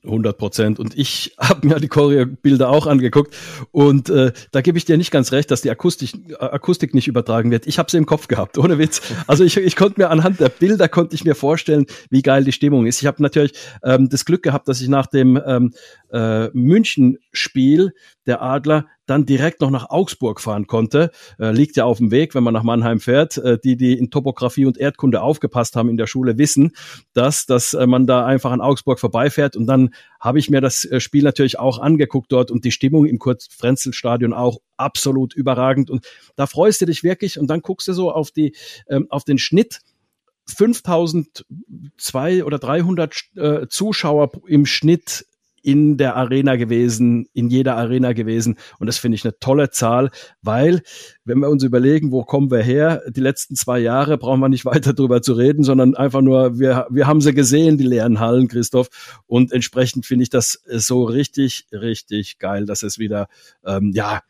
100 0.03 0.37
Prozent. 0.37 0.79
Und 0.79 0.97
ich 0.97 1.35
habe 1.39 1.67
mir 1.67 1.79
die 1.79 1.87
Choreo-Bilder 1.87 2.69
auch 2.69 2.87
angeguckt 2.87 3.35
und 3.71 4.09
äh, 4.09 4.31
da 4.51 4.61
gebe 4.61 4.77
ich 4.77 4.85
dir 4.85 4.97
nicht 4.97 5.11
ganz 5.11 5.31
recht, 5.31 5.51
dass 5.51 5.61
die 5.61 5.69
Akustik, 5.69 6.13
Akustik 6.39 6.93
nicht 6.93 7.07
übertragen 7.07 7.51
wird. 7.51 7.67
Ich 7.67 7.79
habe 7.79 7.89
sie 7.89 7.97
im 7.97 8.05
Kopf 8.05 8.27
gehabt, 8.27 8.57
ohne 8.57 8.77
Witz. 8.77 9.01
Also 9.27 9.43
ich, 9.43 9.57
ich 9.57 9.75
konnte 9.75 9.99
mir 9.99 10.09
anhand 10.09 10.39
der 10.39 10.49
Bilder 10.49 10.87
konnte 10.87 11.15
ich 11.15 11.23
mir 11.23 11.35
vorstellen, 11.35 11.85
wie 12.09 12.21
geil 12.21 12.43
die 12.43 12.51
Stimmung 12.51 12.85
ist. 12.85 13.01
Ich 13.01 13.07
habe 13.07 13.21
natürlich 13.21 13.53
ähm, 13.83 14.09
das 14.09 14.25
Glück 14.25 14.43
gehabt, 14.43 14.67
dass 14.67 14.81
ich 14.81 14.87
nach 14.87 15.07
dem 15.07 15.39
ähm, 15.45 15.73
äh, 16.11 16.49
München-Spiel 16.49 17.93
der 18.25 18.41
Adler 18.41 18.87
dann 19.05 19.25
direkt 19.25 19.61
noch 19.61 19.69
nach 19.69 19.89
Augsburg 19.89 20.39
fahren 20.39 20.67
konnte. 20.67 21.11
Äh, 21.39 21.51
liegt 21.51 21.75
ja 21.75 21.85
auf 21.85 21.97
dem 21.97 22.11
Weg, 22.11 22.35
wenn 22.35 22.43
man 22.43 22.53
nach 22.53 22.63
Mannheim 22.63 22.99
fährt. 22.99 23.37
Äh, 23.37 23.57
die, 23.63 23.75
die 23.75 23.97
in 23.97 24.09
Topografie 24.09 24.65
und 24.65 24.77
Erdkunde 24.77 25.21
aufgepasst 25.21 25.75
haben 25.75 25.89
in 25.89 25.97
der 25.97 26.07
Schule, 26.07 26.37
wissen, 26.37 26.71
dass, 27.13 27.45
dass 27.45 27.73
äh, 27.73 27.85
man 27.85 28.07
da 28.07 28.25
einfach 28.25 28.51
an 28.51 28.61
Augsburg 28.61 28.99
vorbeifährt. 28.99 29.55
Und 29.55 29.67
dann 29.67 29.93
habe 30.19 30.39
ich 30.39 30.49
mir 30.49 30.61
das 30.61 30.85
äh, 30.85 30.99
Spiel 30.99 31.23
natürlich 31.23 31.59
auch 31.59 31.79
angeguckt 31.79 32.31
dort 32.31 32.51
und 32.51 32.63
die 32.65 32.71
Stimmung 32.71 33.05
im 33.05 33.19
Kurt-Frenzel-Stadion 33.19 34.33
auch 34.33 34.59
absolut 34.77 35.33
überragend. 35.33 35.89
Und 35.89 36.07
da 36.35 36.47
freust 36.47 36.81
du 36.81 36.85
dich 36.85 37.03
wirklich 37.03 37.39
und 37.39 37.47
dann 37.47 37.61
guckst 37.61 37.87
du 37.87 37.93
so 37.93 38.11
auf 38.11 38.31
die, 38.31 38.55
ähm, 38.89 39.07
auf 39.09 39.23
den 39.23 39.37
Schnitt 39.37 39.79
5002 40.47 42.43
oder 42.43 42.59
300 42.59 43.15
äh, 43.35 43.67
Zuschauer 43.67 44.31
im 44.47 44.65
Schnitt 44.65 45.25
in 45.63 45.97
der 45.97 46.15
Arena 46.15 46.57
gewesen, 46.57 47.27
in 47.33 47.49
jeder 47.49 47.77
Arena 47.77 48.13
gewesen. 48.13 48.57
Und 48.79 48.87
das 48.87 48.97
finde 48.97 49.15
ich 49.15 49.23
eine 49.23 49.39
tolle 49.39 49.71
Zahl, 49.71 50.11
weil, 50.41 50.83
wenn 51.23 51.39
wir 51.39 51.49
uns 51.49 51.63
überlegen, 51.63 52.11
wo 52.11 52.23
kommen 52.23 52.51
wir 52.51 52.61
her, 52.61 53.01
die 53.09 53.21
letzten 53.21 53.55
zwei 53.55 53.79
Jahre 53.79 54.17
brauchen 54.17 54.41
wir 54.41 54.49
nicht 54.49 54.65
weiter 54.65 54.93
drüber 54.93 55.21
zu 55.21 55.33
reden, 55.33 55.63
sondern 55.63 55.95
einfach 55.95 56.21
nur, 56.21 56.59
wir, 56.59 56.85
wir 56.91 57.07
haben 57.07 57.21
sie 57.21 57.33
gesehen, 57.33 57.77
die 57.77 57.87
leeren 57.87 58.19
Hallen, 58.19 58.47
Christoph. 58.47 58.89
Und 59.25 59.51
entsprechend 59.51 60.05
finde 60.05 60.23
ich 60.23 60.29
das 60.29 60.61
so 60.67 61.05
richtig, 61.05 61.65
richtig 61.71 62.37
geil, 62.37 62.65
dass 62.65 62.83
es 62.83 62.99
wieder, 62.99 63.27
ähm, 63.65 63.91
ja, 63.95 64.21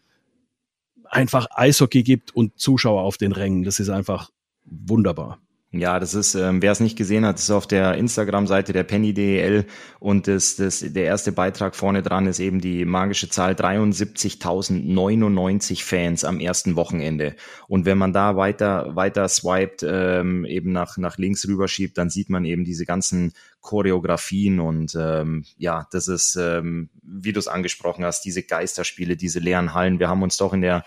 einfach 1.05 1.47
Eishockey 1.51 2.03
gibt 2.03 2.35
und 2.35 2.59
Zuschauer 2.59 3.01
auf 3.01 3.17
den 3.17 3.31
Rängen. 3.31 3.63
Das 3.63 3.79
ist 3.79 3.89
einfach 3.89 4.29
wunderbar. 4.65 5.39
Ja, 5.75 5.99
das 5.99 6.13
ist, 6.13 6.35
ähm, 6.35 6.61
wer 6.61 6.71
es 6.71 6.81
nicht 6.81 6.95
gesehen 6.95 7.25
hat, 7.25 7.39
ist 7.39 7.49
auf 7.49 7.65
der 7.65 7.95
Instagram-Seite 7.95 8.73
der 8.73 8.83
Penny 8.83 9.11
DEL 9.11 9.65
und 9.97 10.27
das, 10.27 10.55
das, 10.55 10.81
der 10.81 11.05
erste 11.05 11.31
Beitrag 11.31 11.75
vorne 11.75 12.03
dran 12.03 12.27
ist 12.27 12.39
eben 12.39 12.61
die 12.61 12.85
magische 12.85 13.27
Zahl 13.27 13.53
73.099 13.53 15.83
Fans 15.83 16.25
am 16.25 16.39
ersten 16.39 16.75
Wochenende. 16.75 17.35
Und 17.67 17.85
wenn 17.85 17.97
man 17.97 18.13
da 18.13 18.37
weiter, 18.37 18.95
weiter 18.95 19.27
swiped, 19.27 19.81
ähm, 19.81 20.45
eben 20.45 20.73
nach, 20.73 20.97
nach 20.97 21.17
links 21.17 21.47
rüberschiebt, 21.47 21.97
dann 21.97 22.11
sieht 22.11 22.29
man 22.29 22.45
eben 22.45 22.65
diese 22.65 22.85
ganzen 22.85 23.33
Choreografien 23.61 24.59
und 24.59 24.93
ähm, 24.93 25.43
ja, 25.57 25.87
das 25.91 26.07
ist, 26.07 26.35
ähm, 26.35 26.91
wie 27.01 27.33
du 27.33 27.39
es 27.39 27.47
angesprochen 27.47 28.05
hast, 28.05 28.25
diese 28.25 28.43
Geisterspiele, 28.43 29.17
diese 29.17 29.39
leeren 29.39 29.73
Hallen. 29.73 29.97
Wir 29.97 30.09
haben 30.09 30.21
uns 30.21 30.37
doch 30.37 30.53
in 30.53 30.61
der 30.61 30.83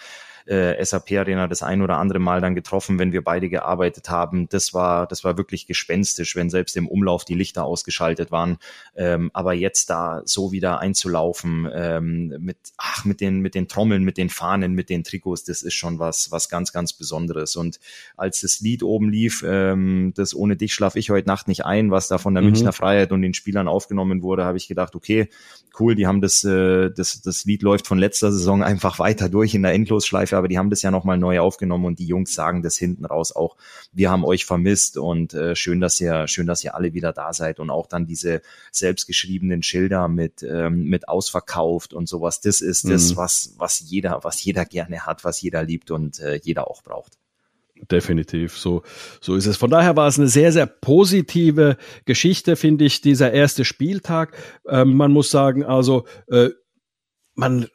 äh, 0.47 0.83
SAP 0.85 1.13
Arena 1.13 1.49
das 1.49 1.63
ein 1.63 1.83
oder 1.83 1.99
andere 1.99 2.19
Mal 2.19 2.41
dann 2.41 2.55
getroffen, 2.55 2.99
wenn 2.99 3.13
wir 3.13 3.23
beide 3.23 3.49
gearbeitet 3.49 4.09
haben. 4.09 4.49
Das 4.49 4.75
war, 4.75 5.07
das 5.07 5.25
war 5.25 5.37
wirklich 5.37 5.67
gespenstisch, 5.67 6.37
wenn 6.37 6.51
selbst 6.51 6.77
im 6.77 6.89
Umlauf 6.89 7.25
die 7.25 7.35
Lichter 7.35 7.65
ausgeschaltet 7.65 8.31
waren. 8.31 8.59
Ähm, 8.97 9.31
aber 9.35 9.55
jetzt 9.55 9.91
da 9.91 10.23
so 10.25 10.53
wieder 10.53 10.81
einzulaufen 10.81 11.69
ähm, 11.73 12.35
mit, 12.39 12.59
ach, 12.77 13.05
mit 13.05 13.21
den, 13.21 13.41
mit 13.41 13.55
den 13.55 13.69
Trommeln, 13.69 14.05
mit 14.05 14.17
den 14.17 14.31
Fahnen, 14.31 14.73
mit 14.73 14.91
den 14.91 15.05
Trikots, 15.05 15.45
das 15.45 15.63
ist 15.63 15.75
schon 15.75 15.99
was, 15.99 16.31
was 16.31 16.49
ganz, 16.49 16.73
ganz 16.73 16.93
Besonderes. 16.93 17.57
Und 17.57 17.81
als 18.17 18.41
das 18.41 18.61
Lied 18.61 18.83
oben 18.83 19.11
lief, 19.11 19.45
ähm, 19.47 20.13
das 20.15 20.35
ohne 20.35 20.57
dich 20.57 20.75
schlaf 20.75 20.97
ich 20.97 21.11
heute 21.11 21.29
Nacht 21.29 21.49
nicht 21.49 21.65
ein, 21.65 21.91
was 21.91 22.09
da 22.09 22.19
von 22.19 22.35
der 22.35 22.43
mhm. 22.43 22.51
Münchner 22.51 22.73
Freiheit 22.73 23.13
und 23.13 23.23
den 23.23 23.35
Spielern 23.35 23.69
aufgenommen 23.69 24.23
wurde, 24.23 24.45
habe 24.45 24.59
ich 24.59 24.69
gedacht, 24.69 24.95
okay, 24.95 25.29
cool, 25.79 25.95
die 25.95 26.07
haben 26.07 26.21
das, 26.21 26.45
äh, 26.45 26.91
das, 26.91 27.21
das 27.23 27.45
Lied 27.45 27.63
läuft 27.63 27.87
von 27.87 27.99
letzter 27.99 28.33
Saison 28.33 28.63
einfach 28.63 28.99
weiter 28.99 29.29
durch 29.29 29.55
in 29.55 29.63
der 29.63 29.73
Endlosschleife, 29.73 30.36
aber 30.37 30.49
die 30.49 30.59
haben 30.59 30.71
das 30.71 30.83
ja 30.83 30.91
nochmal 30.91 31.19
neu 31.19 31.41
aufgenommen 31.41 31.85
und 31.85 31.99
die 31.99 32.07
Jungs 32.07 32.35
sagen 32.35 32.63
das 32.63 32.77
hinten 32.77 33.05
raus 33.05 33.35
auch, 33.35 33.57
wir 33.93 34.11
haben 34.11 34.25
euch 34.25 34.45
vermisst 34.45 34.97
und 34.97 35.35
äh, 35.35 35.57
schön, 35.57 35.81
dass 35.81 36.01
ihr, 36.01 36.29
schön, 36.29 36.47
dass 36.47 36.63
ihr 36.63 36.75
alle 36.75 36.95
wieder 36.95 37.13
da 37.13 37.33
seid 37.33 37.61
und 37.61 37.71
auch 37.71 37.87
dann 37.87 38.07
diese 38.07 38.43
selbstgeschriebenen 38.73 39.63
Schilder 39.63 40.09
mit, 40.09 40.43
ähm, 40.43 40.85
mit 40.85 41.09
ausverkauft 41.09 41.95
und 41.95 42.09
sowas, 42.09 42.41
das 42.41 42.61
ist 42.61 42.89
das, 42.89 43.13
mhm. 43.13 43.17
was, 43.17 43.55
was 43.57 43.81
jeder, 43.81 44.21
was 44.23 44.43
jeder 44.45 44.65
gerne 44.65 45.07
hat, 45.07 45.25
was 45.25 45.41
jeder 45.41 45.63
liebt 45.63 45.91
und 45.91 46.21
äh, 46.21 46.41
jeder 46.43 46.71
auch 46.71 46.83
braucht. 46.83 47.19
Definitiv, 47.91 48.57
so, 48.57 48.83
so 49.21 49.35
ist 49.35 49.47
es. 49.47 49.59
Von 49.59 49.71
daher 49.71 49.97
war 49.97 50.09
es 50.09 50.19
eine 50.19 50.29
sehr, 50.29 50.51
sehr 50.51 50.67
positive 50.67 51.77
Geschichte, 52.07 52.57
finde 52.57 52.87
ich, 52.87 53.03
dieser 53.03 53.33
erste 53.33 53.67
Spieltag. 53.67 54.35
Ähm, 54.67 54.95
man 54.95 55.13
muss 55.13 55.31
sagen, 55.31 55.63
also 55.63 56.07
äh, 56.29 56.49
man 57.35 57.69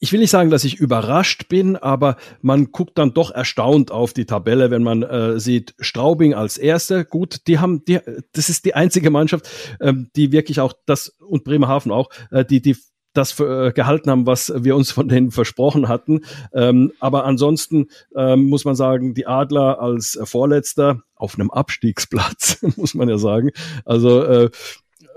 ich 0.00 0.12
will 0.12 0.20
nicht 0.20 0.30
sagen, 0.30 0.50
dass 0.50 0.64
ich 0.64 0.76
überrascht 0.76 1.48
bin, 1.48 1.76
aber 1.76 2.16
man 2.40 2.72
guckt 2.72 2.96
dann 2.96 3.12
doch 3.12 3.30
erstaunt 3.30 3.90
auf 3.90 4.14
die 4.14 4.24
Tabelle, 4.24 4.70
wenn 4.70 4.82
man 4.82 5.02
äh, 5.02 5.38
sieht 5.38 5.74
Straubing 5.78 6.32
als 6.32 6.56
Erste. 6.56 7.04
Gut, 7.04 7.46
die 7.46 7.58
haben, 7.58 7.84
die, 7.84 8.00
das 8.32 8.48
ist 8.48 8.64
die 8.64 8.74
einzige 8.74 9.10
Mannschaft, 9.10 9.48
ähm, 9.80 10.08
die 10.16 10.32
wirklich 10.32 10.58
auch 10.58 10.72
das 10.86 11.08
und 11.20 11.44
Bremerhaven 11.44 11.92
auch, 11.92 12.08
äh, 12.30 12.46
die 12.46 12.62
die 12.62 12.76
das 13.12 13.38
äh, 13.40 13.72
gehalten 13.72 14.10
haben, 14.10 14.26
was 14.26 14.52
wir 14.56 14.76
uns 14.76 14.92
von 14.92 15.08
denen 15.08 15.32
versprochen 15.32 15.88
hatten. 15.88 16.20
Ähm, 16.54 16.92
aber 17.00 17.24
ansonsten 17.24 17.88
ähm, 18.14 18.48
muss 18.48 18.64
man 18.64 18.76
sagen, 18.76 19.14
die 19.14 19.26
Adler 19.26 19.80
als 19.80 20.18
Vorletzter 20.24 21.02
auf 21.16 21.34
einem 21.34 21.50
Abstiegsplatz, 21.50 22.62
muss 22.76 22.94
man 22.94 23.08
ja 23.08 23.18
sagen. 23.18 23.50
Also 23.84 24.22
äh, 24.22 24.50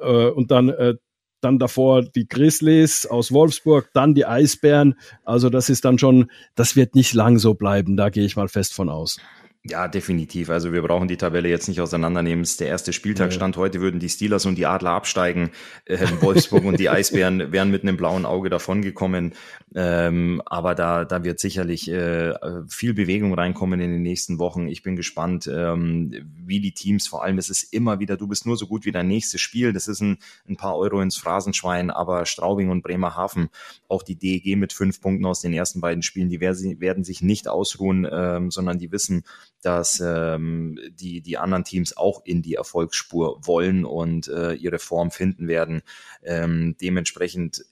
äh, 0.02 0.30
und 0.30 0.52
dann 0.52 0.70
äh, 0.70 0.96
dann 1.44 1.60
davor 1.60 2.04
die 2.04 2.28
Grizzlies 2.28 3.06
aus 3.06 3.32
Wolfsburg, 3.32 3.90
dann 3.94 4.14
die 4.14 4.26
Eisbären. 4.26 4.96
Also 5.24 5.50
das 5.50 5.70
ist 5.70 5.86
dann 5.86 5.98
schon, 5.98 6.32
das 6.56 6.76
wird 6.76 6.96
nicht 6.96 7.14
lang 7.14 7.40
so 7.40 7.54
bleiben, 7.54 7.98
da 7.98 8.10
gehe 8.10 8.26
ich 8.26 8.36
mal 8.36 8.48
fest 8.48 8.74
von 8.74 8.90
aus. 8.90 9.20
Ja, 9.66 9.88
definitiv. 9.88 10.50
Also 10.50 10.74
wir 10.74 10.82
brauchen 10.82 11.08
die 11.08 11.16
Tabelle 11.16 11.48
jetzt 11.48 11.70
nicht 11.70 11.80
auseinandernehmen. 11.80 12.44
Es 12.44 12.52
ist 12.52 12.60
der 12.60 12.68
erste 12.68 12.92
Spieltag 12.92 13.28
ja. 13.28 13.32
stand. 13.32 13.56
Heute 13.56 13.80
würden 13.80 14.02
die 14.02 14.10
Steelers 14.10 14.46
und 14.46 14.56
die 14.56 14.66
Adler 14.66 14.90
absteigen. 14.90 15.52
Äh, 15.86 16.06
Wolfsburg 16.20 16.66
und 16.66 16.82
die 16.82 16.90
Eisbären 16.90 17.54
wären 17.54 17.72
mit 17.72 17.84
einem 17.84 17.96
blauen 17.96 18.26
Auge 18.26 18.50
davongekommen. 18.50 19.36
Ähm, 19.74 20.42
aber 20.46 20.76
da, 20.76 21.06
da 21.06 21.24
wird 21.24 21.40
sicherlich 21.40 21.90
äh, 21.90 22.34
viel 22.68 22.94
Bewegung 22.94 23.34
reinkommen 23.34 23.80
in 23.80 23.90
den 23.90 24.02
nächsten 24.02 24.38
Wochen. 24.38 24.68
Ich 24.68 24.84
bin 24.84 24.98
gespannt, 24.98 25.50
ähm, 25.50 26.14
wie 26.46 26.60
die 26.60 26.74
Teams, 26.74 27.08
vor 27.08 27.24
allem, 27.24 27.38
es 27.38 27.50
ist 27.50 27.74
immer 27.74 28.00
wieder, 28.02 28.18
du 28.18 28.28
bist 28.28 28.46
nur 28.46 28.58
so 28.58 28.68
gut 28.68 28.84
wie 28.84 28.92
dein 28.92 29.08
nächstes 29.08 29.40
Spiel. 29.40 29.72
Das 29.72 29.88
ist 29.88 30.02
ein, 30.02 30.18
ein 30.46 30.58
paar 30.58 30.76
Euro 30.76 31.00
ins 31.00 31.16
Phrasenschwein, 31.16 31.90
aber 31.90 32.26
Straubing 32.26 32.70
und 32.70 32.82
Bremerhaven, 32.82 33.48
auch 33.88 34.04
die 34.04 34.18
DEG 34.18 34.58
mit 34.58 34.74
fünf 34.74 35.00
Punkten 35.00 35.26
aus 35.26 35.40
den 35.40 35.54
ersten 35.54 35.80
beiden 35.80 36.04
Spielen, 36.04 36.28
die 36.28 36.42
werden 36.42 37.06
sich 37.06 37.22
nicht 37.22 37.48
ausruhen, 37.48 38.06
ähm, 38.12 38.52
sondern 38.52 38.78
die 38.78 38.92
wissen, 38.92 39.24
dass 39.64 40.02
ähm, 40.06 40.80
die, 40.92 41.22
die 41.22 41.38
anderen 41.38 41.64
Teams 41.64 41.96
auch 41.98 42.22
in 42.26 42.42
die 42.42 42.56
Erfolgsspur 42.56 43.40
wollen 43.46 43.86
und 43.86 44.28
äh, 44.28 44.54
ihre 44.54 44.80
Form 44.80 45.12
finden 45.12 45.48
werden. 45.48 45.82
Ähm, 46.24 46.76
dementsprechend 46.80 47.66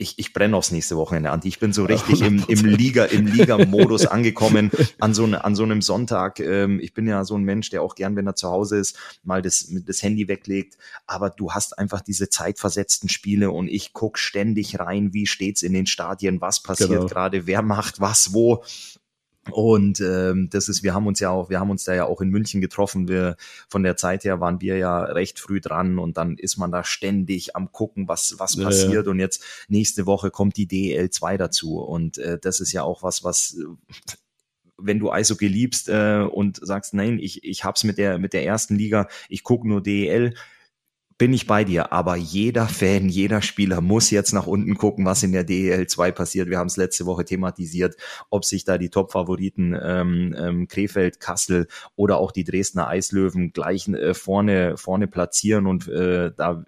ich, 0.00 0.16
ich 0.16 0.32
brenne 0.32 0.56
aufs 0.56 0.70
nächste 0.70 0.96
Wochenende, 0.96 1.30
Anti. 1.30 1.48
Ich 1.48 1.58
bin 1.58 1.72
so 1.72 1.84
richtig 1.84 2.22
im, 2.22 2.44
im 2.46 2.64
Liga, 2.64 3.04
im 3.04 3.26
Liga-Modus 3.26 4.06
angekommen 4.06 4.70
an 5.00 5.12
so, 5.12 5.24
an 5.24 5.56
so 5.56 5.64
einem 5.64 5.82
Sonntag. 5.82 6.38
Ähm, 6.38 6.78
ich 6.78 6.94
bin 6.94 7.08
ja 7.08 7.24
so 7.24 7.36
ein 7.36 7.42
Mensch, 7.42 7.70
der 7.70 7.82
auch 7.82 7.96
gern, 7.96 8.14
wenn 8.14 8.26
er 8.26 8.36
zu 8.36 8.48
Hause 8.48 8.78
ist, 8.78 8.96
mal 9.24 9.42
das, 9.42 9.66
das 9.68 10.02
Handy 10.02 10.28
weglegt. 10.28 10.78
Aber 11.08 11.30
du 11.30 11.50
hast 11.50 11.76
einfach 11.78 12.00
diese 12.00 12.28
zeitversetzten 12.30 13.08
Spiele 13.08 13.50
und 13.50 13.66
ich 13.66 13.92
guck 13.92 14.18
ständig 14.18 14.78
rein, 14.78 15.12
wie 15.12 15.26
steht's 15.26 15.62
in 15.62 15.72
den 15.72 15.86
Stadien, 15.86 16.40
was 16.40 16.62
passiert 16.62 16.90
genau. 16.90 17.06
gerade, 17.06 17.48
wer 17.48 17.62
macht 17.62 18.00
was 18.00 18.32
wo. 18.32 18.62
Und 19.50 20.00
ähm, 20.00 20.48
das 20.50 20.68
ist, 20.68 20.82
wir 20.82 20.94
haben 20.94 21.06
uns 21.06 21.20
ja 21.20 21.30
auch, 21.30 21.50
wir 21.50 21.60
haben 21.60 21.70
uns 21.70 21.84
da 21.84 21.94
ja 21.94 22.04
auch 22.04 22.20
in 22.20 22.30
München 22.30 22.60
getroffen. 22.60 23.08
Wir 23.08 23.36
von 23.68 23.82
der 23.82 23.96
Zeit 23.96 24.24
her 24.24 24.40
waren 24.40 24.60
wir 24.60 24.76
ja 24.76 25.02
recht 25.02 25.38
früh 25.38 25.60
dran 25.60 25.98
und 25.98 26.16
dann 26.16 26.36
ist 26.36 26.56
man 26.56 26.70
da 26.70 26.84
ständig 26.84 27.56
am 27.56 27.72
gucken, 27.72 28.08
was 28.08 28.36
was 28.38 28.54
ja, 28.54 28.64
passiert. 28.64 29.06
Ja. 29.06 29.10
Und 29.10 29.18
jetzt 29.18 29.42
nächste 29.68 30.06
Woche 30.06 30.30
kommt 30.30 30.56
die 30.56 30.66
DEL 30.66 31.10
2 31.10 31.36
dazu 31.36 31.78
und 31.78 32.18
äh, 32.18 32.38
das 32.38 32.60
ist 32.60 32.72
ja 32.72 32.82
auch 32.82 33.02
was, 33.02 33.24
was 33.24 33.56
wenn 34.80 35.00
du 35.00 35.10
Eishockey 35.10 35.48
liebst 35.48 35.88
äh, 35.88 36.20
und 36.20 36.60
sagst, 36.62 36.94
nein, 36.94 37.18
ich 37.18 37.42
ich 37.44 37.64
hab's 37.64 37.84
mit 37.84 37.98
der 37.98 38.18
mit 38.18 38.32
der 38.32 38.44
ersten 38.44 38.76
Liga, 38.76 39.08
ich 39.28 39.42
guck 39.42 39.64
nur 39.64 39.82
DEL 39.82 40.34
bin 41.18 41.32
ich 41.32 41.48
bei 41.48 41.64
dir, 41.64 41.92
aber 41.92 42.14
jeder 42.14 42.68
Fan, 42.68 43.08
jeder 43.08 43.42
Spieler 43.42 43.80
muss 43.80 44.10
jetzt 44.10 44.32
nach 44.32 44.46
unten 44.46 44.76
gucken, 44.76 45.04
was 45.04 45.24
in 45.24 45.32
der 45.32 45.42
DEL 45.42 45.88
2 45.88 46.12
passiert. 46.12 46.48
Wir 46.48 46.58
haben 46.58 46.68
es 46.68 46.76
letzte 46.76 47.06
Woche 47.06 47.24
thematisiert, 47.24 47.96
ob 48.30 48.44
sich 48.44 48.64
da 48.64 48.78
die 48.78 48.88
Top-Favoriten 48.88 49.76
ähm, 49.82 50.34
ähm, 50.38 50.68
Krefeld, 50.68 51.18
Kassel 51.18 51.66
oder 51.96 52.18
auch 52.18 52.30
die 52.30 52.44
Dresdner 52.44 52.86
Eislöwen 52.86 53.52
gleich 53.52 53.88
äh, 53.88 54.14
vorne, 54.14 54.76
vorne 54.76 55.08
platzieren 55.08 55.66
und 55.66 55.88
äh, 55.88 56.30
da 56.36 56.64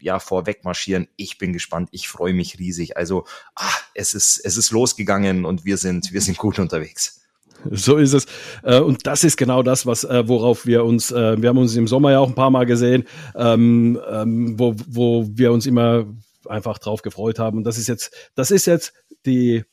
ja 0.00 0.18
vorweg 0.18 0.64
marschieren. 0.64 1.08
Ich 1.16 1.38
bin 1.38 1.54
gespannt, 1.54 1.88
ich 1.90 2.08
freue 2.08 2.34
mich 2.34 2.58
riesig. 2.58 2.98
Also 2.98 3.24
ah, 3.56 3.72
es 3.94 4.12
ist 4.12 4.38
es 4.44 4.58
ist 4.58 4.70
losgegangen 4.70 5.46
und 5.46 5.64
wir 5.64 5.78
sind 5.78 6.12
wir 6.12 6.20
sind 6.20 6.36
gut 6.36 6.58
unterwegs. 6.58 7.23
So 7.70 7.96
ist 7.96 8.12
es. 8.12 8.26
Äh, 8.62 8.80
und 8.80 9.06
das 9.06 9.24
ist 9.24 9.36
genau 9.36 9.62
das, 9.62 9.86
was, 9.86 10.04
äh, 10.04 10.26
worauf 10.26 10.66
wir 10.66 10.84
uns, 10.84 11.10
äh, 11.10 11.40
wir 11.40 11.48
haben 11.48 11.58
uns 11.58 11.76
im 11.76 11.86
Sommer 11.86 12.12
ja 12.12 12.20
auch 12.20 12.28
ein 12.28 12.34
paar 12.34 12.50
Mal 12.50 12.66
gesehen, 12.66 13.04
ähm, 13.36 14.00
ähm, 14.10 14.58
wo, 14.58 14.74
wo 14.86 15.26
wir 15.32 15.52
uns 15.52 15.66
immer 15.66 16.04
einfach 16.46 16.78
drauf 16.78 17.02
gefreut 17.02 17.38
haben. 17.38 17.58
Und 17.58 17.64
das 17.64 17.78
ist 17.78 17.88
jetzt, 17.88 18.14
das 18.34 18.50
ist 18.50 18.66
jetzt 18.66 18.92
die 19.26 19.64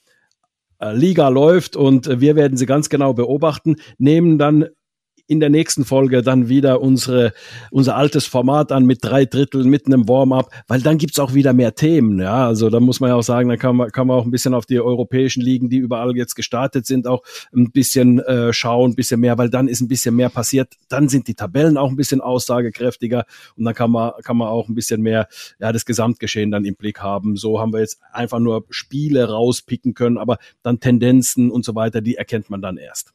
Liga 0.84 1.27
läuft 1.27 1.75
und 1.75 2.21
wir 2.21 2.36
werden 2.36 2.58
sie 2.58 2.65
ganz 2.65 2.89
genau 2.89 3.13
beobachten, 3.13 3.75
nehmen 3.99 4.39
dann 4.39 4.65
in 5.31 5.39
der 5.39 5.49
nächsten 5.49 5.85
Folge 5.85 6.23
dann 6.23 6.49
wieder 6.49 6.81
unsere, 6.81 7.31
unser 7.71 7.95
altes 7.95 8.25
Format 8.25 8.73
an 8.73 8.85
mit 8.85 8.99
drei 9.01 9.23
Dritteln, 9.23 9.69
mit 9.69 9.85
einem 9.85 10.09
Warm-up, 10.09 10.51
weil 10.67 10.81
dann 10.81 10.97
gibt's 10.97 11.19
auch 11.19 11.33
wieder 11.33 11.53
mehr 11.53 11.73
Themen. 11.73 12.19
Ja, 12.19 12.47
also 12.47 12.69
da 12.69 12.81
muss 12.81 12.99
man 12.99 13.11
ja 13.11 13.15
auch 13.15 13.23
sagen, 13.23 13.47
da 13.47 13.55
kann 13.55 13.77
man, 13.77 13.91
kann 13.91 14.07
man 14.07 14.17
auch 14.17 14.25
ein 14.25 14.31
bisschen 14.31 14.53
auf 14.53 14.65
die 14.65 14.81
europäischen 14.81 15.39
Ligen, 15.39 15.69
die 15.69 15.77
überall 15.77 16.17
jetzt 16.17 16.35
gestartet 16.35 16.85
sind, 16.85 17.07
auch 17.07 17.23
ein 17.55 17.71
bisschen 17.71 18.19
äh, 18.19 18.51
schauen, 18.51 18.91
ein 18.91 18.95
bisschen 18.95 19.21
mehr, 19.21 19.37
weil 19.37 19.49
dann 19.49 19.69
ist 19.69 19.79
ein 19.79 19.87
bisschen 19.87 20.17
mehr 20.17 20.27
passiert. 20.27 20.73
Dann 20.89 21.07
sind 21.07 21.29
die 21.29 21.33
Tabellen 21.33 21.77
auch 21.77 21.87
ein 21.87 21.95
bisschen 21.95 22.19
aussagekräftiger 22.19 23.23
und 23.55 23.63
dann 23.63 23.73
kann 23.73 23.89
man, 23.89 24.11
kann 24.23 24.35
man 24.35 24.49
auch 24.49 24.67
ein 24.67 24.75
bisschen 24.75 25.01
mehr, 25.01 25.29
ja, 25.61 25.71
das 25.71 25.85
Gesamtgeschehen 25.85 26.51
dann 26.51 26.65
im 26.65 26.75
Blick 26.75 26.99
haben. 26.99 27.37
So 27.37 27.61
haben 27.61 27.71
wir 27.71 27.79
jetzt 27.79 28.01
einfach 28.11 28.39
nur 28.39 28.65
Spiele 28.69 29.29
rauspicken 29.29 29.93
können, 29.93 30.17
aber 30.17 30.39
dann 30.61 30.81
Tendenzen 30.81 31.51
und 31.51 31.63
so 31.63 31.73
weiter, 31.73 32.01
die 32.01 32.15
erkennt 32.15 32.49
man 32.49 32.61
dann 32.61 32.75
erst. 32.75 33.13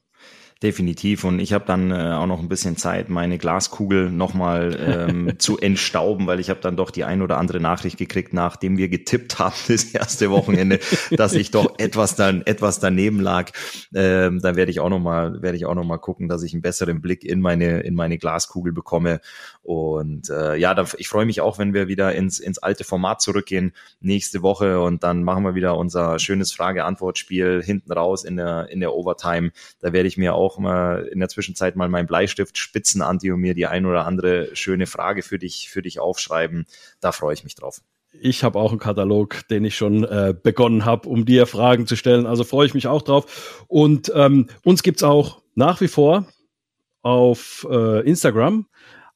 Definitiv. 0.63 1.25
Und 1.25 1.39
ich 1.39 1.53
habe 1.53 1.67
dann 1.67 1.91
äh, 1.91 2.13
auch 2.15 2.25
noch 2.25 2.41
ein 2.41 2.49
bisschen 2.49 2.79
Zeit, 2.79 3.11
meine 3.11 3.37
Glaskugel 3.37 4.11
nochmal 4.11 5.07
ähm, 5.11 5.33
zu 5.39 5.59
entstauben, 5.59 6.27
weil 6.27 6.41
ich 6.41 6.49
habe 6.49 6.61
dann 6.61 6.79
doch 6.79 6.91
die 6.91 7.05
ein 7.05 7.21
oder 7.21 7.37
andere 7.37 7.61
Nachricht 7.61 7.99
gekriegt, 7.99 8.33
nachdem 8.33 8.79
wir 8.79 8.89
getippt 8.89 9.39
haben 9.39 9.55
das 9.69 9.85
erste 9.85 10.31
Wochenende, 10.31 10.81
dass 11.11 11.35
ich 11.35 11.51
doch 11.51 11.79
etwas 11.79 12.17
dann 12.17 12.41
etwas 12.47 12.81
daneben 12.81 13.21
lag. 13.21 13.51
Ähm, 13.95 14.41
da 14.41 14.57
werde 14.57 14.71
ich 14.71 14.81
auch 14.81 14.89
noch 14.89 14.99
mal 14.99 15.43
werde 15.43 15.59
ich 15.59 15.67
auch 15.67 15.75
noch 15.75 15.85
mal 15.85 15.99
gucken, 15.99 16.27
dass 16.27 16.43
ich 16.43 16.55
einen 16.55 16.63
besseren 16.63 17.03
Blick 17.03 17.23
in 17.23 17.43
meine 17.43 17.81
in 17.81 17.95
meine 17.95 18.17
Glaskugel 18.17 18.73
bekomme. 18.73 19.21
Und 19.63 20.31
äh, 20.31 20.57
ja, 20.57 20.73
da, 20.73 20.87
ich 20.97 21.09
freue 21.09 21.27
mich 21.27 21.43
auch, 21.43 21.59
wenn 21.59 21.75
wir 21.75 21.87
wieder 21.87 22.15
ins 22.15 22.39
ins 22.39 22.59
alte 22.59 22.85
Format 22.85 23.21
zurückgehen 23.21 23.75
nächste 24.01 24.41
Woche 24.41 24.81
und 24.81 25.03
dann 25.03 25.23
machen 25.23 25.45
wir 25.45 25.55
wieder 25.55 25.77
unser 25.77 26.19
schönes 26.19 26.55
Frage-Antwort-Spiel 26.55 27.63
hinten 27.63 27.93
raus 27.93 28.25
in 28.25 28.37
der 28.37 28.71
in 28.71 28.81
der 28.81 28.95
Overtime. 28.95 29.51
Da 29.81 29.93
werde 29.93 30.09
ich 30.09 30.17
mir 30.17 30.35
auch 30.35 30.46
auch 30.47 30.59
mal 30.59 31.09
in 31.13 31.19
der 31.19 31.29
Zwischenzeit 31.29 31.77
mal 31.77 31.89
meinen 31.89 32.07
Bleistift 32.07 32.57
spitzen, 32.57 33.03
Anti, 33.03 33.33
und 33.33 33.41
mir 33.41 33.55
die 33.55 33.67
ein 33.67 33.87
oder 33.87 34.07
andere 34.07 34.55
schöne 34.55 34.87
Frage 34.87 35.23
für 35.23 35.39
dich, 35.39 35.69
für 35.71 35.83
dich 35.83 35.99
aufschreiben. 35.99 36.67
Da 37.01 37.13
freue 37.13 37.35
ich 37.35 37.45
mich 37.45 37.57
drauf. 37.57 37.81
Ich 38.21 38.45
habe 38.45 38.59
auch 38.59 38.71
einen 38.71 38.79
Katalog, 38.79 39.47
den 39.49 39.65
ich 39.65 39.77
schon 39.77 40.05
äh, 40.05 40.35
begonnen 40.41 40.85
habe, 40.85 41.09
um 41.09 41.27
dir 41.27 41.47
Fragen 41.47 41.87
zu 41.87 41.97
stellen. 41.97 42.27
Also 42.27 42.45
freue 42.45 42.67
ich 42.67 42.75
mich 42.75 42.87
auch 42.87 43.03
drauf. 43.03 43.65
Und 43.69 44.11
ähm, 44.15 44.49
uns 44.65 44.83
gibt's 44.83 45.03
auch 45.03 45.43
nach 45.55 45.81
wie 45.81 45.89
vor 45.89 46.27
auf 47.03 47.67
äh, 47.71 48.01
Instagram 48.09 48.67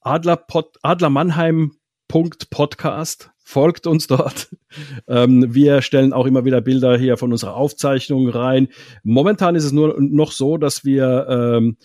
Adler, 0.00 0.44
Adler 0.82 1.10
Mannheim 1.10 1.76
Podcast. 2.08 3.30
Folgt 3.50 3.88
uns 3.88 4.06
dort. 4.06 4.48
Ähm, 5.08 5.52
wir 5.52 5.82
stellen 5.82 6.12
auch 6.12 6.26
immer 6.26 6.44
wieder 6.44 6.60
Bilder 6.60 6.96
hier 6.96 7.16
von 7.16 7.32
unserer 7.32 7.56
Aufzeichnung 7.56 8.28
rein. 8.28 8.68
Momentan 9.02 9.56
ist 9.56 9.64
es 9.64 9.72
nur 9.72 10.00
noch 10.00 10.30
so, 10.30 10.58
dass 10.58 10.84
wir 10.84 11.26
ähm, 11.28 11.76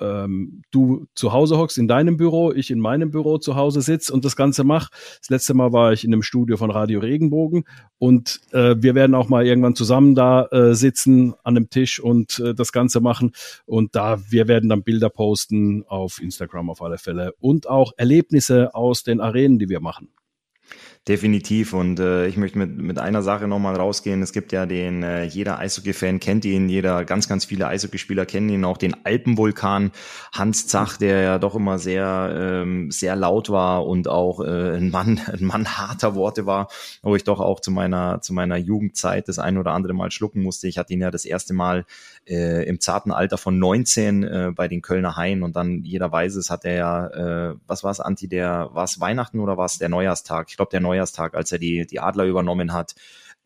ähm, 0.00 0.62
du 0.70 1.06
zu 1.16 1.32
Hause 1.32 1.58
hockst 1.58 1.78
in 1.78 1.88
deinem 1.88 2.16
Büro, 2.16 2.52
ich 2.52 2.70
in 2.70 2.78
meinem 2.78 3.10
Büro 3.10 3.38
zu 3.38 3.56
Hause 3.56 3.80
sitze 3.80 4.12
und 4.12 4.24
das 4.24 4.36
Ganze 4.36 4.62
mache. 4.62 4.92
Das 5.18 5.30
letzte 5.30 5.54
Mal 5.54 5.72
war 5.72 5.92
ich 5.92 6.04
in 6.04 6.12
einem 6.12 6.22
Studio 6.22 6.56
von 6.56 6.70
Radio 6.70 7.00
Regenbogen 7.00 7.64
und 7.98 8.40
äh, 8.52 8.76
wir 8.78 8.94
werden 8.94 9.16
auch 9.16 9.28
mal 9.28 9.44
irgendwann 9.44 9.74
zusammen 9.74 10.14
da 10.14 10.46
äh, 10.52 10.76
sitzen 10.76 11.34
an 11.42 11.56
einem 11.56 11.70
Tisch 11.70 11.98
und 11.98 12.38
äh, 12.38 12.54
das 12.54 12.70
Ganze 12.70 13.00
machen. 13.00 13.32
Und 13.64 13.96
da, 13.96 14.20
wir 14.30 14.46
werden 14.46 14.68
dann 14.68 14.84
Bilder 14.84 15.10
posten 15.10 15.84
auf 15.88 16.22
Instagram 16.22 16.70
auf 16.70 16.80
alle 16.80 16.98
Fälle 16.98 17.34
und 17.40 17.68
auch 17.68 17.92
Erlebnisse 17.96 18.76
aus 18.76 19.02
den 19.02 19.20
Arenen, 19.20 19.58
die 19.58 19.68
wir 19.68 19.80
machen. 19.80 20.10
Definitiv. 21.08 21.72
Und 21.72 22.00
äh, 22.00 22.26
ich 22.26 22.36
möchte 22.36 22.58
mit, 22.58 22.78
mit 22.78 22.98
einer 22.98 23.22
Sache 23.22 23.46
nochmal 23.46 23.76
rausgehen. 23.76 24.22
Es 24.22 24.32
gibt 24.32 24.50
ja 24.50 24.66
den, 24.66 25.04
äh, 25.04 25.22
jeder 25.22 25.60
Eishockey-Fan 25.60 26.18
kennt 26.18 26.44
ihn, 26.44 26.68
jeder, 26.68 27.04
ganz, 27.04 27.28
ganz 27.28 27.44
viele 27.44 27.68
Eishockeyspieler 27.68 28.26
kennen 28.26 28.48
ihn 28.48 28.64
auch, 28.64 28.76
den 28.76 28.96
Alpenvulkan 29.04 29.92
Hans 30.32 30.66
Zach, 30.66 30.96
der 30.96 31.20
ja 31.20 31.38
doch 31.38 31.54
immer 31.54 31.78
sehr, 31.78 32.34
ähm, 32.36 32.90
sehr 32.90 33.14
laut 33.14 33.50
war 33.50 33.86
und 33.86 34.08
auch 34.08 34.40
äh, 34.40 34.78
ein 34.78 34.90
Mann, 34.90 35.20
ein 35.32 35.44
Mann 35.44 35.78
harter 35.78 36.16
Worte 36.16 36.44
war, 36.44 36.66
wo 37.02 37.14
ich 37.14 37.22
doch 37.22 37.38
auch 37.38 37.60
zu 37.60 37.70
meiner, 37.70 38.20
zu 38.20 38.34
meiner 38.34 38.56
Jugendzeit 38.56 39.28
das 39.28 39.38
ein 39.38 39.58
oder 39.58 39.74
andere 39.74 39.94
Mal 39.94 40.10
schlucken 40.10 40.42
musste. 40.42 40.66
Ich 40.66 40.76
hatte 40.76 40.92
ihn 40.92 41.02
ja 41.02 41.12
das 41.12 41.24
erste 41.24 41.54
Mal 41.54 41.84
äh, 42.26 42.64
im 42.64 42.80
zarten 42.80 43.12
Alter 43.12 43.38
von 43.38 43.58
19 43.58 44.22
äh, 44.22 44.52
bei 44.54 44.68
den 44.68 44.82
Kölner 44.82 45.16
Haien 45.16 45.42
und 45.42 45.56
dann 45.56 45.82
jeder 45.84 46.10
weiß 46.10 46.34
es, 46.36 46.50
hat 46.50 46.64
er 46.64 46.74
ja, 46.74 47.06
äh, 47.50 47.54
was 47.66 47.84
war 47.84 47.90
es, 47.90 48.00
Anti, 48.00 48.28
der, 48.28 48.70
war 48.72 48.84
es 48.84 49.00
Weihnachten 49.00 49.40
oder 49.40 49.56
war 49.56 49.66
es 49.66 49.78
der 49.78 49.88
Neujahrstag? 49.88 50.46
Ich 50.50 50.56
glaube, 50.56 50.70
der 50.70 50.80
Neujahrstag 50.80 51.34
als 51.34 51.52
er 51.52 51.58
die, 51.58 51.86
die 51.86 52.00
Adler 52.00 52.24
übernommen 52.24 52.72
hat. 52.72 52.94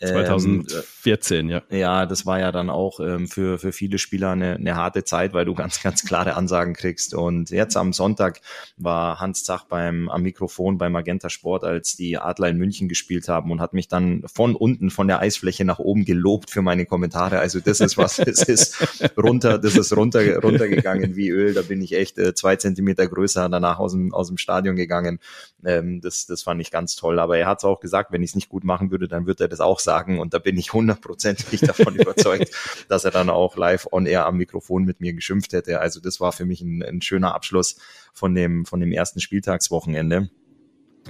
2014, 0.01 1.39
ähm, 1.41 1.51
ja. 1.51 1.63
Ja, 1.71 2.07
das 2.07 2.25
war 2.25 2.41
ja 2.41 2.53
dann 2.53 2.71
auch 2.71 3.01
ähm, 3.01 3.29
für, 3.29 3.59
für 3.59 3.73
viele 3.73 3.99
Spieler 3.99 4.31
eine, 4.31 4.55
eine 4.55 4.75
harte 4.75 5.05
Zeit, 5.05 5.35
weil 5.35 5.45
du 5.45 5.55
ganz, 5.61 5.83
ganz 5.83 6.05
klare 6.05 6.37
Ansagen 6.37 6.75
kriegst. 6.75 7.15
Und 7.15 7.51
jetzt 7.51 7.77
am 7.77 7.93
Sonntag 7.93 8.41
war 8.79 9.21
Hans 9.21 9.45
Zach 9.45 9.65
beim, 9.65 10.09
am 10.09 10.23
Mikrofon 10.23 10.79
beim 10.79 10.93
Magenta 10.93 11.29
Sport, 11.29 11.65
als 11.65 11.97
die 11.97 12.17
Adler 12.17 12.49
in 12.49 12.57
München 12.57 12.89
gespielt 12.89 13.29
haben 13.29 13.51
und 13.51 13.61
hat 13.61 13.75
mich 13.75 13.89
dann 13.89 14.25
von 14.33 14.57
unten, 14.57 14.91
von 14.91 15.07
der 15.07 15.21
Eisfläche 15.21 15.67
nach 15.67 15.79
oben 15.79 16.07
gelobt 16.07 16.51
für 16.51 16.63
meine 16.63 16.87
Kommentare. 16.87 17.39
Also 17.39 17.61
das 17.61 17.81
ist 17.81 17.99
was, 17.99 18.17
das 18.25 18.43
ist 18.43 18.83
runter, 19.19 19.59
das 19.59 19.77
ist 19.77 19.95
runter, 19.95 20.39
runtergegangen 20.39 21.15
wie 21.15 21.29
Öl. 21.29 21.53
Da 21.53 21.63
bin 21.63 21.83
ich 21.83 21.95
echt 21.95 22.17
äh, 22.19 22.35
zwei 22.35 22.57
Zentimeter 22.57 23.07
größer 23.07 23.51
danach 23.51 23.79
aus 23.79 23.93
dem, 23.93 24.15
aus 24.15 24.29
dem 24.29 24.39
Stadion 24.39 24.77
gegangen. 24.77 25.19
Ähm, 25.63 26.01
das, 26.01 26.25
das 26.25 26.43
fand 26.43 26.63
ich 26.63 26.71
ganz 26.71 26.97
toll. 26.97 27.19
Aber 27.19 27.37
er 27.37 27.47
hat 27.47 27.59
es 27.59 27.65
auch 27.65 27.81
gesagt, 27.81 28.13
wenn 28.13 28.23
ich 28.23 28.31
es 28.31 28.35
nicht 28.35 28.49
gut 28.49 28.65
machen 28.65 28.91
würde, 28.91 29.07
dann 29.07 29.27
wird 29.27 29.43
er 29.43 29.49
das 29.49 29.61
auch 29.61 29.79
sagen 29.79 29.90
sagen. 29.91 30.21
Und 30.21 30.35
da 30.35 30.39
bin 30.39 30.57
ich 30.57 30.73
hundertprozentig 30.73 31.61
davon 31.61 31.95
überzeugt, 31.97 32.51
dass 32.89 33.05
er 33.05 33.11
dann 33.11 33.29
auch 33.29 33.57
live 33.57 33.89
on 33.91 34.07
air 34.07 34.27
am 34.27 34.37
Mikrofon 34.37 34.85
mit 34.85 35.01
mir 35.01 35.13
geschimpft 35.15 35.53
hätte. 35.53 35.81
Also 35.81 36.01
das 36.01 36.21
war 36.21 36.31
für 36.31 36.47
mich 36.47 36.61
ein, 36.61 36.83
ein 36.83 37.03
schöner 37.03 37.35
Abschluss 37.35 37.77
von 38.15 38.35
dem, 38.35 38.65
von 38.67 38.79
dem 38.79 38.93
ersten 38.93 39.21
Spieltagswochenende. 39.21 40.31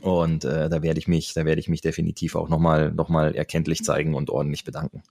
Und 0.00 0.44
äh, 0.44 0.70
da 0.70 0.82
werde 0.82 0.98
ich 0.98 1.08
mich, 1.08 1.34
da 1.34 1.44
werde 1.44 1.60
ich 1.60 1.68
mich 1.68 1.82
definitiv 1.82 2.36
auch 2.36 2.48
nochmal 2.48 2.92
noch 2.92 3.10
mal 3.10 3.34
erkenntlich 3.34 3.84
zeigen 3.84 4.14
und 4.14 4.30
ordentlich 4.30 4.64
bedanken. 4.64 5.02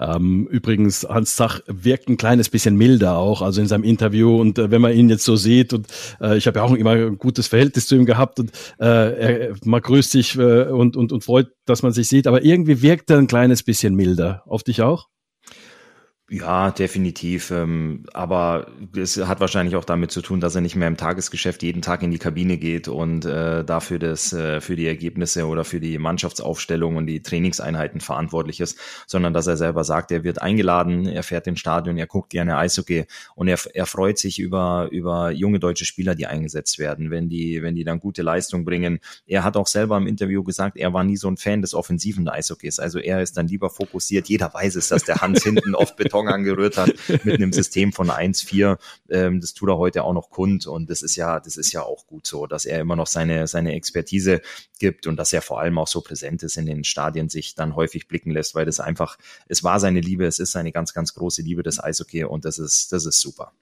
Ähm, 0.00 0.48
übrigens, 0.50 1.06
Hans 1.08 1.36
Zach 1.36 1.60
wirkt 1.66 2.08
ein 2.08 2.16
kleines 2.16 2.48
bisschen 2.48 2.76
milder 2.76 3.18
auch, 3.18 3.42
also 3.42 3.60
in 3.60 3.66
seinem 3.66 3.84
Interview. 3.84 4.40
Und 4.40 4.58
äh, 4.58 4.70
wenn 4.70 4.80
man 4.80 4.94
ihn 4.94 5.10
jetzt 5.10 5.24
so 5.24 5.36
sieht, 5.36 5.72
und 5.72 5.86
äh, 6.20 6.36
ich 6.36 6.46
habe 6.46 6.58
ja 6.58 6.64
auch 6.64 6.72
immer 6.72 6.92
ein 6.92 7.18
gutes 7.18 7.48
Verhältnis 7.48 7.86
zu 7.86 7.96
ihm 7.96 8.06
gehabt 8.06 8.40
und 8.40 8.50
äh, 8.78 9.48
er, 9.48 9.54
man 9.64 9.82
grüßt 9.82 10.10
sich 10.10 10.36
äh, 10.36 10.64
und, 10.64 10.96
und, 10.96 11.12
und 11.12 11.22
freut, 11.22 11.48
dass 11.66 11.82
man 11.82 11.92
sich 11.92 12.08
sieht, 12.08 12.26
aber 12.26 12.42
irgendwie 12.42 12.82
wirkt 12.82 13.10
er 13.10 13.18
ein 13.18 13.26
kleines 13.26 13.62
bisschen 13.62 13.94
milder. 13.94 14.42
Auf 14.46 14.62
dich 14.62 14.82
auch? 14.82 15.08
Ja, 16.32 16.70
definitiv. 16.70 17.50
Ähm, 17.50 18.04
aber 18.12 18.68
es 18.96 19.16
hat 19.16 19.40
wahrscheinlich 19.40 19.74
auch 19.74 19.84
damit 19.84 20.12
zu 20.12 20.22
tun, 20.22 20.38
dass 20.38 20.54
er 20.54 20.60
nicht 20.60 20.76
mehr 20.76 20.86
im 20.86 20.96
Tagesgeschäft 20.96 21.60
jeden 21.64 21.82
Tag 21.82 22.04
in 22.04 22.12
die 22.12 22.20
Kabine 22.20 22.56
geht 22.56 22.86
und 22.86 23.24
äh, 23.24 23.64
dafür 23.64 23.98
das 23.98 24.32
äh, 24.32 24.60
für 24.60 24.76
die 24.76 24.86
Ergebnisse 24.86 25.48
oder 25.48 25.64
für 25.64 25.80
die 25.80 25.98
Mannschaftsaufstellung 25.98 26.94
und 26.94 27.08
die 27.08 27.20
Trainingseinheiten 27.20 28.00
verantwortlich 28.00 28.60
ist, 28.60 28.78
sondern 29.08 29.34
dass 29.34 29.48
er 29.48 29.56
selber 29.56 29.82
sagt, 29.82 30.12
er 30.12 30.22
wird 30.22 30.40
eingeladen, 30.40 31.08
er 31.08 31.24
fährt 31.24 31.48
ins 31.48 31.58
Stadion, 31.58 31.98
er 31.98 32.06
guckt 32.06 32.30
gerne 32.30 32.58
Eishockey 32.58 33.06
und 33.34 33.48
er, 33.48 33.58
er 33.74 33.86
freut 33.86 34.16
sich 34.16 34.38
über 34.38 34.86
über 34.92 35.32
junge 35.32 35.58
deutsche 35.58 35.84
Spieler, 35.84 36.14
die 36.14 36.28
eingesetzt 36.28 36.78
werden, 36.78 37.10
wenn 37.10 37.28
die 37.28 37.60
wenn 37.60 37.74
die 37.74 37.82
dann 37.82 37.98
gute 37.98 38.22
Leistung 38.22 38.64
bringen. 38.64 39.00
Er 39.26 39.42
hat 39.42 39.56
auch 39.56 39.66
selber 39.66 39.96
im 39.96 40.06
Interview 40.06 40.44
gesagt, 40.44 40.76
er 40.76 40.92
war 40.92 41.02
nie 41.02 41.16
so 41.16 41.28
ein 41.28 41.38
Fan 41.38 41.60
des 41.60 41.74
offensiven 41.74 42.28
Eishockeys. 42.28 42.78
Also 42.78 43.00
er 43.00 43.20
ist 43.20 43.36
dann 43.36 43.48
lieber 43.48 43.68
fokussiert. 43.68 44.28
Jeder 44.28 44.54
weiß 44.54 44.76
es, 44.76 44.86
dass 44.86 45.02
der 45.02 45.16
Hans 45.16 45.42
hinten 45.42 45.74
oft 45.74 45.96
betont 45.96 46.19
Karton 46.24 46.40
angerührt 46.40 46.76
hat 46.76 46.94
mit 47.24 47.34
einem 47.34 47.52
System 47.52 47.92
von 47.92 48.10
1-4. 48.10 48.78
Ähm, 49.10 49.40
das 49.40 49.54
tut 49.54 49.68
er 49.68 49.78
heute 49.78 50.04
auch 50.04 50.12
noch 50.12 50.30
kund 50.30 50.66
und 50.66 50.90
das 50.90 51.02
ist 51.02 51.16
ja, 51.16 51.40
das 51.40 51.56
ist 51.56 51.72
ja 51.72 51.82
auch 51.82 52.06
gut 52.06 52.26
so, 52.26 52.46
dass 52.46 52.64
er 52.64 52.80
immer 52.80 52.96
noch 52.96 53.06
seine, 53.06 53.46
seine 53.46 53.74
Expertise 53.74 54.40
gibt 54.78 55.06
und 55.06 55.16
dass 55.16 55.32
er 55.32 55.42
vor 55.42 55.60
allem 55.60 55.78
auch 55.78 55.88
so 55.88 56.00
präsent 56.00 56.42
ist 56.42 56.56
in 56.56 56.66
den 56.66 56.84
Stadien, 56.84 57.28
sich 57.28 57.54
dann 57.54 57.76
häufig 57.76 58.08
blicken 58.08 58.30
lässt, 58.30 58.54
weil 58.54 58.66
das 58.66 58.80
einfach, 58.80 59.18
es 59.48 59.64
war 59.64 59.80
seine 59.80 60.00
Liebe, 60.00 60.26
es 60.26 60.38
ist 60.38 60.52
seine 60.52 60.72
ganz, 60.72 60.94
ganz 60.94 61.14
große 61.14 61.42
Liebe 61.42 61.62
des 61.62 61.82
Eishockey 61.82 62.24
und 62.24 62.44
das 62.44 62.58
ist, 62.58 62.92
das 62.92 63.06
ist 63.06 63.20
super. 63.20 63.52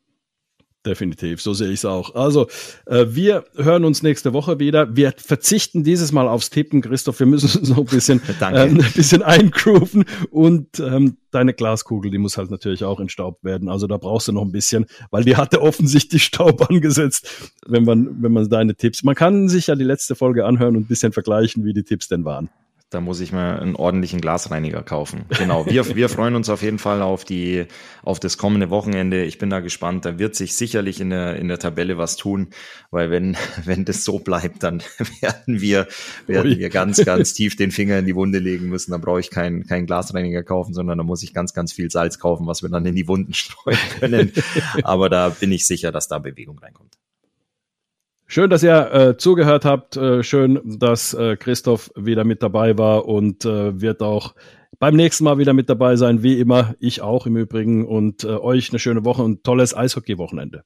Definitiv, 0.87 1.43
so 1.43 1.55
sehe 1.55 1.69
ich 1.69 1.81
es 1.81 1.85
auch. 1.85 2.15
Also, 2.15 2.47
äh, 2.87 3.07
wir 3.09 3.45
hören 3.57 3.85
uns 3.85 4.05
nächste 4.05 4.33
Woche 4.33 4.61
wieder. 4.61 4.95
Wir 4.95 5.13
verzichten 5.17 5.83
dieses 5.83 6.13
Mal 6.13 6.29
aufs 6.29 6.51
Tippen, 6.51 6.83
Christoph. 6.83 7.19
Wir 7.19 7.27
müssen 7.27 7.59
uns 7.61 7.69
noch 7.71 7.79
ein 7.79 7.85
bisschen, 7.85 8.23
ähm, 8.41 8.81
ein 8.81 8.93
bisschen 8.95 9.23
eingrooven. 9.23 10.05
Und 10.31 10.79
ähm, 10.79 11.17
deine 11.33 11.53
Glaskugel, 11.53 12.13
die 12.13 12.19
muss 12.19 12.39
halt 12.39 12.53
natürlich 12.53 12.85
auch 12.85 13.01
entstaubt 13.01 13.43
werden. 13.43 13.69
Also 13.69 13.89
da 13.89 13.97
brauchst 13.97 14.29
du 14.29 14.33
noch 14.33 14.43
ein 14.43 14.53
bisschen, 14.53 14.87
weil 15.11 15.25
die 15.25 15.37
hatte 15.37 15.63
offensichtlich 15.63 16.23
Staub 16.23 16.63
angesetzt, 16.71 17.53
wenn 17.67 17.85
man, 17.85 18.23
wenn 18.23 18.33
man 18.33 18.49
deine 18.49 18.77
Tipps. 18.77 19.03
Man 19.03 19.17
kann 19.17 19.49
sich 19.49 19.67
ja 19.67 19.75
die 19.75 19.85
letzte 19.85 20.15
Folge 20.15 20.47
anhören 20.47 20.77
und 20.77 20.83
ein 20.83 20.89
bisschen 20.89 21.13
vergleichen, 21.13 21.65
wie 21.65 21.73
die 21.73 21.83
Tipps 21.83 22.07
denn 22.07 22.25
waren. 22.25 22.51
Da 22.91 23.03
muss 23.03 23.21
ich 23.21 23.33
mal 23.33 23.61
einen 23.61 23.77
ordentlichen 23.77 24.19
Glasreiniger 24.19 24.83
kaufen. 24.83 25.27
Genau. 25.37 25.67
Wir, 25.67 25.85
wir 25.95 26.09
freuen 26.09 26.35
uns 26.35 26.49
auf 26.49 26.63
jeden 26.63 26.79
Fall 26.79 27.03
auf 27.03 27.23
die, 27.25 27.67
auf 28.03 28.19
das 28.19 28.39
kommende 28.39 28.71
Wochenende. 28.71 29.25
Ich 29.25 29.37
bin 29.37 29.51
da 29.51 29.61
gespannt. 29.61 30.07
Da 30.07 30.19
wird 30.19 30.35
sich 30.35 30.57
sicherlich 30.57 30.99
in 30.99 31.11
der, 31.11 31.37
in 31.37 31.49
der 31.49 31.59
Tabelle 31.59 31.99
was 31.99 32.17
tun, 32.17 32.49
weil 32.91 33.11
wenn, 33.11 33.37
wenn 33.65 33.85
das 33.85 34.05
so 34.05 34.19
bleibt, 34.19 34.63
dann 34.63 34.83
werden 35.21 35.61
wir, 35.61 35.87
werden 36.27 36.59
wir 36.59 36.71
ganz, 36.71 37.05
ganz 37.05 37.35
tief 37.35 37.57
den 37.57 37.73
Finger 37.73 37.99
in 37.99 38.07
die 38.07 38.15
Wunde 38.15 38.39
legen 38.39 38.71
müssen. 38.71 38.93
Dann 38.93 39.03
brauche 39.03 39.21
ich 39.21 39.31
keinen, 39.31 39.67
keinen 39.67 39.85
Glasreiniger 39.85 40.43
kaufen, 40.43 40.73
sondern 40.73 40.97
da 40.97 41.05
muss 41.05 41.23
ich 41.23 41.35
ganz, 41.35 41.53
ganz 41.53 41.75
viel 41.75 41.91
Salz 41.91 42.19
kaufen, 42.19 42.47
was 42.47 42.63
wir 42.63 42.71
dann 42.71 42.87
in 42.87 42.95
die 42.95 43.07
Wunden 43.07 43.35
streuen 43.35 43.79
können. 44.01 44.33
Aber 44.83 45.11
da 45.11 45.29
bin 45.29 45.53
ich 45.53 45.67
sicher, 45.67 45.93
dass 45.93 46.09
da 46.09 46.19
Bewegung 46.19 46.59
reinkommt. 46.59 46.97
Schön, 48.31 48.51
dass 48.51 48.63
ihr 48.63 48.93
äh, 48.93 49.17
zugehört 49.17 49.65
habt. 49.65 49.97
Äh, 49.97 50.23
schön, 50.23 50.61
dass 50.79 51.15
äh, 51.15 51.39
Christoph 51.39 51.91
wieder 51.97 52.25
mit 52.25 52.43
dabei 52.43 52.77
war 52.77 53.07
und 53.07 53.47
äh, 53.47 53.81
wird 53.81 54.03
auch 54.03 54.35
beim 54.79 54.97
nächsten 54.97 55.25
Mal 55.25 55.39
wieder 55.39 55.55
mit 55.55 55.71
dabei 55.71 55.97
sein, 55.97 56.23
wie 56.23 56.39
immer. 56.39 56.75
Ich 56.79 57.01
auch 57.01 57.27
im 57.27 57.39
Übrigen. 57.39 57.87
Und 57.87 58.25
äh, 58.25 58.29
euch 58.29 58.69
eine 58.69 58.79
schöne 58.81 59.07
Woche 59.07 59.23
und 59.23 59.45
tolles 59.45 59.75
Eishockey-Wochenende. 59.75 60.65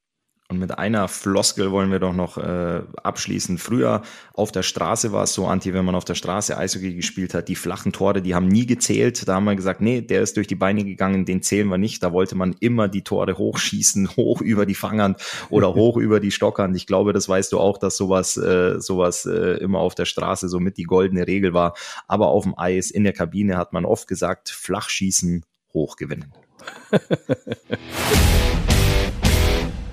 Und 0.52 0.58
mit 0.58 0.78
einer 0.78 1.08
Floskel 1.08 1.70
wollen 1.70 1.90
wir 1.90 1.98
doch 1.98 2.12
noch 2.12 2.36
äh, 2.36 2.82
abschließen. 3.02 3.56
Früher 3.56 4.02
auf 4.34 4.52
der 4.52 4.62
Straße 4.62 5.10
war 5.10 5.22
es 5.22 5.32
so, 5.32 5.46
Anti, 5.46 5.72
wenn 5.72 5.86
man 5.86 5.94
auf 5.94 6.04
der 6.04 6.14
Straße 6.14 6.58
Eishockey 6.58 6.94
gespielt 6.94 7.32
hat, 7.32 7.48
die 7.48 7.54
flachen 7.56 7.90
Tore, 7.90 8.20
die 8.20 8.34
haben 8.34 8.48
nie 8.48 8.66
gezählt. 8.66 9.26
Da 9.26 9.36
haben 9.36 9.44
wir 9.44 9.56
gesagt, 9.56 9.80
nee, 9.80 10.02
der 10.02 10.20
ist 10.20 10.36
durch 10.36 10.46
die 10.46 10.54
Beine 10.54 10.84
gegangen, 10.84 11.24
den 11.24 11.40
zählen 11.40 11.68
wir 11.68 11.78
nicht. 11.78 12.02
Da 12.02 12.12
wollte 12.12 12.34
man 12.34 12.54
immer 12.60 12.88
die 12.88 13.00
Tore 13.00 13.38
hochschießen, 13.38 14.10
hoch 14.16 14.42
über 14.42 14.66
die 14.66 14.74
Fanghand 14.74 15.22
oder 15.48 15.74
hoch 15.74 15.96
über 15.96 16.20
die 16.20 16.30
Stockhand. 16.30 16.76
Ich 16.76 16.86
glaube, 16.86 17.14
das 17.14 17.30
weißt 17.30 17.50
du 17.50 17.58
auch, 17.58 17.78
dass 17.78 17.96
sowas, 17.96 18.36
äh, 18.36 18.78
sowas 18.78 19.24
äh, 19.24 19.56
immer 19.56 19.78
auf 19.78 19.94
der 19.94 20.04
Straße 20.04 20.50
so 20.50 20.60
mit 20.60 20.76
die 20.76 20.84
goldene 20.84 21.26
Regel 21.26 21.54
war. 21.54 21.72
Aber 22.08 22.26
auf 22.26 22.42
dem 22.42 22.58
Eis, 22.58 22.90
in 22.90 23.04
der 23.04 23.14
Kabine 23.14 23.56
hat 23.56 23.72
man 23.72 23.86
oft 23.86 24.06
gesagt, 24.06 24.50
flach 24.50 24.90
schießen, 24.90 25.46
hoch 25.72 25.96
gewinnen. 25.96 26.34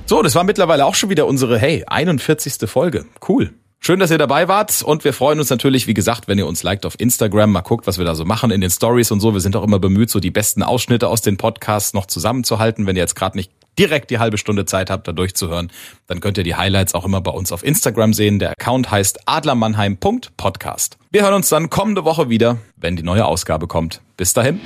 So, 0.09 0.23
das 0.23 0.33
war 0.33 0.43
mittlerweile 0.43 0.87
auch 0.87 0.95
schon 0.95 1.11
wieder 1.11 1.27
unsere, 1.27 1.59
hey, 1.59 1.83
41. 1.85 2.67
Folge. 2.67 3.05
Cool. 3.27 3.53
Schön, 3.79 3.99
dass 3.99 4.09
ihr 4.09 4.17
dabei 4.17 4.47
wart 4.47 4.81
und 4.81 5.03
wir 5.03 5.13
freuen 5.13 5.37
uns 5.37 5.51
natürlich, 5.51 5.85
wie 5.85 5.93
gesagt, 5.93 6.27
wenn 6.27 6.39
ihr 6.39 6.47
uns 6.47 6.63
liked 6.63 6.87
auf 6.87 6.99
Instagram, 6.99 7.51
mal 7.51 7.61
guckt, 7.61 7.85
was 7.85 7.99
wir 7.99 8.05
da 8.05 8.15
so 8.15 8.25
machen 8.25 8.49
in 8.49 8.59
den 8.59 8.71
Stories 8.71 9.11
und 9.11 9.19
so. 9.19 9.35
Wir 9.35 9.39
sind 9.39 9.55
auch 9.55 9.63
immer 9.63 9.77
bemüht, 9.77 10.09
so 10.09 10.19
die 10.19 10.31
besten 10.31 10.63
Ausschnitte 10.63 11.09
aus 11.09 11.21
den 11.21 11.37
Podcasts 11.37 11.93
noch 11.93 12.07
zusammenzuhalten. 12.07 12.87
Wenn 12.87 12.95
ihr 12.95 13.03
jetzt 13.03 13.15
gerade 13.15 13.37
nicht 13.37 13.51
direkt 13.77 14.09
die 14.09 14.17
halbe 14.17 14.39
Stunde 14.39 14.65
Zeit 14.65 14.89
habt, 14.89 15.07
da 15.07 15.11
durchzuhören, 15.11 15.71
dann 16.07 16.21
könnt 16.21 16.39
ihr 16.39 16.43
die 16.43 16.55
Highlights 16.55 16.95
auch 16.95 17.05
immer 17.05 17.21
bei 17.21 17.29
uns 17.29 17.51
auf 17.51 17.63
Instagram 17.63 18.15
sehen. 18.15 18.39
Der 18.39 18.53
Account 18.53 18.89
heißt 18.89 19.27
adlermannheim.podcast. 19.27 20.97
Wir 21.11 21.21
hören 21.21 21.35
uns 21.35 21.49
dann 21.49 21.69
kommende 21.69 22.03
Woche 22.03 22.29
wieder, 22.29 22.57
wenn 22.77 22.95
die 22.95 23.03
neue 23.03 23.25
Ausgabe 23.25 23.67
kommt. 23.67 24.01
Bis 24.17 24.33
dahin. 24.33 24.59